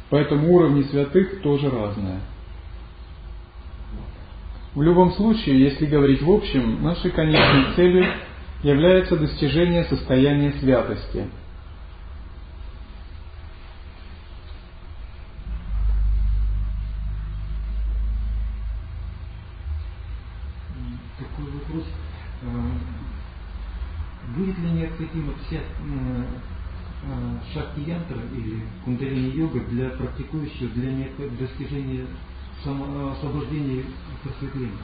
Поэтому 0.10 0.54
уровни 0.54 0.84
святых 0.84 1.42
тоже 1.42 1.70
разные. 1.70 2.20
В 4.76 4.82
любом 4.82 5.12
случае, 5.14 5.64
если 5.64 5.86
говорить 5.86 6.22
в 6.22 6.32
общем, 6.32 6.84
нашей 6.84 7.12
конечной 7.12 7.76
целью 7.76 8.06
является 8.64 9.18
достижение 9.18 9.86
состояния 9.86 10.54
святости– 10.60 11.28
шакти-янтра 27.54 28.22
или 28.36 28.62
кундалини-йога 28.86 29.60
для 29.70 29.90
практикующих 29.90 30.74
для 30.74 31.08
достижения 31.40 32.06
освобождения 32.64 33.84
просветления? 34.24 34.78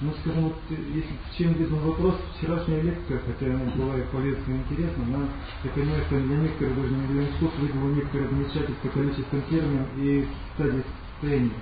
Ну, 0.00 0.12
скажем, 0.20 0.44
вот, 0.44 0.56
если 0.68 1.16
чем 1.38 1.52
вызван 1.52 1.78
вопрос, 1.78 2.16
вчерашняя 2.36 2.80
лекция, 2.82 3.20
хотя 3.20 3.54
она 3.54 3.70
была 3.76 3.96
и 3.96 4.02
полезна 4.10 4.52
и 4.52 4.56
интересна, 4.56 5.04
но 5.06 5.28
я 5.62 5.70
понимаю, 5.70 6.02
что 6.06 6.20
для 6.20 6.36
некоторых, 6.38 6.74
даже 6.74 6.92
не 6.92 7.06
для 7.06 7.22
института, 7.22 7.60
вызвало 7.60 7.90
некоторое 7.90 8.28
замечательство 8.28 8.88
количеством 8.88 9.42
терминов 9.48 9.86
и 9.98 10.26
стадий 10.54 10.82
состояния. 11.20 11.52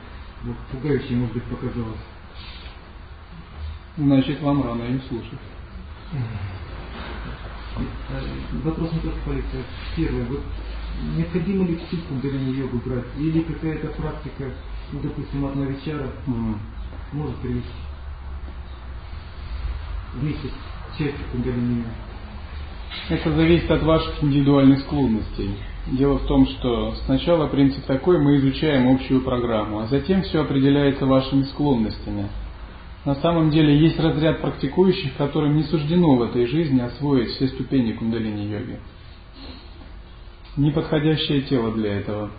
Вот, 0.45 0.57
пугающее, 0.73 1.19
может 1.19 1.35
быть, 1.35 1.45
показалось. 1.45 2.01
Значит, 3.99 4.41
вам 4.41 4.63
рано 4.63 4.85
им 4.85 5.03
слушать. 5.03 5.39
Вопрос 8.65 8.93
не 8.93 9.01
только 9.01 9.19
полиция. 9.25 9.65
Первое, 9.97 10.25
вот 10.25 10.41
необходимо 11.17 11.67
ли 11.67 11.77
всю 11.77 11.99
кундалини 12.09 12.57
йогу 12.57 12.81
брать? 12.85 13.07
Или 13.19 13.41
какая-то 13.43 13.89
практика, 13.89 14.53
ну, 14.93 15.01
допустим, 15.01 15.45
от 15.45 15.57
новичара 15.57 16.09
mm. 16.27 16.55
может 17.13 17.37
привести 17.37 17.69
вместе 20.15 20.49
с 20.49 20.99
частью 20.99 21.25
кундалини 21.33 21.85
Это 23.09 23.33
зависит 23.33 23.71
от 23.71 23.83
ваших 23.83 24.23
индивидуальных 24.23 24.81
склонностей. 24.81 25.55
Дело 25.87 26.19
в 26.19 26.27
том, 26.27 26.47
что 26.47 26.95
сначала 27.07 27.47
принцип 27.47 27.85
такой, 27.87 28.19
мы 28.19 28.37
изучаем 28.37 28.93
общую 28.93 29.23
программу, 29.23 29.81
а 29.81 29.87
затем 29.87 30.23
все 30.23 30.43
определяется 30.43 31.07
вашими 31.07 31.45
склонностями. 31.45 32.29
На 33.05 33.15
самом 33.17 33.51
деле 33.51 33.79
есть 33.79 33.99
разряд 33.99 34.43
практикующих, 34.43 35.17
которым 35.17 35.57
не 35.57 35.63
суждено 35.65 36.17
в 36.17 36.23
этой 36.23 36.47
жизни 36.47 36.81
освоить 36.81 37.31
все 37.31 37.49
ступени 37.49 37.93
кундалини-йоги. 37.93 38.79
Неподходящее 40.57 41.43
тело 41.43 41.73
для 41.73 41.99
этого. 41.99 42.31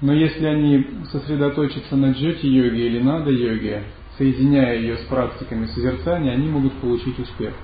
Но 0.00 0.12
если 0.12 0.44
они 0.46 0.86
сосредоточатся 1.12 1.96
на 1.96 2.12
джоти-йоге 2.12 2.86
или 2.86 3.00
нада-йоге, 3.00 3.84
соединяя 4.16 4.76
ее 4.76 4.96
с 4.96 5.04
практиками 5.04 5.66
созерцания, 5.66 6.32
они 6.32 6.48
могут 6.48 6.72
получить 6.74 7.18
успех. 7.18 7.54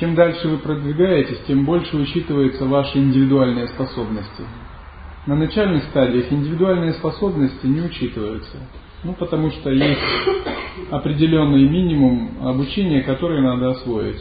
Чем 0.00 0.14
дальше 0.14 0.48
вы 0.48 0.58
продвигаетесь, 0.58 1.40
тем 1.46 1.64
больше 1.64 1.96
учитываются 1.96 2.66
ваши 2.66 2.98
индивидуальные 2.98 3.68
способности. 3.68 4.42
На 5.26 5.36
начальных 5.36 5.84
стадиях 5.84 6.30
индивидуальные 6.32 6.94
способности 6.94 7.66
не 7.66 7.80
учитываются. 7.80 8.58
Ну, 9.06 9.12
потому 9.12 9.52
что 9.52 9.70
есть 9.70 10.00
определенный 10.90 11.62
минимум 11.68 12.44
обучения, 12.44 13.02
который 13.02 13.40
надо 13.40 13.70
освоить. 13.70 14.20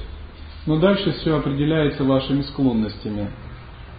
Но 0.68 0.78
дальше 0.78 1.12
все 1.14 1.38
определяется 1.38 2.04
вашими 2.04 2.44
склонностями. 2.44 3.32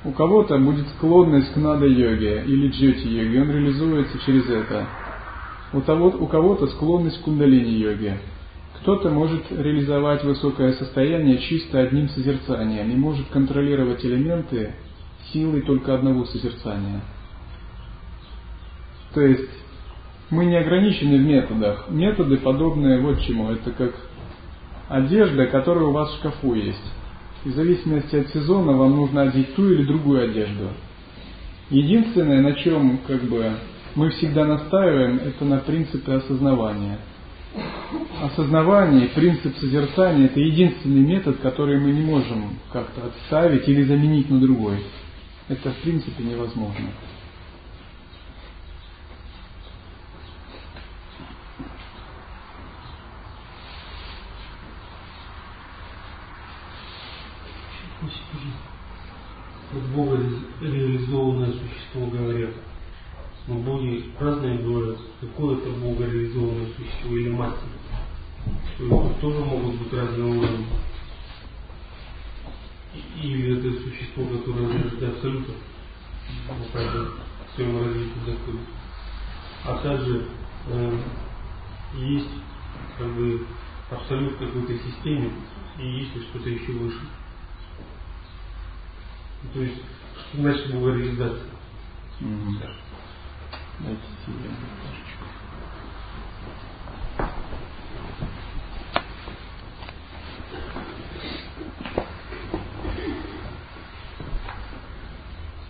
У 0.05 0.13
кого-то 0.13 0.57
будет 0.59 0.87
склонность 0.91 1.53
к 1.53 1.57
нада-йоге 1.57 2.45
или 2.47 2.69
джоти-йоге, 2.69 3.43
он 3.43 3.51
реализуется 3.51 4.17
через 4.25 4.49
это. 4.49 4.87
У, 5.73 5.81
того, 5.81 6.07
у 6.07 6.27
кого-то 6.29 6.69
склонность 6.69 7.21
к 7.21 7.25
кундалини-йоге. 7.25 8.19
Кто-то 8.81 9.11
может 9.11 9.43
реализовать 9.51 10.23
высокое 10.23 10.75
состояние 10.75 11.39
чисто 11.39 11.81
одним 11.81 12.09
созерцанием 12.11 12.89
и 12.93 12.95
может 12.95 13.27
контролировать 13.31 14.05
элементы 14.05 14.75
силой 15.33 15.63
только 15.63 15.97
одного 15.97 16.27
созерцания. 16.27 17.01
То 19.13 19.23
есть 19.23 19.66
мы 20.31 20.45
не 20.47 20.57
ограничены 20.57 21.19
в 21.19 21.25
методах. 21.25 21.87
Методы 21.89 22.39
подобные 22.39 23.01
вот 23.01 23.21
чему. 23.23 23.51
Это 23.51 23.71
как 23.71 23.95
одежда, 24.89 25.47
которая 25.47 25.85
у 25.85 25.93
вас 25.93 26.11
в 26.11 26.17
шкафу 26.19 26.55
есть. 26.55 26.93
И 27.45 27.51
в 27.51 27.55
зависимости 27.55 28.17
от 28.17 28.29
сезона 28.31 28.73
вам 28.73 28.97
нужно 28.97 29.23
одеть 29.23 29.55
ту 29.55 29.71
или 29.71 29.85
другую 29.85 30.25
одежду. 30.25 30.69
Единственное, 31.71 32.43
на 32.43 32.55
чем 32.55 32.99
как 33.07 33.23
бы 33.23 33.53
мы 33.95 34.11
всегда 34.11 34.45
настаиваем, 34.45 35.21
это 35.25 35.45
на 35.45 35.59
принципе 35.59 36.13
осознавания. 36.13 36.99
осознавание, 38.23 39.09
принцип 39.09 39.57
созерцания– 39.59 40.27
это 40.27 40.41
единственный 40.41 41.01
метод, 41.01 41.39
который 41.39 41.79
мы 41.79 41.91
не 41.93 42.03
можем 42.03 42.59
как-то 42.73 43.07
отставить 43.07 43.69
или 43.69 43.85
заменить 43.85 44.29
на 44.29 44.41
другой. 44.41 44.79
Это 45.49 45.71
в 45.71 45.77
принципе 45.77 46.25
невозможно. 46.25 46.87
Вот 59.77 59.85
Бога 59.95 60.19
реализованное 60.63 61.53
существо 61.53 62.07
говорят. 62.07 62.55
Но 63.47 63.57
боги 63.57 64.07
разные 64.19 64.59
бывают. 64.59 64.99
Какое 65.21 65.59
это 65.59 65.69
Бога 65.71 66.07
реализованное 66.07 66.69
существо 66.77 67.15
или 67.15 67.29
мать? 67.29 67.57
Что 68.75 69.15
тоже 69.21 69.45
могут 69.45 69.75
быть 69.75 69.93
разные 69.93 70.25
уровни. 70.25 70.67
Или 73.23 73.59
это 73.59 73.83
существо, 73.83 74.25
которое 74.25 74.69
до 74.99 75.09
абсолюта, 75.09 75.53
в 76.49 77.55
своем 77.55 77.85
развитии 77.85 78.13
доходит. 78.25 78.61
А 79.65 79.79
также 79.83 80.25
э, 80.69 80.99
есть 81.99 82.31
как 82.97 83.09
бы 83.09 83.47
абсолют 83.91 84.37
какой-то 84.39 84.73
системе 84.73 85.33
и 85.79 85.87
есть 85.87 86.13
что-то 86.31 86.49
еще 86.49 86.73
выше. 86.73 87.01
То 89.53 89.63
есть, 89.63 89.83
что 90.29 90.39
значит 90.39 90.67
его 90.67 90.91
реализация? 90.91 91.51
Дайте 93.81 94.01
себе 94.25 94.51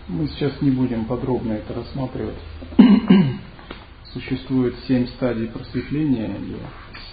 Мы 0.07 0.27
сейчас 0.29 0.61
не 0.61 0.71
будем 0.71 1.05
подробно 1.05 1.53
это 1.53 1.73
рассматривать. 1.73 2.37
Существует 4.13 4.75
семь 4.87 5.05
стадий 5.09 5.47
просветления 5.47 6.33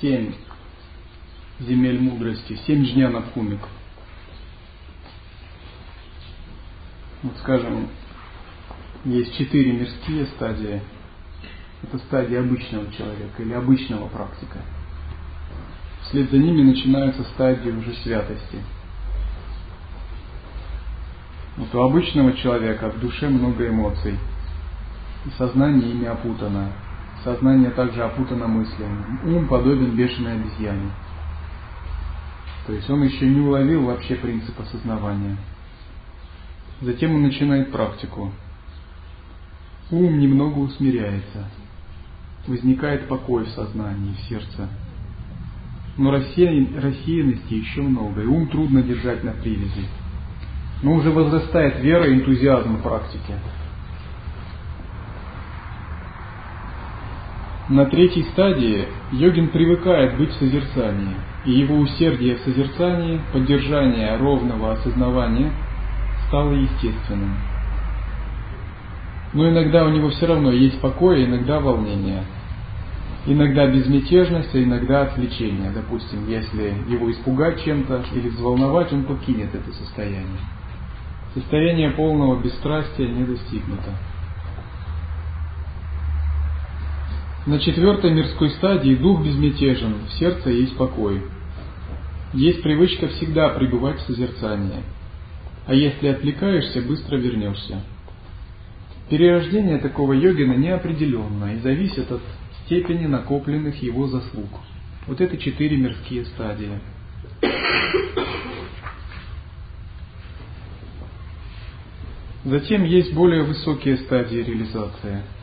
семь 0.00 0.32
земель 1.60 2.00
мудрости, 2.00 2.58
семь 2.66 2.84
жнянов 2.84 3.30
кумик. 3.30 3.60
Вот 7.22 7.33
скажем, 7.44 7.88
есть 9.04 9.36
четыре 9.36 9.72
мирские 9.72 10.26
стадии. 10.28 10.80
Это 11.82 11.98
стадия 11.98 12.40
обычного 12.40 12.90
человека 12.90 13.42
или 13.42 13.52
обычного 13.52 14.08
практика. 14.08 14.60
Вслед 16.02 16.30
за 16.30 16.38
ними 16.38 16.62
начинаются 16.62 17.22
стадии 17.34 17.70
уже 17.70 17.92
святости. 17.96 18.58
Вот 21.58 21.74
у 21.74 21.82
обычного 21.82 22.32
человека 22.32 22.90
в 22.90 22.98
душе 22.98 23.28
много 23.28 23.68
эмоций. 23.68 24.18
И 25.26 25.30
сознание 25.36 25.90
ими 25.90 26.06
опутано. 26.06 26.72
Сознание 27.24 27.70
также 27.70 28.02
опутано 28.02 28.46
мыслями. 28.46 29.04
Ум 29.24 29.48
подобен 29.48 29.94
бешеной 29.94 30.36
обезьяне. 30.36 30.90
То 32.66 32.72
есть 32.72 32.88
он 32.88 33.02
еще 33.02 33.26
не 33.26 33.40
уловил 33.40 33.84
вообще 33.84 34.14
принцип 34.14 34.58
осознавания. 34.58 35.36
Затем 36.80 37.14
он 37.14 37.22
начинает 37.22 37.70
практику. 37.70 38.32
Ум 39.90 40.18
немного 40.18 40.58
усмиряется. 40.58 41.48
Возникает 42.46 43.08
покой 43.08 43.44
в 43.44 43.50
сознании, 43.50 44.14
в 44.14 44.28
сердце. 44.28 44.68
Но 45.96 46.10
рассеянности 46.10 47.54
еще 47.54 47.82
много, 47.82 48.22
и 48.22 48.26
ум 48.26 48.48
трудно 48.48 48.82
держать 48.82 49.22
на 49.22 49.32
привязи. 49.32 49.86
Но 50.82 50.94
уже 50.94 51.10
возрастает 51.10 51.80
вера 51.80 52.08
и 52.08 52.14
энтузиазм 52.14 52.76
в 52.76 52.82
практике. 52.82 53.34
На 57.68 57.86
третьей 57.86 58.24
стадии 58.24 58.88
йогин 59.12 59.48
привыкает 59.48 60.18
быть 60.18 60.30
в 60.30 60.38
созерцании, 60.38 61.14
и 61.46 61.52
его 61.52 61.76
усердие 61.76 62.36
в 62.36 62.40
созерцании, 62.40 63.20
поддержание 63.32 64.16
ровного 64.16 64.72
осознавания– 64.72 65.52
стало 66.28 66.52
естественным. 66.52 67.36
Но 69.34 69.48
иногда 69.48 69.84
у 69.84 69.90
него 69.90 70.10
все 70.10 70.26
равно 70.26 70.52
есть 70.52 70.80
покой, 70.80 71.24
иногда 71.24 71.58
волнение. 71.58 72.24
Иногда 73.26 73.66
безмятежность, 73.66 74.54
а 74.54 74.62
иногда 74.62 75.02
отвлечение. 75.02 75.70
Допустим, 75.72 76.28
если 76.28 76.74
его 76.88 77.10
испугать 77.10 77.64
чем-то 77.64 78.04
или 78.14 78.28
взволновать, 78.28 78.92
он 78.92 79.04
покинет 79.04 79.54
это 79.54 79.72
состояние. 79.72 80.40
Состояние 81.34 81.90
полного 81.90 82.40
бесстрастия 82.40 83.08
не 83.08 83.24
достигнуто. 83.24 83.90
На 87.46 87.58
четвертой 87.58 88.12
мирской 88.12 88.50
стадии 88.50 88.94
дух 88.94 89.22
безмятежен, 89.22 89.94
в 90.08 90.12
сердце 90.12 90.50
есть 90.50 90.76
покой. 90.76 91.22
Есть 92.32 92.62
привычка 92.62 93.08
всегда 93.08 93.48
пребывать 93.50 93.98
в 93.98 94.06
созерцании– 94.06 94.82
а 95.66 95.74
если 95.74 96.08
отвлекаешься, 96.08 96.82
быстро 96.82 97.16
вернешься. 97.16 97.80
Перерождение 99.08 99.78
такого 99.78 100.12
йогина 100.12 100.54
неопределенно 100.54 101.54
и 101.54 101.58
зависит 101.58 102.10
от 102.10 102.22
степени 102.64 103.06
накопленных 103.06 103.82
его 103.82 104.06
заслуг. 104.06 104.48
Вот 105.06 105.20
это 105.20 105.36
четыре 105.36 105.76
мирские 105.76 106.24
стадии. 106.26 106.80
Затем 112.44 112.84
есть 112.84 113.14
более 113.14 113.42
высокие 113.42 113.96
стадии 113.98 114.36
реализации– 114.36 115.22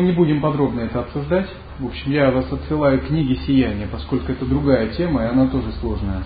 Мы 0.00 0.06
не 0.06 0.12
будем 0.12 0.40
подробно 0.40 0.80
это 0.80 1.00
обсуждать. 1.00 1.46
В 1.78 1.84
общем, 1.84 2.10
я 2.10 2.30
вас 2.30 2.50
отсылаю 2.50 3.02
к 3.02 3.08
книге 3.08 3.36
«Сияние», 3.46 3.86
поскольку 3.86 4.32
это 4.32 4.46
другая 4.46 4.88
тема, 4.94 5.24
и 5.24 5.26
она 5.26 5.46
тоже 5.46 5.72
сложная. 5.72 6.24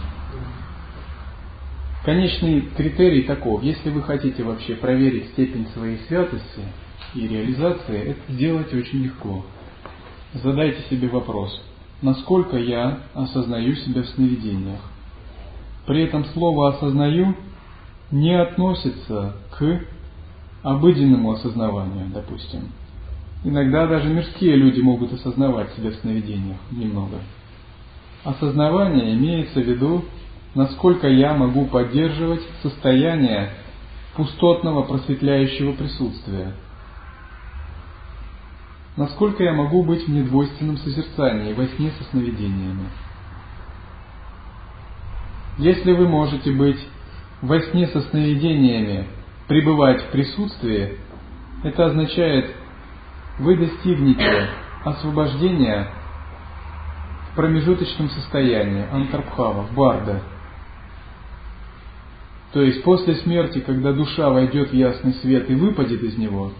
Конечный 2.04 2.60
критерий 2.60 3.22
таков. 3.22 3.64
Если 3.64 3.90
вы 3.90 4.02
хотите 4.04 4.44
вообще 4.44 4.76
проверить 4.76 5.30
степень 5.30 5.66
своей 5.74 5.98
святости 6.06 6.60
и 7.16 7.26
реализации, 7.26 8.10
это 8.10 8.32
сделать 8.32 8.72
очень 8.72 9.06
легко. 9.06 9.44
Задайте 10.34 10.82
себе 10.88 11.08
вопрос, 11.08 11.60
насколько 12.00 12.56
я 12.56 13.00
осознаю 13.12 13.74
себя 13.74 14.02
в 14.02 14.06
сновидениях. 14.10 14.82
При 15.84 16.04
этом 16.04 16.24
слово 16.26 16.68
«осознаю» 16.68 17.34
не 18.12 18.40
относится 18.40 19.34
к 19.58 19.80
обыденному 20.62 21.32
осознаванию, 21.32 22.06
допустим. 22.14 22.70
Иногда 23.44 23.86
даже 23.86 24.08
мирские 24.08 24.56
люди 24.56 24.80
могут 24.80 25.12
осознавать 25.12 25.70
себя 25.74 25.90
в 25.90 25.96
сновидениях 25.96 26.56
немного. 26.70 27.18
Осознавание 28.24 29.14
имеется 29.14 29.60
в 29.60 29.64
виду, 29.64 30.06
насколько 30.54 31.06
я 31.08 31.34
могу 31.34 31.66
поддерживать 31.66 32.40
состояние 32.62 33.50
пустотного 34.16 34.82
просветляющего 34.82 35.72
присутствия. 35.72 36.54
Насколько 38.96 39.42
я 39.42 39.52
могу 39.52 39.82
быть 39.82 40.06
в 40.06 40.10
недвойственном 40.10 40.78
созерцании 40.78 41.52
во 41.52 41.66
сне 41.66 41.90
со 41.98 42.04
сновидениями. 42.04 42.88
Если 45.58 45.92
вы 45.92 46.08
можете 46.08 46.50
быть 46.50 46.78
во 47.42 47.60
сне 47.60 47.88
со 47.88 48.00
сновидениями, 48.00 49.06
пребывать 49.48 50.00
в 50.02 50.10
присутствии, 50.12 50.96
это 51.62 51.86
означает 51.86 52.54
вы 53.38 53.56
достигнете 53.56 54.48
освобождения 54.84 55.88
в 57.30 57.36
промежуточном 57.36 58.10
состоянии, 58.10 58.86
антарбхава, 58.92 59.66
барда. 59.74 60.22
То 62.52 62.62
есть 62.62 62.84
после 62.84 63.16
смерти, 63.16 63.60
когда 63.60 63.92
душа 63.92 64.30
войдет 64.30 64.70
в 64.70 64.74
ясный 64.74 65.14
свет 65.14 65.50
и 65.50 65.54
выпадет 65.54 66.02
из 66.02 66.16
него, 66.16 66.52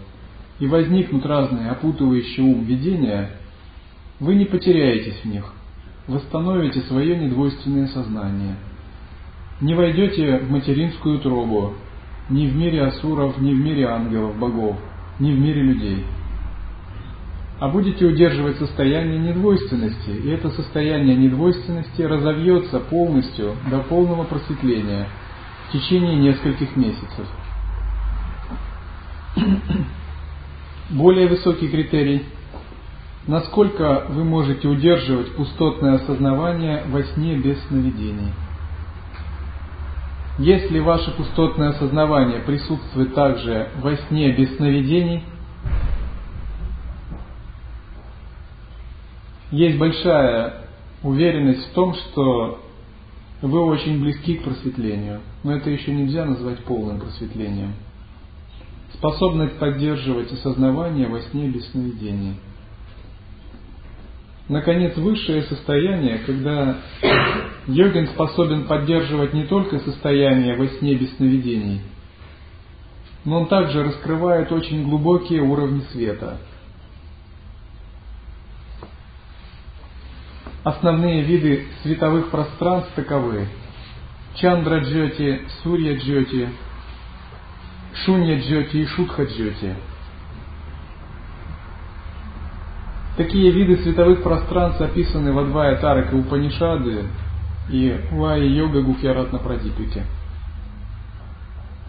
и 0.59 0.67
возникнут 0.67 1.25
разные 1.25 1.69
опутывающие 1.71 2.45
ум 2.45 2.63
видения, 2.65 3.31
вы 4.19 4.35
не 4.35 4.45
потеряетесь 4.45 5.21
в 5.21 5.25
них, 5.25 5.45
восстановите 6.07 6.81
свое 6.81 7.15
недвойственное 7.15 7.87
сознание. 7.87 8.55
Не 9.61 9.73
войдете 9.73 10.39
в 10.39 10.51
материнскую 10.51 11.19
тробу, 11.19 11.75
ни 12.29 12.47
в 12.47 12.55
мире 12.55 12.83
асуров, 12.83 13.37
ни 13.37 13.53
в 13.53 13.57
мире 13.57 13.87
ангелов, 13.87 14.37
богов, 14.37 14.77
ни 15.19 15.31
в 15.31 15.39
мире 15.39 15.61
людей– 15.61 16.03
а 17.59 17.69
будете 17.69 18.05
удерживать 18.05 18.57
состояние 18.57 19.17
недвойственности, 19.19 20.09
и 20.09 20.29
это 20.29 20.49
состояние 20.49 21.15
недвойственности 21.15 22.01
разовьется 22.01 22.79
полностью 22.79 23.55
до 23.69 23.79
полного 23.79 24.23
просветления 24.23 25.07
в 25.69 25.71
течение 25.73 26.15
нескольких 26.15 26.75
месяцев. 26.75 27.27
Более 30.89 31.27
высокий 31.27 31.67
критерий– 31.67 32.25
насколько 33.27 34.05
вы 34.09 34.23
можете 34.23 34.67
удерживать 34.67 35.31
пустотное 35.35 35.95
осознавание 35.95 36.83
во 36.87 37.01
сне 37.03 37.37
без 37.37 37.59
сновидений. 37.67 38.31
Если 40.37 40.79
ваше 40.79 41.11
пустотное 41.11 41.69
осознавание 41.69 42.41
присутствует 42.41 43.15
также 43.15 43.69
во 43.81 43.95
сне 43.95 44.31
без 44.31 44.55
сновидений– 44.57 45.23
есть 49.51 49.77
большая 49.77 50.65
уверенность 51.03 51.67
в 51.69 51.73
том, 51.73 51.93
что 51.93 52.59
вы 53.41 53.63
очень 53.63 54.01
близки 54.01 54.35
к 54.35 54.43
просветлению, 54.43 55.21
но 55.43 55.55
это 55.55 55.69
еще 55.69 55.93
нельзя 55.93 56.25
назвать 56.25 56.59
полным 56.63 56.99
просветлением. 56.99 57.73
Способность 58.93 59.57
поддерживать 59.59 60.31
осознавание 60.31 61.07
во 61.07 61.19
сне 61.19 61.47
без 61.47 61.69
сновидений. 61.69 62.35
Наконец, 64.47 64.95
высшее 64.95 65.43
состояние, 65.43 66.19
когда 66.19 66.77
йогин 67.67 68.07
способен 68.07 68.65
поддерживать 68.65 69.33
не 69.33 69.43
только 69.43 69.79
состояние 69.79 70.55
во 70.55 70.67
сне 70.67 70.95
без 70.95 71.15
сновидений, 71.17 71.81
но 73.25 73.41
он 73.41 73.47
также 73.47 73.83
раскрывает 73.83 74.51
очень 74.51 74.83
глубокие 74.83 75.41
уровни 75.41 75.81
света– 75.91 76.37
Основные 80.65 81.21
виды 81.21 81.67
световых 81.83 82.31
пространств 82.31 82.91
таковы. 82.95 83.47
Чандра 84.33 84.79
Джоти, 84.79 85.43
Сурья 85.61 85.95
Джоти, 85.95 86.49
Шунья 88.03 88.41
Джоти 88.41 88.77
и 88.77 88.85
Шутха 88.87 89.25
Джоти. 89.25 89.75
Такие 93.15 93.51
виды 93.51 93.77
световых 93.77 94.23
пространств 94.23 94.81
описаны 94.81 95.33
в 95.33 95.37
Адвая 95.37 95.75
Тарака 95.75 96.15
Упанишады 96.15 97.09
и 97.69 98.01
Вая 98.09 98.43
Йога 98.43 98.81
Гухьяратна 98.81 99.37
Прадипике. 99.37 100.03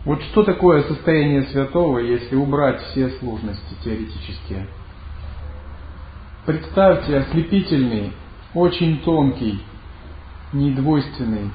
Вот 0.04 0.20
что 0.24 0.44
такое 0.44 0.82
состояние 0.82 1.44
святого, 1.44 2.00
если 2.00 2.36
убрать 2.36 2.82
все 2.90 3.08
сложности 3.20 3.74
теоретические? 3.82 4.68
Представьте 6.44 7.16
ослепительный 7.16 8.12
очень 8.56 9.00
тонкий, 9.02 9.60
недвойственный, 10.54 11.50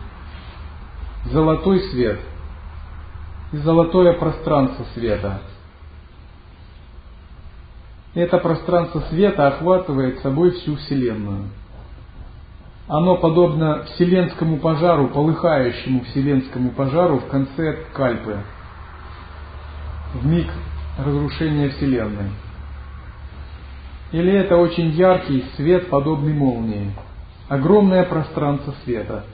золотой 1.26 1.80
свет 1.90 2.20
и 3.52 3.58
золотое 3.58 4.14
пространство 4.14 4.86
света. 4.94 5.42
Это 8.14 8.38
пространство 8.38 9.00
света 9.10 9.48
охватывает 9.48 10.20
собой 10.20 10.52
всю 10.52 10.76
Вселенную. 10.76 11.46
Оно 12.88 13.18
подобно 13.18 13.84
вселенскому 13.86 14.58
пожару, 14.58 15.08
полыхающему 15.08 16.04
вселенскому 16.04 16.70
пожару 16.72 17.18
в 17.18 17.28
конце 17.30 17.86
кальпы, 17.94 18.38
в 20.14 20.26
миг 20.26 20.48
разрушения 21.00 21.70
Вселенной. 21.70 22.30
Или 24.12 24.34
это 24.34 24.58
очень 24.58 24.90
яркий 24.90 25.46
свет, 25.56 25.90
подобный 25.90 26.34
молнии. 26.34 26.92
Огромное 27.48 28.04
пространство 28.04 28.74
света. 28.84 29.26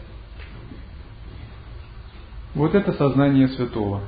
Вот 2.54 2.76
это 2.76 2.94
сознание 2.94 3.48
святого. 3.50 4.02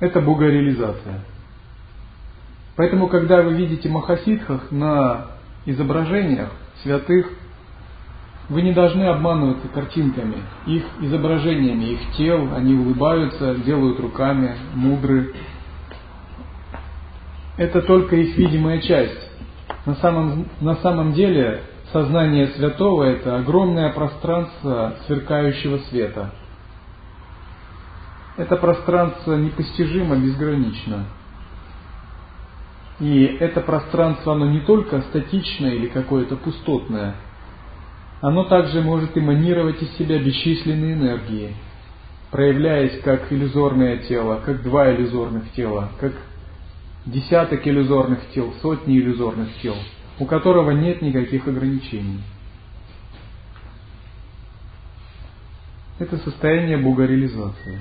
Это 0.00 0.20
богореализация. 0.20 1.20
Поэтому, 2.76 3.08
когда 3.08 3.42
вы 3.42 3.54
видите 3.54 3.88
махасидхах 3.88 4.70
на 4.70 5.26
изображениях 5.66 6.50
святых, 6.82 7.30
вы 8.48 8.62
не 8.62 8.72
должны 8.72 9.04
обманываться 9.04 9.68
картинками, 9.68 10.36
их 10.66 10.84
изображениями, 11.00 11.92
их 11.92 12.00
тел, 12.16 12.54
они 12.54 12.74
улыбаются, 12.74 13.54
делают 13.56 14.00
руками, 14.00 14.56
мудры, 14.74 15.32
это 17.62 17.80
только 17.82 18.16
их 18.16 18.36
видимая 18.36 18.80
часть. 18.80 19.30
На 19.86 19.94
самом, 19.96 20.48
на 20.60 20.74
самом 20.76 21.12
деле 21.12 21.62
сознание 21.92 22.48
святого– 22.48 23.04
это 23.04 23.36
огромное 23.36 23.90
пространство 23.92 24.96
сверкающего 25.06 25.78
света. 25.88 26.30
Это 28.36 28.56
пространство 28.56 29.36
непостижимо, 29.36 30.16
безгранично. 30.16 31.04
И 32.98 33.24
это 33.24 33.60
пространство, 33.60 34.34
оно 34.34 34.46
не 34.46 34.60
только 34.60 35.00
статичное 35.02 35.74
или 35.74 35.86
какое-то 35.86 36.36
пустотное, 36.36 37.14
оно 38.20 38.44
также 38.44 38.80
может 38.80 39.16
эманировать 39.16 39.80
из 39.82 39.96
себя 39.96 40.18
бесчисленные 40.18 40.94
энергии, 40.94 41.54
проявляясь 42.30 43.00
как 43.02 43.32
иллюзорное 43.32 43.98
тело, 43.98 44.40
как 44.44 44.62
два 44.62 44.92
иллюзорных 44.92 45.52
тела, 45.52 45.90
как 46.00 46.12
десяток 47.06 47.66
иллюзорных 47.66 48.20
тел, 48.34 48.54
сотни 48.62 48.98
иллюзорных 48.98 49.48
тел, 49.60 49.76
у 50.18 50.26
которого 50.26 50.70
нет 50.70 51.02
никаких 51.02 51.46
ограничений. 51.48 52.20
Это 55.98 56.18
состояние 56.18 56.78
богореализации. 56.78 57.78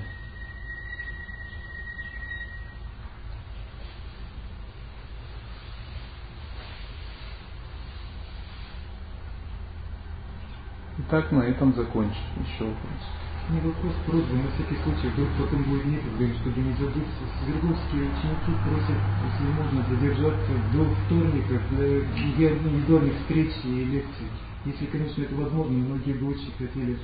Итак, 10.99 11.31
на 11.31 11.41
этом 11.41 11.73
закончим. 11.73 12.15
Еще 12.45 12.63
вопрос. 12.63 13.30
Не 13.49 13.59
вопрос, 13.59 13.93
просьба, 14.05 14.35
на 14.35 14.51
всякий 14.51 14.81
случай, 14.83 15.09
вдруг 15.09 15.29
потом 15.37 15.63
будет 15.63 15.85
некогда, 15.85 16.33
чтобы 16.39 16.61
не 16.61 16.73
забыть. 16.73 17.07
Свердловские 17.43 18.03
ученики 18.03 18.51
просят, 18.63 19.01
если 19.25 19.51
можно, 19.51 19.85
задержаться 19.89 20.51
до 20.71 20.85
вторника 20.85 21.61
для 21.71 22.51
индивидуальных 22.51 23.17
встреч 23.21 23.51
и 23.65 23.83
лекций. 23.85 24.27
Если, 24.63 24.85
конечно, 24.85 25.23
это 25.23 25.35
возможно, 25.35 25.73
многие 25.73 26.13
бы 26.13 26.29
очень 26.29 26.51
хотели 26.57 26.97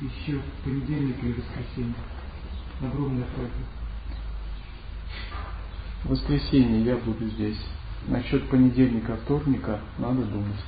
еще 0.00 0.38
в 0.38 0.64
понедельник 0.64 1.16
или 1.22 1.32
воскресенье. 1.32 1.94
Огромная 2.80 3.26
просьба. 3.34 3.64
В 6.04 6.10
воскресенье 6.10 6.84
я 6.84 6.96
буду 6.96 7.26
здесь. 7.26 7.58
Насчет 8.06 8.48
понедельника, 8.48 9.16
вторника 9.24 9.80
надо 9.98 10.22
думать. 10.22 10.64